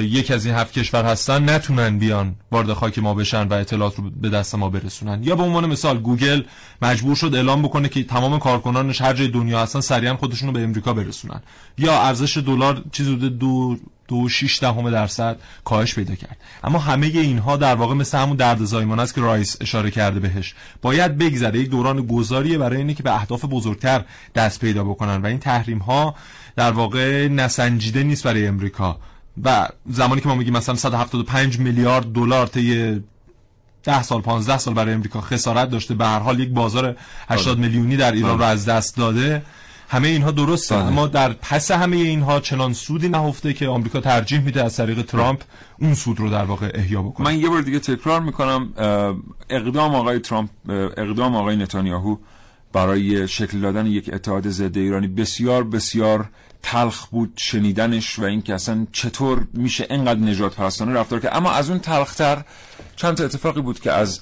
یک 0.02 0.32
از 0.32 0.46
این 0.46 0.56
هفت 0.56 0.74
کشور 0.74 1.06
هستن 1.06 1.50
نتونن 1.50 1.98
بیان 1.98 2.36
وارد 2.52 2.74
خاک 2.74 3.00
ما 3.00 3.14
بشن 3.14 3.48
و 3.48 3.54
اطلاعات 3.54 3.96
رو 3.96 4.10
به 4.10 4.30
دست 4.30 4.56
ما 4.56 4.70
برسونن. 4.70 5.24
یا 5.24 5.36
به 5.36 5.44
عنوان 5.44 5.66
مثال 5.66 5.98
گوگل 6.00 6.44
مجبور 6.82 7.16
شد 7.16 7.36
اعلام 7.36 7.62
بکنه 7.62 7.90
که 7.90 8.04
تمام 8.04 8.40
کارکنانش 8.40 9.02
هر 9.02 9.14
جای 9.14 9.28
دنیا 9.28 9.62
هستن 9.62 9.82
سریعا 9.82 10.16
خودشون 10.18 10.48
رو 10.48 10.54
به 10.54 10.64
امریکا 10.64 10.94
برسونن. 10.94 11.42
یا 11.78 12.02
ارزش 12.02 12.38
دلار 12.38 12.84
چیزی 12.92 13.16
حدود 13.16 13.40
دو 13.40 13.78
دو 14.08 14.30
شیش 14.30 14.60
دهم 14.60 14.92
درصد 14.92 15.40
کاهش 15.64 15.96
پیدا 15.96 16.16
کرد. 16.16 16.38
اما 16.64 16.80
همه 16.80 17.08
اینها 17.08 17.58
در 17.58 17.76
واقع 17.76 17.94
مثل 17.94 18.18
همون 18.18 18.38
درد 18.38 18.64
زایمان 18.64 19.00
است 19.00 19.16
که 19.16 19.22
رایس 19.22 19.58
اشاره 19.62 19.92
کرده 19.92 20.20
بهش. 20.20 20.56
باید 20.82 21.18
بگذره 21.18 21.60
یک 21.60 21.70
دوران 21.70 22.08
گذاریه 22.08 22.58
برای 22.58 22.78
اینکه 22.78 22.94
که 22.94 23.04
به 23.04 23.16
اهداف 23.16 23.46
بزرگتر 23.46 24.04
دست 24.36 24.60
پیدا 24.60 24.84
بکنن. 24.84 25.22
و 25.22 25.26
این 25.26 25.40
تحریم 25.40 25.78
ها 25.78 26.16
در 26.56 26.72
واقع 26.72 27.28
نسنجیده 27.28 28.04
نیست 28.04 28.24
برای 28.24 28.48
امریکا. 28.48 29.00
و 29.44 29.68
زمانی 29.90 30.22
که 30.22 30.28
ما 30.28 30.36
میگیم 30.36 30.54
مثلا 30.54 30.76
175 30.76 31.60
میلیارد 31.60 32.06
دلار 32.14 32.48
طی 32.48 33.02
10 33.84 34.04
سال 34.04 34.22
15 34.22 34.58
سال 34.58 34.74
برای 34.74 34.94
امریکا 34.94 35.22
خسارت 35.22 35.70
داشته 35.70 35.94
به 35.94 36.06
هر 36.06 36.20
حال 36.20 36.40
یک 36.40 36.50
بازار 36.50 36.96
80 37.30 37.48
آره. 37.48 37.68
میلیونی 37.68 37.98
در 37.98 38.12
ایران 38.12 38.38
رو 38.38 38.44
آره. 38.44 38.52
از 38.52 38.66
دست 38.66 38.98
داده 38.98 39.42
همه 39.90 40.08
اینها 40.08 40.32
درسته 40.32 40.76
بله. 40.76 40.86
اما 40.86 41.08
در 41.08 41.34
پس 41.34 41.72
همه 41.72 41.96
اینها 41.98 42.40
چنان 42.40 42.74
سودی 42.74 43.10
نهفته 43.10 43.54
که 43.54 43.68
آمریکا 43.68 44.00
ترجیح 44.02 44.40
میده 44.40 44.64
از 44.64 44.78
طریق 44.78 45.02
ترامپ 45.02 45.42
اون 45.80 45.94
سود 45.94 46.20
رو 46.20 46.30
در 46.30 46.44
واقع 46.44 46.72
احیا 46.74 47.02
بکنه 47.02 47.28
من 47.28 47.40
یه 47.40 47.50
بار 47.50 47.62
دیگه 47.62 47.80
تکرار 47.80 48.22
می‌کنم 48.22 48.74
اقدام 49.50 49.96
آقای 49.96 50.20
ترامپ 50.20 50.50
اقدام 50.98 51.36
آقای 51.36 51.56
نتانیاهو 51.56 52.18
برای 52.74 53.28
شکل 53.28 53.60
دادن 53.60 53.86
یک 53.86 54.10
اتحاد 54.14 54.50
ضد 54.50 54.78
ایرانی 54.78 55.08
بسیار 55.08 55.64
بسیار 55.64 56.30
تلخ 56.64 57.06
بود 57.06 57.34
شنیدنش 57.38 58.20
و 58.20 58.24
اینکه 58.24 58.54
اصلا 58.54 58.88
چطور 58.92 59.48
میشه 59.54 59.88
انقدر 59.90 60.20
نجات 60.20 60.56
پرستانه 60.56 60.94
رفتار 60.94 61.20
که 61.20 61.36
اما 61.36 61.52
از 61.52 61.70
اون 61.70 61.80
تلختر 61.80 62.44
چند 62.96 63.18
تا 63.18 63.24
اتفاقی 63.24 63.62
بود 63.62 63.80
که 63.80 63.92
از 63.92 64.20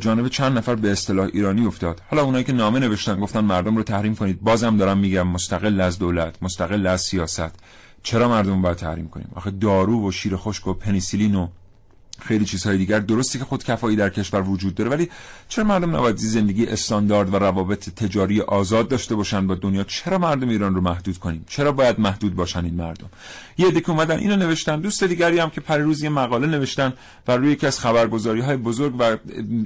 جانب 0.00 0.28
چند 0.28 0.58
نفر 0.58 0.74
به 0.74 0.90
اصطلاح 0.90 1.28
ایرانی 1.32 1.66
افتاد. 1.66 2.02
حالا 2.10 2.22
اونایی 2.22 2.44
که 2.44 2.52
نامه 2.52 2.78
نوشتن 2.78 3.20
گفتن 3.20 3.40
مردم 3.40 3.76
رو 3.76 3.82
تحریم 3.82 4.14
کنید. 4.16 4.40
بازم 4.40 4.76
دارم 4.76 4.98
میگم 4.98 5.28
مستقل 5.28 5.80
از 5.80 5.98
دولت 5.98 6.42
مستقل 6.42 6.86
از 6.86 7.00
سیاست. 7.00 7.50
چرا 8.02 8.28
مردم 8.28 8.62
باید 8.62 8.76
تحریم 8.76 9.08
کنیم؟ 9.08 9.28
آخه 9.34 9.50
دارو 9.50 10.08
و 10.08 10.12
شیر 10.12 10.36
خشک 10.36 10.66
و 10.66 10.72
پنیسیلین 10.72 11.34
و 11.34 11.48
خیلی 12.20 12.44
چیزهای 12.44 12.78
دیگر. 12.78 12.98
درستی 12.98 13.38
که 13.38 13.44
خود 13.44 13.64
کفایی 13.64 13.96
در 13.96 14.08
کشور 14.08 14.42
وجود 14.42 14.74
داره 14.74 14.90
ولی 14.90 15.10
چرا 15.48 15.64
مردم 15.64 15.96
نباید 15.96 16.16
زندگی 16.16 16.66
استاندارد 16.66 17.34
و 17.34 17.38
روابط 17.38 17.88
تجاری 17.88 18.40
آزاد 18.40 18.88
داشته 18.88 19.14
باشن 19.14 19.46
با 19.46 19.54
دنیا؟ 19.54 19.84
چرا 19.84 20.18
مردم 20.18 20.48
ایران 20.48 20.74
رو 20.74 20.80
محدود 20.80 21.18
کنیم؟ 21.18 21.44
چرا 21.48 21.72
باید 21.72 22.00
محدود 22.00 22.34
باشن 22.34 22.64
این 22.64 22.74
مردم؟ 22.74 23.10
یه 23.58 23.70
دیگه 23.70 23.90
اومدن 23.90 24.18
اینو 24.18 24.36
نوشتن 24.36 24.80
دوست 24.80 25.04
دیگری 25.04 25.38
هم 25.38 25.50
که 25.50 25.60
پریروز 25.60 26.02
یه 26.02 26.08
مقاله 26.08 26.46
نوشتن 26.46 26.92
و 27.28 27.36
روی 27.36 27.52
یکی 27.52 27.66
از 27.66 27.80
خبرگزاری 27.80 28.40
های 28.40 28.56
بزرگ 28.56 28.94
و 28.98 29.16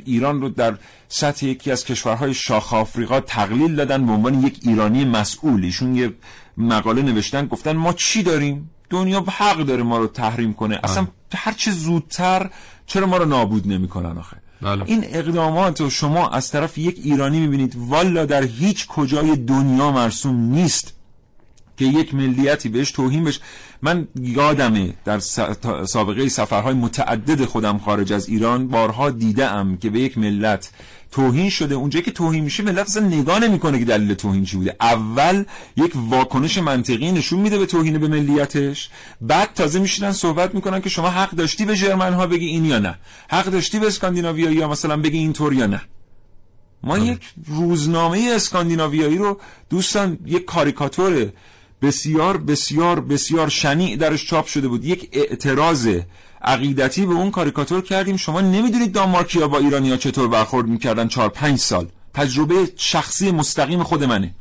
ایران 0.05 0.41
رو 0.41 0.49
در 0.49 0.75
سطح 1.09 1.47
یکی 1.47 1.71
از 1.71 1.85
کشورهای 1.85 2.35
شاخ 2.35 2.75
آفریقا 2.75 3.21
تقلیل 3.21 3.75
دادن 3.75 4.07
به 4.07 4.13
عنوان 4.13 4.43
یک 4.43 4.61
ایرانی 4.63 5.05
مسئول. 5.05 5.65
ایشون 5.65 5.97
یه 5.97 6.13
مقاله 6.57 7.03
نوشتن 7.03 7.47
گفتن 7.47 7.73
ما 7.77 7.93
چی 7.93 8.23
داریم؟ 8.23 8.71
دنیا 8.91 9.25
حق 9.29 9.59
داره 9.59 9.83
ما 9.83 9.99
رو 9.99 10.07
تحریم 10.07 10.55
کنه. 10.55 10.81
اصلا 10.85 11.07
هر 11.35 11.53
چه 11.53 11.71
زودتر 11.71 12.51
چرا 12.87 13.07
ما 13.07 13.17
رو 13.17 13.25
نابود 13.25 13.69
نمی‌کنن 13.69 14.19
آخه؟ 14.19 14.37
بله. 14.63 14.85
این 14.87 15.05
اقدامات 15.05 15.81
رو 15.81 15.91
شما 15.91 16.29
از 16.29 16.51
طرف 16.51 16.79
یک 16.79 17.01
ایرانی 17.05 17.41
می‌بینید. 17.41 17.75
والا 17.77 18.27
در 18.27 18.43
هیچ 18.43 18.87
کجای 18.87 19.37
دنیا 19.37 19.91
مرسوم 19.91 20.37
نیست 20.37 20.95
که 21.77 21.85
یک 21.85 22.15
ملیتی 22.15 22.69
بهش 22.69 22.91
توهین 22.91 23.25
بشه. 23.25 23.41
من 23.83 24.09
یادمه 24.21 24.95
در 25.05 25.19
سابقه 25.87 26.29
سفرهای 26.29 26.75
متعدد 26.75 27.45
خودم 27.45 27.79
خارج 27.79 28.13
از 28.13 28.29
ایران 28.29 28.69
بارها 28.69 29.11
دیدم 29.11 29.77
که 29.77 29.91
به 29.91 30.01
یک 30.01 30.19
ملت 30.19 30.71
توهین 31.15 31.51
شده. 31.51 31.75
اونجایی 31.75 32.05
که 32.05 32.11
توهین 32.11 32.45
میشه 32.45 32.63
ملت 32.63 32.87
اصلا 32.87 33.07
نگاه 33.07 33.39
نمی‌کنه 33.39 33.79
که 33.79 33.85
دلیل 33.85 34.15
توهین 34.15 34.45
چی 34.45 34.57
بوده. 34.57 34.77
اول 34.81 35.45
یک 35.77 35.93
واکنش 35.97 36.59
منطقی 36.59 37.13
نشون 37.13 37.41
میده 37.41 37.59
به 37.59 37.67
توهین 37.67 37.99
به 37.99 38.09
ملیتش. 38.09 38.91
بعد 39.21 39.53
تازه 39.55 39.79
میشینن 39.79 40.13
صحبت 40.13 40.55
می‌کنن 40.55 40.81
که 40.81 40.89
شما 40.89 41.11
حق 41.11 41.31
داشتی 41.31 41.65
به 41.65 41.75
ژرمن 41.75 42.13
ها 42.13 42.27
بگی 42.27 42.47
این 42.47 42.65
یا 42.65 42.79
نه. 42.79 42.99
حق 43.29 43.45
داشتی 43.45 43.79
به 43.79 43.87
اسکاندیناویایی 43.87 44.57
یا 44.57 44.69
مثلا 44.69 44.97
بگی 44.97 45.19
اینطور 45.19 45.53
یا 45.53 45.67
نه. 45.67 45.81
ما 46.83 46.99
یک 46.99 47.21
روزنامه 47.47 48.31
اسکاندیناویایی 48.35 49.19
رو 49.19 49.41
دوستان 49.71 50.19
یک 50.27 50.45
کاریکاتور 50.45 51.33
بسیار 51.83 52.37
بسیار 52.37 53.01
بسیار 53.01 53.49
شنیع 53.49 53.97
درش 53.97 54.27
چاپ 54.27 54.47
شده 54.47 54.69
بود. 54.69 54.85
یک 54.85 55.09
اعتراض 55.13 55.89
عقیدتی 56.45 57.07
به 57.07 57.15
اون 57.15 57.31
کاریکاتور 57.31 57.83
کردیم. 57.83 58.17
شما 58.17 58.41
نمی‌دونید 58.41 58.93
دانمارکیا 58.93 59.49
با 59.49 59.59
ایرانیا 59.59 59.97
چطور 59.97 60.29
برخورد 60.29 60.67
می‌کردن 60.67 61.09
چهار 61.09 61.29
پنج 61.29 61.59
سال. 61.59 61.89
تجربه 62.15 62.69
شخصی 62.77 63.31
مستقیم 63.31 63.83
خود 63.83 64.05
منه. 64.05 64.35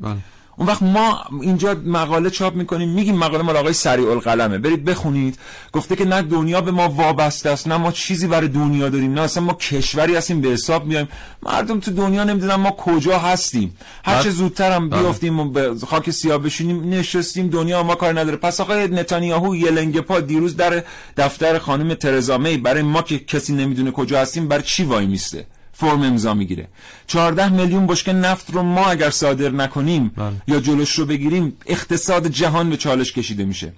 بله. 0.00 0.16
اون 0.58 0.68
وقت 0.68 0.82
ما 0.82 1.24
اینجا 1.42 1.76
مقاله 1.84 2.30
چاپ 2.30 2.54
می‌کنیم 2.54 2.88
میگیم 2.88 3.16
مقاله 3.16 3.42
مال 3.42 3.56
آقای 3.56 3.72
سریع 3.72 4.10
القلمه. 4.10 4.58
برید 4.58 4.84
بخونید. 4.84 5.38
گفته 5.72 5.96
که 5.96 6.04
نه 6.04 6.22
دنیا 6.22 6.60
به 6.60 6.70
ما 6.70 6.88
وابسته 6.88 7.50
است 7.50 7.68
نه 7.68 7.76
ما 7.76 7.92
چیزی 7.92 8.26
برای 8.26 8.48
دنیا 8.48 8.88
داریم 8.88 9.14
نه 9.14 9.20
اصلا 9.20 9.42
ما 9.42 9.54
کشوری 9.54 10.16
هستیم 10.16 10.40
به 10.40 10.48
حساب 10.48 10.86
میایم 10.86 11.08
مردم 11.42 11.80
تو 11.80 11.90
دنیا 11.90 12.24
نمی‌دونن 12.24 12.54
ما 12.54 12.70
کجا 12.70 13.18
هستیم. 13.18 13.76
هر 14.04 14.22
چه 14.22 14.30
زودتر 14.30 14.72
هم 14.72 14.88
بله. 14.88 15.00
بیافتیم 15.00 15.40
و 15.40 15.44
به 15.44 15.74
خاک 15.86 16.10
سیاه 16.10 16.38
بشینیم 16.38 16.90
نشستیم 16.94 17.48
دنیا 17.48 17.82
ما 17.82 17.94
کار 17.94 18.20
نداره. 18.20 18.36
پس 18.36 18.60
آقای 18.60 18.88
نتانیاهو 18.88 19.56
یه 19.56 19.70
لنگ 19.70 20.00
پا 20.00 20.20
دیروز 20.20 20.56
در 20.56 20.82
دفتر 21.16 21.58
خانم 21.58 21.94
ترزا 21.94 22.38
می 22.38 22.56
برای 22.56 22.82
ما 22.82 23.02
که 23.02 23.18
کسی 23.18 23.52
نمی‌دونه 23.52 23.90
کجا 23.90 24.20
هستیم 24.20 24.48
بر 24.48 24.60
چی 24.60 24.84
وای 24.84 25.06
میسته؟ 25.06 25.46
فرم 25.80 26.02
امضا 26.02 26.34
می‌گیره. 26.34 26.68
14 27.06 27.48
میلیون 27.48 27.86
بشکه 27.86 28.12
نفت 28.12 28.50
رو 28.50 28.62
ما 28.62 28.86
اگر 28.86 29.10
صادر 29.10 29.50
نکنیم 29.50 30.08
بله. 30.16 30.32
یا 30.48 30.60
جلوش 30.60 30.92
رو 30.98 31.06
بگیریم 31.06 31.56
اقتصاد 31.66 32.28
جهان 32.28 32.70
به 32.70 32.76
چالش 32.76 33.12
کشیده 33.12 33.44
میشه. 33.44 33.72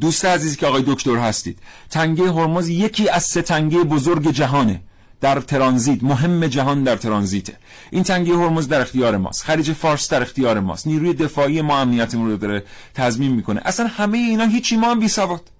دوست 0.00 0.24
عزیزی 0.24 0.56
که 0.56 0.66
آقای 0.66 0.84
دکتر 0.86 1.16
هستید 1.16 1.58
تنگه 1.90 2.32
هرمز 2.32 2.68
یکی 2.68 3.08
از 3.08 3.24
سه 3.24 3.42
تنگه 3.42 3.78
بزرگ 3.78 4.30
جهانه 4.30 4.80
در 5.20 5.40
ترانزیت. 5.40 6.02
مهم 6.02 6.46
جهان 6.46 6.82
در 6.82 6.96
ترانزیته. 6.96 7.56
این 7.90 8.02
تنگه 8.02 8.36
هرمز 8.36 8.68
در 8.68 8.80
اختیار 8.80 9.16
ماست. 9.16 9.42
خلیج 9.44 9.72
فارس 9.72 10.08
در 10.08 10.22
اختیار 10.22 10.60
ماست. 10.60 10.86
نیروی 10.86 11.14
دفاعی 11.14 11.62
ما 11.62 11.78
امنیتمون 11.78 12.30
رو 12.30 12.36
داره 12.36 12.64
تضمین 12.94 13.32
می‌کنه. 13.32 13.60
اصلا 13.64 13.86
همه 13.86 14.18
اینا 14.18 14.44
هیچی 14.44 14.76
ما 14.76 14.90
هم 14.90 15.00
بی 15.00 15.08
سواد. 15.08 15.50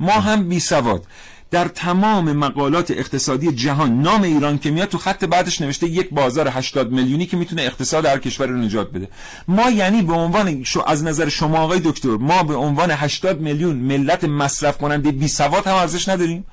ما 0.00 0.12
هم 0.12 0.48
بی 0.48 0.60
سواد. 0.60 1.06
در 1.52 1.68
تمام 1.68 2.32
مقالات 2.32 2.90
اقتصادی 2.90 3.52
جهان 3.52 4.02
نام 4.02 4.22
ایران 4.22 4.58
که 4.58 4.70
میاد 4.70 4.88
تو 4.88 4.98
خط 4.98 5.24
بعدش 5.24 5.60
نوشته 5.60 5.86
یک 5.86 6.10
بازار 6.10 6.48
80 6.48 6.92
میلیونی 6.92 7.26
که 7.26 7.36
می‌تونه 7.36 7.62
اقتصاد 7.62 8.06
هر 8.06 8.18
کشور 8.18 8.46
رو 8.46 8.56
نجات 8.56 8.92
بده. 8.92 9.08
ما 9.48 9.70
یعنی 9.70 10.02
به 10.02 10.12
عنوان 10.12 10.64
شو 10.64 10.82
از 10.86 11.04
نظر 11.04 11.28
شما 11.28 11.58
آقای 11.58 11.80
دکتر 11.84 12.08
ما 12.08 12.42
به 12.42 12.54
عنوان 12.54 12.90
80 12.90 13.40
میلیون 13.40 13.76
ملت 13.76 14.24
مصرف 14.24 14.78
کننده 14.78 15.12
بی 15.12 15.28
سواد 15.28 15.66
هم 15.66 15.74
ارزش 15.74 16.08
نداریم؟ 16.08 16.44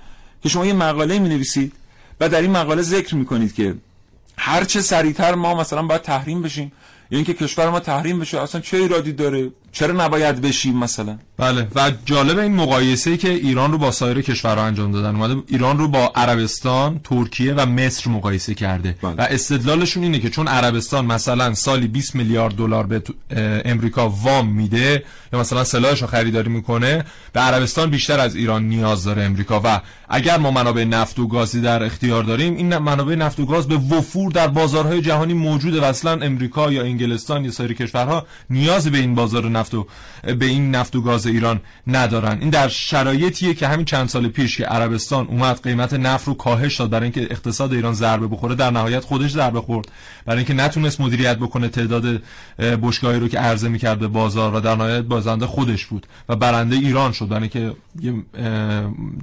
که 0.43 0.49
شما 0.49 0.65
یه 0.65 0.73
مقاله 0.73 1.19
می 1.19 1.29
نویسید 1.29 1.73
و 2.19 2.29
در 2.29 2.41
این 2.41 2.51
مقاله 2.51 2.81
ذکر 2.81 3.15
می‌کنید 3.15 3.53
که 3.53 3.75
هر 4.37 4.63
چه 4.63 4.81
سریعتر 4.81 5.35
ما 5.35 5.55
مثلا 5.55 5.81
باید 5.81 6.01
تحریم 6.01 6.41
بشیم. 6.41 6.71
یا 7.11 7.17
اینکه 7.17 7.33
کشور 7.33 7.69
ما 7.69 7.79
تحریم 7.79 8.19
بشه 8.19 8.41
اصلا 8.41 8.61
چه 8.61 8.77
ایرادی 8.77 9.11
داره؟ 9.11 9.51
چرا 9.71 10.05
نباید 10.05 10.41
بشیم 10.41 10.77
مثلا؟ 10.77 11.17
بله 11.37 11.67
و 11.75 11.91
جالب 12.05 12.37
این 12.37 12.55
مقایسه 12.55 13.17
که 13.17 13.29
ایران 13.29 13.71
رو 13.71 13.77
با 13.77 13.91
سایر 13.91 14.21
کشورها 14.21 14.63
انجام 14.63 14.91
دادن. 14.91 15.15
اومده 15.15 15.43
ایران 15.47 15.77
رو 15.77 15.87
با 15.87 16.11
عربستان، 16.15 16.99
ترکیه 17.03 17.53
و 17.53 17.65
مصر 17.65 18.09
مقایسه 18.09 18.53
کرده. 18.53 18.95
بله. 19.01 19.13
و 19.13 19.21
استدلالشون 19.21 20.03
اینه 20.03 20.19
که 20.19 20.29
چون 20.29 20.47
عربستان 20.47 21.05
مثلا 21.05 21.53
سالی 21.53 21.87
20 21.87 22.15
میلیارد 22.15 22.55
دلار 22.55 22.87
به 22.87 23.03
امریکا 23.65 24.09
وام 24.09 24.47
میده 24.49 25.03
یا 25.33 25.39
مثلا 25.39 25.63
سلاحش 25.63 26.01
رو 26.01 26.07
خریداری 26.07 26.49
می‌کنه 26.49 27.05
به 27.33 27.39
عربستان 27.39 27.89
بیشتر 27.89 28.19
از 28.19 28.35
ایران 28.35 28.63
نیاز 28.63 29.03
داره 29.03 29.23
امریکا. 29.23 29.61
و 29.63 29.81
اگر 30.09 30.37
ما 30.37 30.51
منابع 30.51 30.83
نفت 30.83 31.19
و 31.19 31.27
گازی 31.27 31.61
در 31.61 31.83
اختیار 31.83 32.23
داریم 32.23 32.55
این 32.55 32.77
منابع 32.77 33.15
نفت 33.15 33.39
و 33.39 33.45
گاز 33.45 33.67
به 33.67 33.75
وفور 33.75 34.31
در 34.31 34.47
بازارهای 34.47 35.01
جهانی 35.01 35.33
موجوده 35.33 35.81
و 35.81 35.83
اصلا 35.83 36.11
امریکا 36.11 36.71
یا 36.71 36.83
انگلستان 36.83 37.45
یا 37.45 37.51
سایر 37.51 37.73
کشورها 37.73 38.25
نیاز 38.49 38.87
به 38.87 38.97
این 38.97 39.15
بازار 39.15 39.49
نفت 39.59 39.73
و 39.73 39.87
به 40.39 40.45
این 40.45 40.75
نفت 40.75 40.95
و 40.95 41.01
گاز 41.01 41.27
ایران 41.27 41.61
ندارن. 41.87 42.37
این 42.39 42.49
در 42.49 42.67
شرایطیه 42.67 43.53
که 43.53 43.67
همین 43.67 43.85
چند 43.85 44.07
سال 44.07 44.27
پیش 44.27 44.57
که 44.57 44.65
عربستان 44.65 45.27
اومد 45.27 45.63
قیمت 45.63 45.93
نفت 45.93 46.27
رو 46.27 46.33
کاهش 46.33 46.79
داد 46.79 46.89
برای 46.89 47.03
اینکه 47.03 47.21
اقتصاد 47.21 47.73
ایران 47.73 47.93
ضربه 47.93 48.27
بخوره 48.27 48.55
در 48.55 48.71
نهایت 48.71 49.03
خودش 49.03 49.31
ضربه 49.31 49.61
خورد. 49.61 49.87
برای 50.25 50.37
اینکه 50.37 50.53
نتونست 50.53 51.01
مدیریت 51.01 51.37
بکنه 51.37 51.67
تعداد 51.67 52.21
بشگاهی 52.57 53.19
رو 53.19 53.27
که 53.27 53.39
عرضه 53.39 53.69
می‌کرد 53.69 53.99
به 53.99 54.07
بازار 54.07 54.55
و 54.55 54.59
در 54.59 54.75
نهایت 54.75 55.03
بازنده 55.03 55.45
خودش 55.47 55.85
بود 55.85 56.07
و 56.29 56.35
برنده 56.35 56.75
ایران 56.75 57.11
شد. 57.11 57.27
برای 57.27 57.41
اینکه 57.41 57.73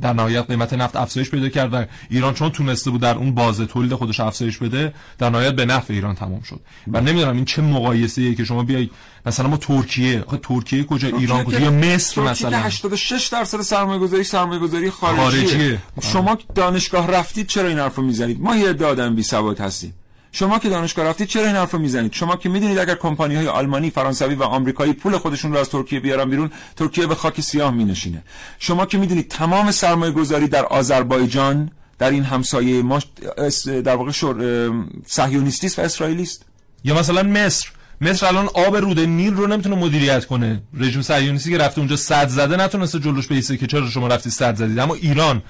در 0.01 0.12
نهایت 0.12 0.47
قیمت 0.47 0.72
نفت 0.72 0.97
افزایش 0.97 1.30
پیدا 1.30 1.49
کرد 1.49 1.74
و 1.74 1.84
ایران 2.11 2.34
چون 2.34 2.51
تونسته 2.51 2.91
بود 2.91 3.01
در 3.01 3.14
اون 3.14 3.34
بازه 3.34 3.66
تولید 3.66 3.95
خودش 3.95 4.20
افزایش 4.20 4.59
بده 4.59 4.93
در 5.18 5.30
نهایت 5.30 5.55
به 5.55 5.64
نفع 5.64 5.95
ایران 5.95 6.14
تمام 6.14 6.41
شد. 6.41 6.61
و 6.93 7.01
نمی‌دونم 7.01 7.37
این 7.37 7.45
چه 7.45 7.62
مقایسه 7.62 8.22
ایه 8.22 8.34
که 8.34 8.45
شما 8.45 8.62
بیای 8.62 8.91
مثلا 9.27 9.49
ما 9.49 9.57
ترکیه 9.57 10.24
آخه 10.27 10.37
ترکیه 10.37 10.85
کجا؟ 10.85 11.09
ایران 11.09 11.45
کجا؟ 11.45 11.61
یا 11.61 11.70
مصر 11.70 12.20
مثلا؟ 12.20 12.59
86 12.59 13.27
درصد 13.27 13.61
سرمایه 13.61 14.01
گذاری 14.01 14.24
سرمایه 14.24 14.61
گذاری 14.61 14.91
خارجیه, 14.91 15.22
خارجیه. 15.24 15.79
شما 16.03 16.39
دانشگاه 16.55 17.11
رفتید 17.11 17.47
چرا 17.47 17.68
این 17.68 17.79
حرفو 17.79 18.03
می‌زنید؟ 18.03 18.41
ما 18.41 18.57
یه 18.57 18.68
عده 18.68 18.87
آدم 18.87 19.14
بی 19.14 19.22
سواد 19.22 19.61
هستیم. 19.61 19.95
شما 20.33 20.59
که 20.59 20.68
دانشگاه 20.68 21.05
رفتید 21.05 21.29
چرا 21.29 21.47
این 21.47 21.57
حرفو 21.57 21.79
می‌زنید؟ 21.79 22.12
شما 22.12 22.37
که 22.37 22.49
می‌دونید 22.49 22.79
اگر 22.79 22.95
کمپانی 22.95 23.35
های 23.35 23.49
آلمانی 23.49 23.91
فرانسوی 23.91 24.35
و 24.35 24.43
آمریکایی 24.43 24.93
پول 24.93 25.18
خودشون 25.18 25.53
رو 25.53 25.59
از 25.59 25.68
ترکیه 25.68 26.01
بیارن 26.01 26.31
بیرون 26.31 26.51
ترکیه 26.77 27.07
به 27.07 27.14
خاک 27.14 27.41
سیاه 27.41 27.70
مینشینه. 27.70 28.22
شما 28.59 28.87
که 28.87 28.99
می‌دونید 28.99 29.29
تمام 29.29 29.70
سرمایه 29.70 30.12
گذاری 30.12 30.49
در 30.49 30.64
آذربایجان 30.64 31.70
در 31.99 32.11
این 32.11 32.24
همسایه 32.24 32.83
ما 32.83 33.01
در 33.85 33.97
واقع 33.97 34.12
صهیونیستی 35.07 35.68
و 35.79 35.81
اسرائیلیست 35.81 36.45
یا 36.85 36.99
مثلا 36.99 37.22
مصر. 37.22 37.68
مصر 38.01 38.27
الان 38.27 38.49
آب 38.55 38.77
رود 38.77 39.01
نیل 39.01 39.35
رو 39.35 39.47
نمی‌تونه 39.47 39.77
مدیریت 39.77 40.25
کنه. 40.25 40.63
رژیم 40.75 41.03
صهیونیستی 41.03 41.51
که 41.51 41.59
رفته 41.59 41.79
اونجا 41.79 41.97
صد 41.97 42.29
زده 42.29 42.57
نتونسته 42.57 43.01
جلوش 43.01 43.27
بیسته 43.27 43.57
که 43.57 43.67
چرا 43.67 43.91
شما 43.91 44.07
رفتی 44.07 44.31
صد 44.31 44.57
زدید. 44.57 44.79
اما 44.79 44.95
ایران 44.95 45.43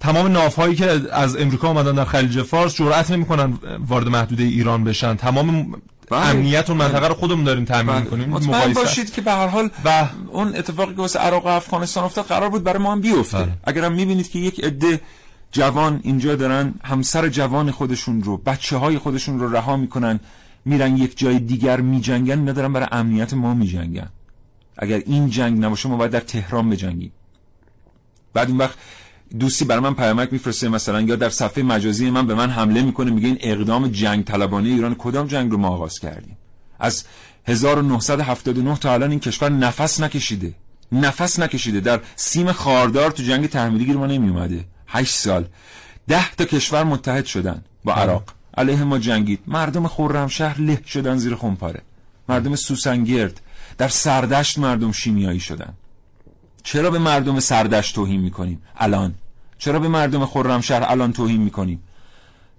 تمام 0.00 0.26
نافهایی 0.26 0.74
که 0.74 1.00
از 1.12 1.36
امریکا 1.36 1.68
اومدن 1.68 1.94
در 1.94 2.04
خلیج 2.04 2.42
فارس 2.42 2.74
جرأت 2.74 3.10
نمی‌کنن 3.10 3.58
وارد 3.88 4.08
محدوده 4.08 4.42
ایران 4.42 4.84
بشن. 4.84 5.14
تمام 5.14 5.72
بله. 6.10 6.26
امنیت 6.26 6.70
اون 6.70 6.78
منطقه 6.78 7.08
رو 7.08 7.14
خودمون 7.14 7.44
داریم 7.44 7.64
تامین 7.64 7.86
بله. 7.86 8.00
می‌کنیم. 8.00 8.28
مطمئن 8.28 8.72
باشید 8.72 9.12
که 9.12 9.20
به 9.20 9.32
هر 9.32 9.46
حال 9.46 9.70
و 9.84 10.08
اون 10.28 10.56
اتفاقی 10.56 10.94
که 10.94 11.00
واسه 11.00 11.18
عراق 11.18 11.46
و 11.46 11.48
افغانستان 11.48 12.04
افتاد 12.04 12.24
قرار 12.24 12.50
بود 12.50 12.64
برای 12.64 12.82
ما 12.82 12.92
هم 12.92 13.00
بیفته. 13.00 13.38
بله. 13.38 13.52
اگرم 13.64 13.92
می‌بینید 13.92 14.30
که 14.30 14.38
یک 14.38 14.64
عده 14.64 15.00
جوان 15.52 16.00
اینجا 16.02 16.36
دارن 16.36 16.74
همسر 16.84 17.28
جوان 17.28 17.70
خودشون 17.70 18.22
رو 18.22 18.36
بچه 18.36 18.76
های 18.76 18.98
خودشون 18.98 19.40
رو 19.40 19.52
رها 19.52 19.76
می‌کنن. 19.76 20.20
میرن 20.66 20.96
یک 20.96 21.18
جای 21.18 21.38
دیگر 21.38 21.80
میجنگن 21.80 22.48
ندارن 22.48 22.72
برای 22.72 22.88
امنیت 22.92 23.34
ما 23.34 23.54
میجنگن. 23.54 24.08
اگر 24.78 25.02
این 25.06 25.30
جنگ 25.30 25.64
نباشه 25.64 25.88
ما 25.88 25.96
باید 25.96 26.10
در 26.10 26.20
تهران 26.20 26.70
بجنگیم. 26.70 27.12
بعد 28.34 28.48
اون 28.48 28.58
وقت 28.58 28.78
دوستی 29.38 29.64
برای 29.64 29.82
من 29.82 29.94
پیامک 29.94 30.32
میفرسته 30.32 30.68
مثلا 30.68 31.00
یا 31.00 31.16
در 31.16 31.28
صفحه 31.28 31.62
مجازی 31.64 32.10
من 32.10 32.26
به 32.26 32.34
من 32.34 32.50
حمله 32.50 32.82
می‌کنه 32.82 33.10
میگه 33.10 33.26
این 33.26 33.38
اقدام 33.40 33.88
جنگ 33.88 34.24
طلبانه 34.24 34.68
ایران 34.68 34.94
کدام 34.94 35.26
جنگ 35.26 35.50
رو 35.50 35.58
ما 35.58 35.68
آغاز 35.68 35.98
کردیم؟ 35.98 36.36
از 36.78 37.04
1979 37.46 38.76
تا 38.76 38.92
الان 38.92 39.10
این 39.10 39.20
کشور 39.20 39.48
نفس 39.48 40.00
نکشیده. 40.00 40.54
نفس 40.92 41.38
نکشیده. 41.38 41.80
در 41.80 42.00
سیم 42.16 42.52
خاردار 42.52 43.10
تو 43.10 43.22
جنگ 43.22 43.46
تحمیلی 43.46 43.84
گیر 43.84 43.96
ما 43.96 44.06
نمی 44.06 44.28
اومده 44.28 44.64
8 44.86 45.14
سال. 45.14 45.44
ده 46.08 46.30
تا 46.30 46.44
کشور 46.44 46.84
متحد 46.84 47.24
شدن 47.24 47.64
با. 47.84 47.94
عراق. 47.94 48.24
علیه 48.56 48.84
ما 48.84 48.98
جنگید. 48.98 49.40
مردم 49.46 49.88
خرمشهر 49.88 50.60
له 50.60 50.82
شدن 50.86 51.16
زیر 51.16 51.34
خمپاره. 51.34 51.82
مردم 52.28 52.56
سوسنگرد. 52.56 53.40
در 53.78 53.88
سردشت 53.88 54.58
مردم 54.58 54.92
شیمیایی 54.92 55.40
شدن. 55.40 55.72
چرا 56.62 56.90
به 56.90 56.98
مردم 56.98 57.40
سردشت 57.40 57.94
توهین 57.94 58.20
می‌کنیم؟ 58.20 58.62
الان. 58.76 59.14
چرا 59.58 59.78
به 59.78 59.88
مردم 59.88 60.26
خرمشهر 60.26 60.82
الان 60.82 61.12
توهین 61.12 61.42
می‌کنیم؟ 61.42 61.82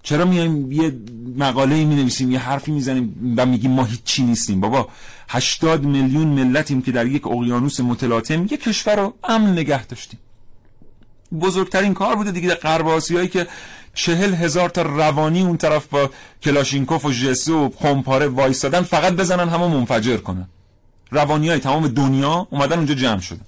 چرا 0.03 0.25
میایم 0.25 0.71
یه 0.71 0.93
مقاله 1.37 1.85
می 1.85 1.95
نویسیم 1.95 2.31
یه 2.31 2.39
حرفی 2.39 2.71
می‌زنیم 2.71 3.33
و 3.37 3.45
میگیم 3.45 3.71
ما 3.71 3.83
هیچی 3.83 4.23
نیستیم؟ 4.23 4.61
بابا 4.61 4.89
80 5.29 5.83
میلیون 5.83 6.27
ملتیم 6.27 6.81
که 6.81 6.91
در 6.91 7.05
یک 7.05 7.27
اقیانوس 7.27 7.79
متلاطم 7.79 8.43
یک 8.43 8.63
کشور 8.63 8.95
رو 8.95 9.13
امن 9.23 9.51
نگه 9.51 9.85
داشتیم. 9.85 10.19
بزرگترین 11.41 11.93
کار 11.93 12.15
بوده 12.15 12.31
دیگه 12.31 12.55
غرب 12.55 12.99
که 13.27 13.47
چهل 13.97 14.33
هزار 14.33 14.69
تا 14.69 14.81
روانی 14.81 15.41
اون 15.41 15.57
طرف 15.57 15.87
با 15.87 16.09
کلاشینکوف 16.43 17.05
و 17.05 17.11
جسو 17.11 17.65
و 17.65 17.69
خمپاره 17.79 18.27
وایستادن 18.27 18.81
فقط 18.81 19.13
بزنن 19.13 19.49
همه 19.49 19.67
منفجر 19.67 20.17
کنن. 20.17 20.49
روانی 21.11 21.49
های 21.49 21.59
تمام 21.59 21.87
دنیا 21.87 22.47
اومدن 22.51 22.77
اونجا 22.77 22.93
جمع 22.93 23.19
شدن. 23.19 23.45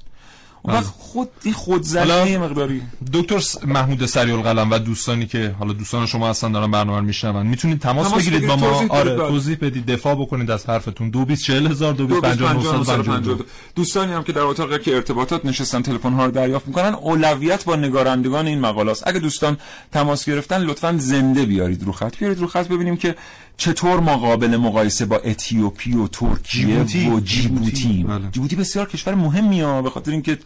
اون 0.62 0.76
وقت 0.76 0.86
خود 0.86 1.30
این 1.43 1.53
خودزنی 1.53 2.38
مقداری. 2.38 2.82
دکتر 3.14 3.43
محمود 3.66 4.05
سریع 4.05 4.36
القلم 4.36 4.72
و 4.72 4.80
دوستانی 4.80 5.26
که 5.26 5.55
حالا 5.60 5.74
دوستان 5.74 6.05
شما 6.05 6.30
هستن 6.30 6.51
دارن 6.51 6.72
برنامه 6.72 6.99
رو 6.99 7.05
میشنون. 7.05 7.47
می‌تونید 7.47 7.80
تماس, 7.80 8.14
بگیرید 8.14 8.47
با 8.47 8.55
ما. 8.55 8.86
آره 8.89 9.16
توضیح 9.16 9.57
بدید. 9.62 9.86
دفاع 9.86 10.16
بکنید 10.16 10.51
از 10.51 10.66
حرفتون. 10.66 11.10
224000 11.10 11.93
2250 11.93 13.39
دوستانی 13.76 14.14
هم 14.14 14.24
که 14.24 14.34
در 14.34 14.41
اتاق 14.41 14.82
که 14.82 14.95
ارتباطات 14.95 15.45
نشستن 15.45 15.82
تلفن 15.82 16.14
ها 16.14 16.26
رو 16.26 16.32
دریافت 16.32 16.68
می‌کنن. 16.68 16.93
اولویت 16.93 17.66
با 17.66 17.76
نگارندگان 17.76 18.47
این 18.47 18.60
مقاله 18.60 18.91
است 18.91 19.07
اگه 19.07 19.20
دوستان 19.20 19.57
تماس 19.91 20.26
گرفتن 20.26 20.62
لطفا 20.62 20.95
زنده 20.97 21.45
بیارید 21.45 21.84
رو 21.84 21.91
خط. 21.91 22.18
بیارید 22.18 22.39
رو 22.39 22.47
خط 22.47 22.68
ببینیم 22.68 22.97
که 22.97 23.16
چطور 23.60 23.99
مقابل 23.99 24.57
مقایسه 24.57 25.05
با 25.05 25.18
اتیوپی 25.18 25.93
و 25.93 26.07
ترکیه 26.07 26.80
و 27.14 27.20
جیبوتی. 27.20 28.03
بله. 28.03 28.30
جیبوتی 28.32 28.55
بسیار 28.55 28.89
کشور 28.89 29.16
مهمیه 29.16 29.82
به 29.82 29.89
خاطر 29.89 30.12
اینکه 30.12 30.39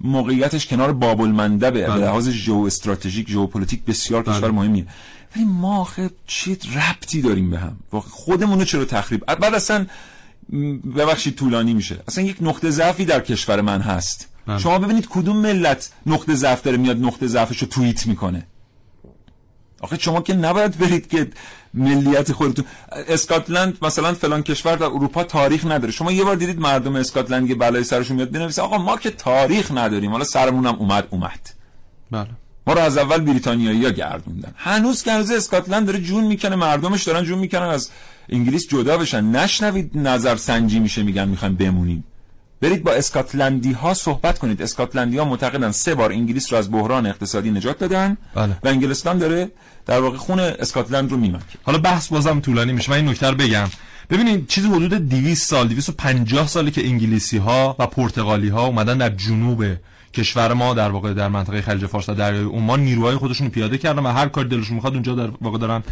موقعیتش 0.00 0.66
کنار 0.66 0.92
باب 0.92 1.28
المندبه 1.28 1.70
به 1.70 1.86
بله. 1.86 2.04
لحاظ 2.04 2.28
ژئو 2.28 2.64
استراتژیک 2.66 3.30
ژئوپلیتیک 3.30 3.84
بسیار 3.84 4.22
بله. 4.22 4.36
کشور 4.36 4.50
مهمیه. 4.50 4.86
ولی 5.36 5.44
ما 5.44 5.80
آخه 5.80 6.10
چه 6.26 6.50
ربطی 6.76 7.22
داریم 7.22 7.50
به 7.50 7.58
هم؟ 7.58 7.76
خودمون 7.90 8.58
رو 8.58 8.64
چرا 8.64 8.84
تخریب؟ 8.84 9.24
بعد 9.24 9.54
اصلا 9.54 9.86
ببخشید 10.96 11.34
طولانی 11.34 11.74
میشه. 11.74 12.02
اصلا 12.08 12.24
یک 12.24 12.36
نقطه 12.40 12.70
ضعفی 12.70 13.04
در 13.04 13.20
کشور 13.20 13.60
من 13.60 13.80
هست. 13.80 14.28
بله. 14.46 14.58
شما 14.58 14.78
ببینید 14.78 15.06
کدوم 15.10 15.36
ملت 15.36 15.90
نقطه 16.06 16.34
ضعف 16.34 16.62
داره 16.62 16.76
میاد 16.76 16.98
نقطه 16.98 17.26
ضعفش 17.26 17.58
رو 17.58 17.68
توییت 17.68 18.06
می‌کنه. 18.06 18.46
آخه 19.80 19.98
شما 19.98 20.20
که 20.20 20.34
نباید 20.34 20.78
برید 20.78 21.08
که 21.08 21.30
ملیت 21.74 22.32
خودتون. 22.32 22.64
اسکاتلند 23.08 23.78
مثلا 23.82 24.14
فلان 24.14 24.42
کشور 24.42 24.76
در 24.76 24.84
اروپا 24.84 25.24
تاریخ 25.24 25.66
نداره. 25.66 25.92
شما 25.92 26.12
یه 26.12 26.24
بار 26.24 26.36
دیدید 26.36 26.60
مردم 26.60 26.96
اسکاتلند 26.96 27.48
که 27.48 27.54
بلای 27.54 27.84
سرشون 27.84 28.16
میاد 28.16 28.30
بنویسه 28.30 28.62
آقا 28.62 28.78
ما 28.78 28.96
که 28.96 29.10
تاریخ 29.10 29.70
نداریم. 29.74 30.10
حالا 30.10 30.24
سرمون 30.24 30.66
هم 30.66 30.74
اومد 30.74 31.08
اومد. 31.10 31.50
بله. 32.10 32.28
ما 32.66 32.72
رو 32.72 32.80
از 32.80 32.98
اول 32.98 33.20
بریتانیایی 33.20 33.84
ها 33.84 33.90
گردوندن. 33.90 34.54
هنوز 34.56 35.02
که 35.02 35.12
هنوز 35.12 35.30
اسکاتلند 35.30 35.86
داره 35.86 36.00
جون 36.00 36.24
می‌کنه 36.24 36.56
مردمش 36.56 37.02
دارن 37.02 37.24
جون 37.24 37.38
می‌کنن 37.38 37.62
از 37.62 37.90
انگلیس 38.28 38.68
جدا 38.68 38.98
بشن. 38.98 39.24
نشنوید 39.24 39.98
نظر 39.98 40.36
سنجی 40.36 40.78
میشه 40.78 41.02
میگن 41.02 41.28
می‌خوایم 41.28 41.54
بمونیم. 41.54 42.04
برید 42.64 42.82
با 42.82 42.92
اسکاتلندی 42.92 43.72
ها 43.72 43.94
صحبت 43.94 44.38
کنید. 44.38 44.62
اسکاتلندی 44.62 45.18
ها 45.18 45.24
معتقدن 45.24 45.70
سه 45.70 45.94
بار 45.94 46.12
انگلیس 46.12 46.52
رو 46.52 46.58
از 46.58 46.70
بحران 46.70 47.06
اقتصادی 47.06 47.50
نجات 47.50 47.78
دادن 47.78 48.16
بله. 48.34 48.56
و 48.62 48.68
انگلستان 48.68 49.18
داره 49.18 49.50
در 49.86 50.00
واقع 50.00 50.16
خون 50.16 50.40
اسکاتلند 50.40 51.10
رو 51.10 51.16
میمکه 51.16 51.58
حالا 51.62 51.78
بحث 51.78 52.08
بازم 52.08 52.40
طولانی 52.40 52.72
میشه. 52.72 52.90
من 52.90 52.96
این 52.96 53.08
نکته 53.08 53.30
رو 53.30 53.36
بگم. 53.36 53.68
ببینید 54.10 54.46
چیزی 54.46 54.68
حدود 54.68 54.94
200 54.94 55.48
سال 55.48 55.68
250 55.68 56.46
سالی 56.46 56.70
که 56.70 56.86
انگلیسی 56.86 57.38
ها 57.38 57.76
و 57.78 57.86
پرتغالی 57.86 58.48
ها 58.48 58.66
اومدن 58.66 58.98
در 58.98 59.08
جنوب 59.08 59.64
کشور 60.14 60.52
ما 60.52 60.74
در 60.74 60.90
واقع 60.90 61.14
در 61.14 61.28
منطقه 61.28 61.62
خلیج 61.62 61.86
فارس 61.86 62.08
و 62.08 62.14
دریای 62.14 62.44
عمان 62.44 62.80
نیروهای 62.80 63.16
خودشون 63.16 63.48
پیاده 63.48 63.78
کردن 63.78 64.02
و 64.02 64.08
هر 64.08 64.28
کاری 64.28 64.48
دلشون 64.48 64.74
می‌خواد 64.74 64.92
اونجا 64.92 65.14
در 65.14 65.30
واقع 65.40 65.58
دارن 65.58 65.82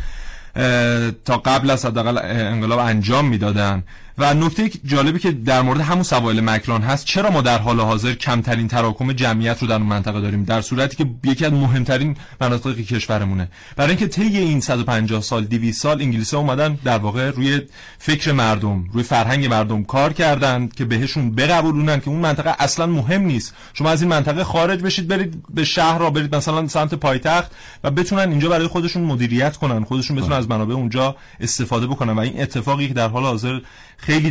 تا 1.25 1.37
قبل 1.39 1.70
از 1.70 1.87
حداقل 1.87 2.18
انقلاب 2.23 2.79
انجام 2.79 3.29
می‌دادن. 3.29 3.83
و 4.19 4.35
نکته 4.35 4.71
جالبی 4.85 5.19
که 5.19 5.31
در 5.31 5.63
مورد 5.63 5.81
همون 5.81 6.03
سوال 6.03 6.41
مکران 6.41 6.83
هست 6.83 7.05
چرا 7.05 7.31
ما 7.31 7.41
در 7.41 7.59
حال 7.59 7.81
حاضر 7.81 8.13
کمترین 8.13 8.69
تراکم 8.69 9.13
جمعیت 9.13 9.63
رو 9.63 9.69
در 9.69 9.75
اون 9.75 9.87
منطقه 9.87 10.21
داریم؟ 10.21 10.45
در 10.45 10.61
صورتی 10.61 10.97
که 10.97 11.07
یکی 11.25 11.45
از 11.45 11.53
مهمترین 11.53 12.17
مناطق 12.41 12.77
کشورمونه. 12.77 13.49
برای 13.77 13.91
اینکه 13.91 14.07
طی 14.07 14.39
این 14.39 14.61
150 14.61 15.23
سال 15.23 15.45
200 15.45 15.83
سال 15.83 16.03
انگلیسی 16.03 16.37
اومدن 16.37 16.79
در 16.85 16.99
واقع 16.99 17.31
روی 17.31 17.61
فکر 17.99 18.33
مردم 18.33 18.85
روی 18.93 19.03
فرهنگ 19.03 19.47
مردم 19.47 19.85
کار 19.85 20.13
کردن 20.13 20.69
که 20.69 20.85
بهشون 20.85 21.35
بقبولونن 21.35 22.01
که 22.01 22.09
اون 22.09 22.21
منطقه 22.21 22.55
اصلا 22.59 22.87
مهم 22.87 23.23
نیست. 23.23 23.55
شما 23.75 23.91
از 23.91 24.03
این 24.03 24.11
منطقه 24.11 24.45
خارج 24.45 24.83
بشید 24.83 25.09
برید 25.09 25.43
به 25.55 25.65
شهر 25.65 25.99
را 25.99 26.11
برید 26.11 26.37
مثلا 26.37 26.69
سمت 26.69 26.95
پایتخت 26.95 27.51
و 27.85 27.91
بتونن 27.91 28.31
اینجا 28.31 28.49
برای 28.49 28.67
خودشون 28.67 29.03
مدیریت 29.03 29.57
کنن 29.57 29.85
خودشون 29.85 30.17
بتونن 30.17 30.37
از 30.37 30.51
منابع 30.51 30.75
اونجا 30.75 31.17
استفاده 31.41 31.87
بکنن. 31.87 32.13
و 32.13 32.21
این 32.21 32.43
اتفاقی 32.43 32.89
که 32.89 32.95
در 32.95 33.09
حال 33.09 33.23
حاضر 33.23 33.61
خیلی 34.03 34.31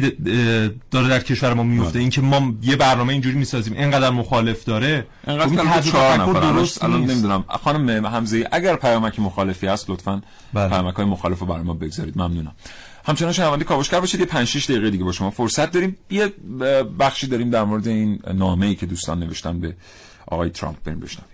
داره 0.92 1.08
در 1.08 1.20
کشور 1.20 1.54
ما 1.54 1.64
میفته. 1.64 1.92
بله. 1.92 2.00
اینکه 2.00 2.22
ما 2.22 2.54
یه 2.62 2.76
برنامه 2.76 3.14
اینجوری 3.14 3.38
می‌سازیم 3.38 3.74
اینقدر 3.74 4.10
مخالف 4.10 4.66
داره 4.66 5.06
انقدر 5.28 5.64
خب 5.64 5.92
چهار 5.92 6.18
نفر 6.18 6.40
درست 6.40 6.84
الان. 6.84 7.02
نمی‌دونم. 7.02 7.44
خانم 7.64 8.08
حمزه 8.08 8.48
اگر 8.52 8.76
پیامک 8.76 9.20
مخالفی 9.20 9.68
هست 9.68 9.90
لطفا 9.90 10.22
بله. 10.54 10.70
پیامک 10.70 10.96
های 10.96 11.06
مخالف 11.06 11.40
رو 11.40 11.46
برای 11.46 11.64
ما 11.64 11.74
بگذارید. 11.74 12.18
ممنونم. 12.18 12.56
همچنان 13.06 13.34
شنونده 13.34 13.66
کاوشگر 13.66 14.00
باشید. 14.00 14.20
یه 14.20 14.26
5 14.26 14.48
6 14.48 14.70
دقیقه 14.70 14.90
دیگه 14.90 15.04
با 15.04 15.12
شما 15.12 15.30
فرصت 15.30 15.72
داریم. 15.72 15.98
یه 16.10 16.34
بخشی 17.00 17.28
داریم 17.28 17.50
در 17.50 17.64
مورد 17.64 17.88
این 17.88 18.20
نامه 18.34 18.66
ای 18.66 18.76
که 18.76 18.86
دوستان 18.86 19.20
نوشتن 19.20 19.60
به 19.60 19.76
آقای 20.28 20.50
ترامپ 20.50 20.78
بریم 20.84 21.00
بشنویم. 21.00 21.31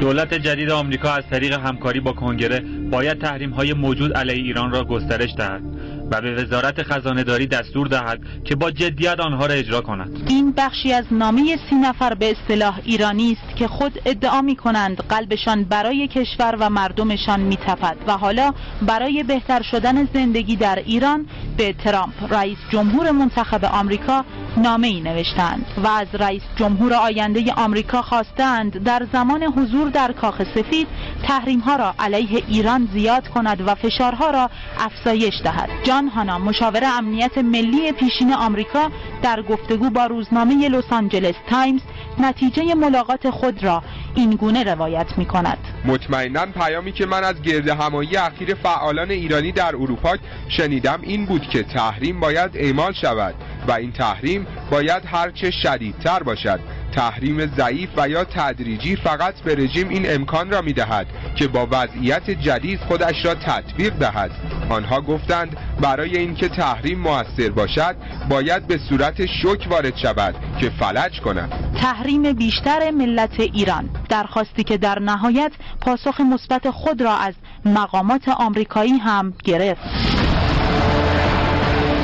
دولت 0.00 0.34
جدید 0.34 0.70
آمریکا 0.70 1.12
از 1.12 1.24
طریق 1.30 1.52
همکاری 1.52 2.00
با 2.00 2.12
کنگره 2.12 2.60
باید 2.90 3.18
تحریم 3.18 3.50
های 3.50 3.72
موجود 3.72 4.12
علیه 4.12 4.42
ایران 4.42 4.70
را 4.70 4.84
گسترش 4.84 5.34
دهد 5.36 5.62
و 6.10 6.20
به 6.20 6.34
وزارت 6.34 6.82
خزانهداری 6.82 7.46
دستور 7.46 7.86
دهد 7.86 8.20
که 8.44 8.56
با 8.56 8.70
جدیت 8.70 9.20
آنها 9.20 9.46
را 9.46 9.54
اجرا 9.54 9.80
کند. 9.80 10.26
این 10.28 10.52
بخشی 10.56 10.92
از 10.92 11.04
نامه 11.10 11.58
سی 11.70 11.76
نفر 11.76 12.14
به 12.14 12.30
اصطلاح 12.30 12.80
ایرانی 12.84 13.32
است 13.32 13.56
که 13.56 13.68
خود 13.68 14.00
ادعا 14.06 14.42
می 14.42 14.56
کنند 14.56 14.96
قلبشان 15.08 15.64
برای 15.64 16.08
کشور 16.08 16.56
و 16.60 16.70
مردمشان 16.70 17.40
می 17.40 17.56
تپد 17.56 17.96
و 18.06 18.12
حالا 18.12 18.54
برای 18.86 19.22
بهتر 19.22 19.62
شدن 19.62 20.08
زندگی 20.14 20.56
در 20.56 20.82
ایران 20.86 21.26
به 21.58 21.72
ترامپ 21.72 22.32
رئیس 22.32 22.58
جمهور 22.72 23.10
منتخب 23.10 23.64
آمریکا 23.64 24.24
نامه 24.56 24.86
ای 24.86 25.00
نوشتند 25.00 25.66
و 25.84 25.86
از 25.86 26.06
رئیس 26.12 26.42
جمهور 26.56 26.94
آینده 26.94 27.52
آمریکا 27.52 28.02
خواستند 28.02 28.84
در 28.84 29.06
زمان 29.12 29.42
حضور 29.42 29.90
در 29.90 30.12
کاخ 30.12 30.42
سفید 30.54 30.86
تحریم 31.22 31.60
ها 31.60 31.76
را 31.76 31.94
علیه 31.98 32.42
ایران 32.48 32.88
زیاد 32.92 33.28
کند 33.28 33.68
و 33.68 33.74
فشارها 33.74 34.30
را 34.30 34.50
افزایش 34.78 35.34
دهد. 35.44 35.68
جان 35.84 36.08
هانا 36.08 36.38
مشاور 36.38 36.84
امنیت 36.84 37.38
ملی 37.38 37.92
پیشین 37.92 38.34
آمریکا 38.34 38.90
در 39.22 39.42
گفتگو 39.42 39.90
با 39.90 40.06
روزنامه 40.06 40.68
لس 40.68 40.92
آنجلس 40.92 41.34
تایمز 41.50 41.80
نتیجه 42.20 42.74
ملاقات 42.74 43.30
خود 43.30 43.64
را 43.64 43.82
این 44.14 44.30
گونه 44.30 44.64
روایت 44.64 45.06
می 45.16 45.26
کند. 45.26 45.58
مطمئنا 45.84 46.46
پیامی 46.46 46.92
که 46.92 47.06
من 47.06 47.24
از 47.24 47.42
گرد 47.42 47.68
همایی 47.68 48.16
اخیر 48.16 48.54
فعالان 48.54 49.10
ایرانی 49.10 49.52
در 49.52 49.76
اروپا 49.76 50.16
شنیدم 50.48 50.98
این 51.02 51.26
بود 51.26 51.42
که 51.42 51.62
تحریم 51.62 52.20
باید 52.20 52.50
اعمال 52.54 52.92
شود 52.92 53.34
و 53.68 53.72
این 53.72 53.92
تحریم 53.92 54.46
باید 54.70 55.02
هرچه 55.06 55.50
شدیدتر 55.50 56.22
باشد. 56.22 56.60
تحریم 56.92 57.46
ضعیف 57.46 57.88
و 57.96 58.08
یا 58.08 58.24
تدریجی 58.24 58.96
فقط 58.96 59.34
به 59.34 59.54
رژیم 59.54 59.88
این 59.88 60.14
امکان 60.14 60.50
را 60.50 60.60
می 60.60 60.72
دهد 60.72 61.06
که 61.36 61.48
با 61.48 61.68
وضعیت 61.70 62.30
جدید 62.30 62.80
خودش 62.80 63.24
را 63.24 63.34
تطبیق 63.34 63.94
دهد. 63.94 64.30
آنها 64.70 65.00
گفتند 65.00 65.56
برای 65.80 66.18
اینکه 66.18 66.48
تحریم 66.48 66.98
موثر 66.98 67.50
باشد 67.50 67.96
باید 68.28 68.66
به 68.66 68.78
صورت 68.88 69.26
شک 69.26 69.66
وارد 69.70 69.96
شود 69.96 70.34
که 70.60 70.70
فلج 70.70 71.20
کند. 71.20 71.52
تحریم 71.80 72.32
بیشتر 72.32 72.90
ملت 72.90 73.40
ایران 73.40 73.88
درخواستی 74.08 74.64
که 74.64 74.76
در 74.76 74.98
نهایت 74.98 75.52
پاسخ 75.80 76.20
مثبت 76.20 76.70
خود 76.70 77.02
را 77.02 77.16
از 77.16 77.34
مقامات 77.64 78.28
آمریکایی 78.28 78.98
هم 78.98 79.34
گرفت. 79.44 79.80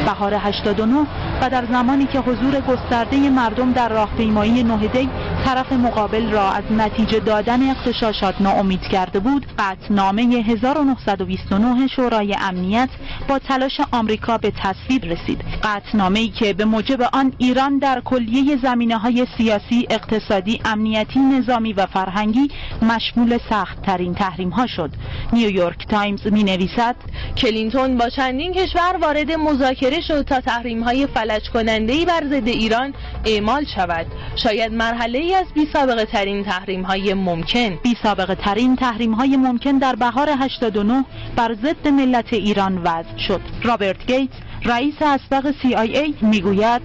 بهار 0.05 0.35
89 0.35 1.07
و 1.43 1.51
در 1.51 1.67
زمانی 1.67 2.07
که 2.07 2.19
حضور 2.19 2.61
گسترده 2.61 3.31
مردم 3.31 3.73
در 3.73 3.89
راهپیمایی 3.89 4.63
نهدی 4.63 5.09
طرف 5.45 5.73
مقابل 5.73 6.31
را 6.31 6.51
از 6.51 6.65
نتیجه 6.71 7.21
دادن 7.21 7.71
اغتشاشات 7.71 8.41
ناامید 8.41 8.81
کرده 8.81 9.21
بود 9.21 9.47
قطعنامه 9.59 10.23
1929 10.23 11.87
شورای 11.87 12.37
امنیت 12.41 12.89
با 13.29 13.39
تلاش 13.39 13.81
آمریکا 13.93 14.39
به 14.39 14.53
تصویب 14.63 15.05
رسید. 15.05 15.45
قطعنامه 15.63 16.29
که 16.29 16.53
به 16.53 16.65
موجب 16.65 17.03
آن 17.13 17.33
ایران 17.39 17.79
در 17.79 18.01
کلیه 18.01 18.59
زمینه 18.63 18.99
های 18.99 19.27
سیاسی 19.37 19.87
اقتصادی 19.91 20.61
امنیتی 20.65 21.21
نظامی 21.21 21.73
و 21.73 21.87
فرهنگی 21.87 22.49
مشمول 22.83 23.39
سخت 23.51 23.83
ترین 23.83 24.15
تحریم 24.15 24.51
ها 24.51 24.67
شد 24.67 24.91
نیویورک 25.33 25.87
تایمز 25.89 26.27
می 26.27 26.45
نویسد 26.45 26.97
کلینتون 27.37 27.97
با 27.97 28.09
چندین 28.09 28.53
کشور 28.53 28.97
وارد 29.03 29.33
مذاکره 29.33 30.01
شد 30.01 30.23
تا 30.23 30.41
تحریم 30.41 30.83
های 30.83 31.07
فلج 31.25 31.51
کننده 31.51 31.93
ای 31.93 32.05
بر 32.05 32.25
ضد 32.25 32.49
ایران 32.49 32.95
اعمال 33.25 33.65
شود. 33.77 34.07
شاید 34.37 34.73
مرحله 34.73 35.19
ای 35.19 35.35
از 35.35 35.47
بی 35.55 35.69
سابقه 35.73 36.05
ترین 36.05 36.45
تحریم 36.45 36.83
های 36.83 37.15
ممکن. 37.15 37.77
بی 37.83 37.97
سابقه 38.03 38.35
ترین 38.35 38.77
تحریم 38.77 39.13
های 39.13 39.37
ممکن 39.37 39.79
در 39.79 39.95
بهار 39.95 40.29
89 40.31 41.05
بر 41.37 41.55
ضد 41.55 41.89
ملت 41.89 42.33
ایران 42.33 42.79
وضع 42.79 43.19
شد. 43.29 43.41
رابرت 43.63 44.07
گیتس 44.07 44.35
رئیس 44.65 44.95
اسبق 45.03 45.51
CIA 45.51 46.23
می‌گوید 46.23 46.83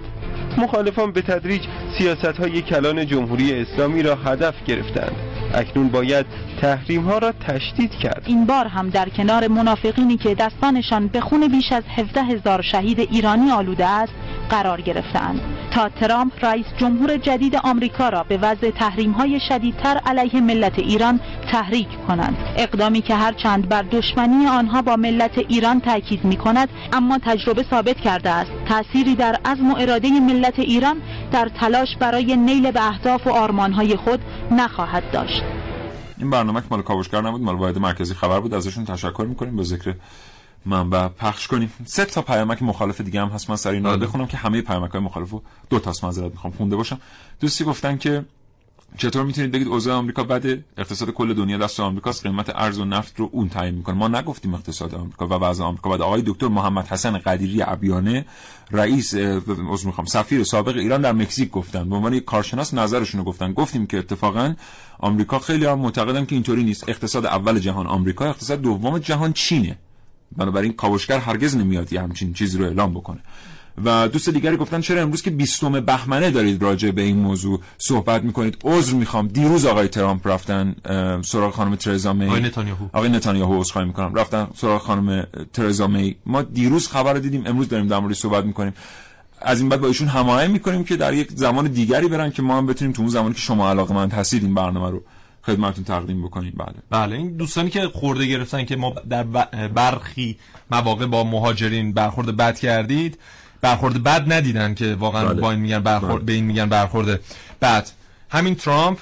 مخالفان 0.58 1.12
به 1.12 1.22
تدریج 1.22 1.62
سیاست 1.98 2.24
های 2.24 2.62
کلان 2.62 3.06
جمهوری 3.06 3.60
اسلامی 3.60 4.02
را 4.02 4.14
هدف 4.14 4.54
گرفتند. 4.66 5.16
اکنون 5.54 5.88
باید 5.88 6.26
تحریم 6.60 7.02
ها 7.02 7.18
را 7.18 7.32
تشدید 7.32 7.90
کرد. 7.90 8.22
این 8.26 8.46
بار 8.46 8.66
هم 8.66 8.90
در 8.90 9.08
کنار 9.08 9.48
منافقینی 9.48 10.16
که 10.16 10.34
دستانشان 10.34 11.06
به 11.06 11.20
خون 11.20 11.48
بیش 11.48 11.72
از 11.72 11.82
17 11.96 12.22
هزار 12.22 12.62
شهید 12.62 13.00
ایرانی 13.00 13.50
آلوده 13.50 13.86
است 13.86 14.12
قرار 14.50 14.80
گرفتند. 14.80 15.40
تا 15.70 15.88
ترامپ 15.88 16.32
رئیس 16.44 16.66
جمهور 16.76 17.16
جدید 17.16 17.56
آمریکا 17.56 18.08
را 18.08 18.22
به 18.22 18.38
وضع 18.38 18.70
تحریم 18.70 19.12
های 19.12 19.40
شدیدتر 19.48 20.00
علیه 20.06 20.40
ملت 20.40 20.78
ایران 20.78 21.20
تحریک 21.52 21.88
کنند 22.08 22.36
اقدامی 22.56 23.00
که 23.02 23.14
هرچند 23.14 23.68
بر 23.68 23.82
دشمنی 23.82 24.46
آنها 24.46 24.82
با 24.82 24.96
ملت 24.96 25.38
ایران 25.38 25.80
تاکید 25.80 26.24
می 26.24 26.36
کند 26.36 26.68
اما 26.92 27.18
تجربه 27.18 27.64
ثابت 27.70 27.96
کرده 27.96 28.30
است. 28.30 28.50
تأثیری 28.68 29.14
در 29.14 29.36
عزم 29.44 29.70
و 29.70 29.76
اراده 29.78 30.20
ملت 30.20 30.58
ایران 30.58 30.96
در 31.32 31.48
تلاش 31.60 31.88
برای 32.00 32.36
نیل 32.36 32.70
به 32.70 32.88
اهداف 32.88 33.26
و 33.26 33.30
آرمانهای 33.30 33.96
خود 33.96 34.20
نخواهد 34.50 35.10
داشت. 35.10 35.42
این 36.18 36.30
برنامه 36.30 36.60
که 36.60 36.66
مال 36.70 36.82
کاوشگر 36.82 37.20
نبود 37.20 37.40
مال 37.40 37.56
واحد 37.56 37.78
مرکزی 37.78 38.14
خبر 38.14 38.40
بود. 38.40 38.54
ازشون 38.54 38.84
تشکر 38.84 39.26
می‌کنیم. 39.28 39.56
با 39.56 39.62
ذکر 39.62 39.94
منبع 40.66 41.08
پخش 41.08 41.46
کنیم. 41.46 41.72
سه 41.84 42.04
تا 42.04 42.22
پیامک 42.22 42.62
مخالف 42.62 43.00
دیگه 43.00 43.20
هم 43.20 43.28
هست. 43.28 43.50
من 43.50 43.56
سری 43.56 43.76
اینا 43.76 43.94
رو 43.94 44.00
بخونم 44.00 44.26
که 44.26 44.36
همه 44.36 44.62
پیامک 44.62 44.90
های 44.90 45.00
مخالف 45.00 45.30
رو 45.30 45.42
دو 45.70 45.78
تاست 45.78 46.04
معذرت 46.04 46.30
می‌خوام 46.30 46.52
خونده 46.52 46.76
باشم. 46.76 47.00
دوستی 47.40 47.64
گفتن 47.64 47.96
که 47.96 48.24
چطور 48.96 49.24
می‌تونید 49.24 49.50
بگید 49.50 49.68
اوضاع 49.68 49.94
آمریکا 49.94 50.24
بده؟ 50.24 50.64
اقتصاد 50.78 51.10
کل 51.10 51.34
دنیا 51.34 51.58
دست 51.58 51.80
آمریکاست. 51.80 52.22
قیمت 52.22 52.50
ارز 52.54 52.78
و 52.78 52.84
نفت 52.84 53.20
رو 53.20 53.28
اون 53.32 53.48
تعیین 53.48 53.74
می‌کنه. 53.74 53.94
ما 53.94 54.08
نگفتیم 54.08 54.54
اقتصاد 54.54 54.94
آمریکا 54.94 55.26
و 55.26 55.32
وضع 55.32 55.64
آمریکا. 55.64 55.90
بعد 55.90 56.00
آقای 56.00 56.22
دکتر 56.26 56.48
محمد 56.48 56.86
حسن 56.86 57.18
قدیری 57.18 57.60
عبیانه 57.60 58.26
رئیس 58.70 59.14
عذر 59.14 59.86
می‌خوام 59.86 60.06
سفیر 60.06 60.44
سابق 60.44 60.76
ایران 60.76 61.00
در 61.00 61.12
مکزیک 61.12 61.50
گفتن. 61.50 61.88
به 61.88 61.96
عنوان 61.96 62.14
یک 62.14 62.24
کارشناس 62.24 62.74
نظرشون 62.74 63.18
رو 63.18 63.24
گفتن. 63.24 63.52
گفتیم 63.52 63.86
که 63.86 63.98
اتفاقا 63.98 64.54
آمریکا 64.98 65.38
خیلی 65.38 65.66
هم 65.66 65.78
معتقدن 65.78 66.24
که 66.24 66.34
اینطوری 66.34 66.64
نیست. 66.64 66.88
اقتصاد 66.88 67.26
اول 67.26 67.58
جهان 67.58 67.86
آمریکا 67.86 68.24
اقتصاد 68.24 68.60
دوم 68.60 68.98
جهان 68.98 69.32
چینه. 69.32 69.78
بنابراین 70.36 70.72
کاوشگر 70.72 71.18
هرگز 71.18 71.56
نمیاد 71.56 71.92
یه 71.92 72.02
همچین 72.02 72.32
چیزی 72.32 72.58
رو 72.58 72.64
اعلام 72.64 72.94
بکنه. 72.94 73.20
و 73.84 74.08
دوست 74.08 74.28
دیگری 74.28 74.56
گفتن 74.56 74.80
چرا 74.80 75.02
امروز 75.02 75.22
که 75.22 75.30
20 75.30 75.64
بهمنه 75.64 76.30
دارید 76.30 76.62
راجع 76.62 76.90
به 76.90 77.02
این 77.02 77.16
موضوع 77.16 77.60
صحبت 77.78 78.22
می‌کنید؟ 78.24 78.58
عذر 78.64 78.94
می‌خوام. 78.94 79.26
دیروز 79.28 79.66
آقای 79.66 79.88
ترامپ 79.88 80.28
رفتن 80.28 80.74
سراغ 81.22 81.54
خانم 81.54 81.76
ترزا 81.76 82.12
می 82.12 82.26
آقای 82.26 82.42
نتانیاهو. 82.42 82.84
آقای 82.92 83.08
نتانیاهو 83.08 83.60
عذرخواهی 83.60 83.88
می‌کنم. 83.88 84.14
رفتن 84.14 84.48
سراغ 84.54 84.80
خانم 84.80 85.26
ترزا 85.52 85.86
می 85.86 86.16
ما 86.26 86.42
دیروز 86.42 86.88
خبر 86.88 87.14
دیدیم 87.14 87.42
امروز 87.46 87.68
داریم 87.68 87.86
در 87.86 88.12
صحبت 88.12 88.44
می‌کنیم. 88.44 88.72
از 89.42 89.60
این 89.60 89.68
بعد 89.68 89.80
با 89.80 89.88
ایشون 89.88 90.08
هماهنگ 90.08 90.50
می‌کنیم 90.50 90.84
که 90.84 90.96
در 90.96 91.14
یک 91.14 91.28
زمان 91.34 91.66
دیگری 91.66 92.08
برن 92.08 92.30
که 92.30 92.42
ما 92.42 92.58
هم 92.58 92.66
بتونیم 92.66 92.92
تو 92.92 93.02
اون 93.02 93.10
زمانی 93.10 93.34
که 93.34 93.40
شما 93.40 93.70
علاقمند 93.70 94.12
هستید 94.12 94.42
این 94.44 94.54
برنامه 94.54 94.90
رو 94.90 95.02
خدمتتون 95.46 95.84
تقدیم 95.84 96.22
بکنیم 96.22 96.54
بله 96.58 96.74
بله 96.90 97.16
این 97.16 97.36
دوستانی 97.36 97.70
که 97.70 97.88
خورده 97.88 98.26
گرفتن 98.26 98.64
که 98.64 98.76
ما 98.76 98.94
در 99.10 99.22
برخی 99.68 100.36
مواقع 100.70 101.06
با 101.06 101.24
مهاجرین 101.24 101.92
برخورد 101.92 102.36
بد 102.36 102.58
کردید 102.58 103.18
برخورد 103.60 104.02
بد 104.02 104.32
ندیدن 104.32 104.74
که 104.74 104.94
واقعا 104.94 105.24
بله. 105.24 105.40
با 105.40 105.50
این 105.50 105.60
میگن 105.60 105.78
برخورد 105.78 106.14
بله. 106.14 106.24
به 106.24 106.32
این 106.32 106.44
میگن 106.44 106.68
برخورد 106.68 107.20
بد 107.62 107.90
همین 108.30 108.54
ترامپ 108.54 108.98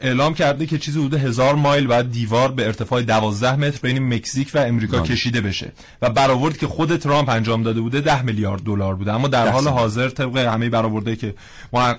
اعلام 0.00 0.34
کرده 0.34 0.66
که 0.66 0.78
چیزی 0.78 0.98
حدود 0.98 1.14
هزار 1.14 1.54
مایل 1.54 1.86
بعد 1.86 2.12
دیوار 2.12 2.52
به 2.52 2.66
ارتفاع 2.66 3.02
12 3.02 3.56
متر 3.56 3.78
بین 3.82 4.14
مکزیک 4.14 4.50
و 4.54 4.58
امریکا 4.58 4.96
بله. 4.96 5.06
کشیده 5.08 5.40
بشه 5.40 5.72
و 6.02 6.10
برآورد 6.10 6.58
که 6.58 6.66
خود 6.66 6.96
ترامپ 6.96 7.28
انجام 7.28 7.62
داده 7.62 7.80
بوده 7.80 8.00
10 8.00 8.22
میلیارد 8.22 8.62
دلار 8.62 8.94
بوده. 8.94 9.12
اما 9.12 9.28
در 9.28 9.48
حال 9.48 9.68
حاضر 9.68 10.08
طبق 10.08 10.36
همه 10.36 10.68
برآورده 10.68 11.16
که 11.16 11.34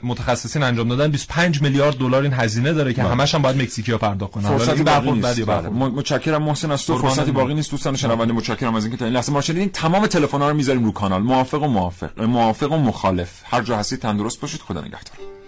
متخصصین 0.04 0.64
انجام 0.64 0.90
دادن 0.90 1.12
25 1.12 1.62
میلیارد 1.62 1.96
دلار 1.98 2.24
این 2.24 2.34
هزینه 2.34 2.74
داره 2.74 2.94
که 2.94 3.04
همش 3.04 3.36
هم 3.36 3.42
باید 3.42 3.62
مکزیکیا 3.62 3.98
پرداخت 3.98 4.32
کنن. 4.32 4.58
فرصتی 4.58 4.84
برخورد 4.84 5.22
بدی 5.22 5.44
برخورد. 5.44 5.74
متشکرم 5.74 6.44
محسن 6.44 6.72
از 6.72 6.86
تو. 6.86 6.98
فرصتی 6.98 7.32
باقی 7.32 7.54
نیست. 7.54 7.72
دوستان 7.72 7.96
شنونده 7.96 8.34
متشکرم 8.34 8.76
از 8.76 8.84
اینکه 8.84 8.98
تا 8.98 9.06
این 9.06 9.14
لحظه 9.14 9.32
ما 9.32 9.42
شنیدین. 9.42 9.70
تمام 9.70 10.08
تلفن‌ها 10.08 10.50
رو 10.50 10.56
می‌ذاریم 10.56 10.86
رو 10.86 10.92
کانال. 10.92 11.22
موافق 11.22 11.64
و 11.64 11.68
موافق. 11.68 12.22
موافق 12.22 12.72
و 12.72 12.78
مخالف. 12.78 13.30
هر 13.44 13.62
جا 13.62 13.78
هستید 13.78 14.00
تندرست 14.00 14.42
باشید. 14.42 14.62
خدا 14.62 14.80
نگهدار. 14.80 15.41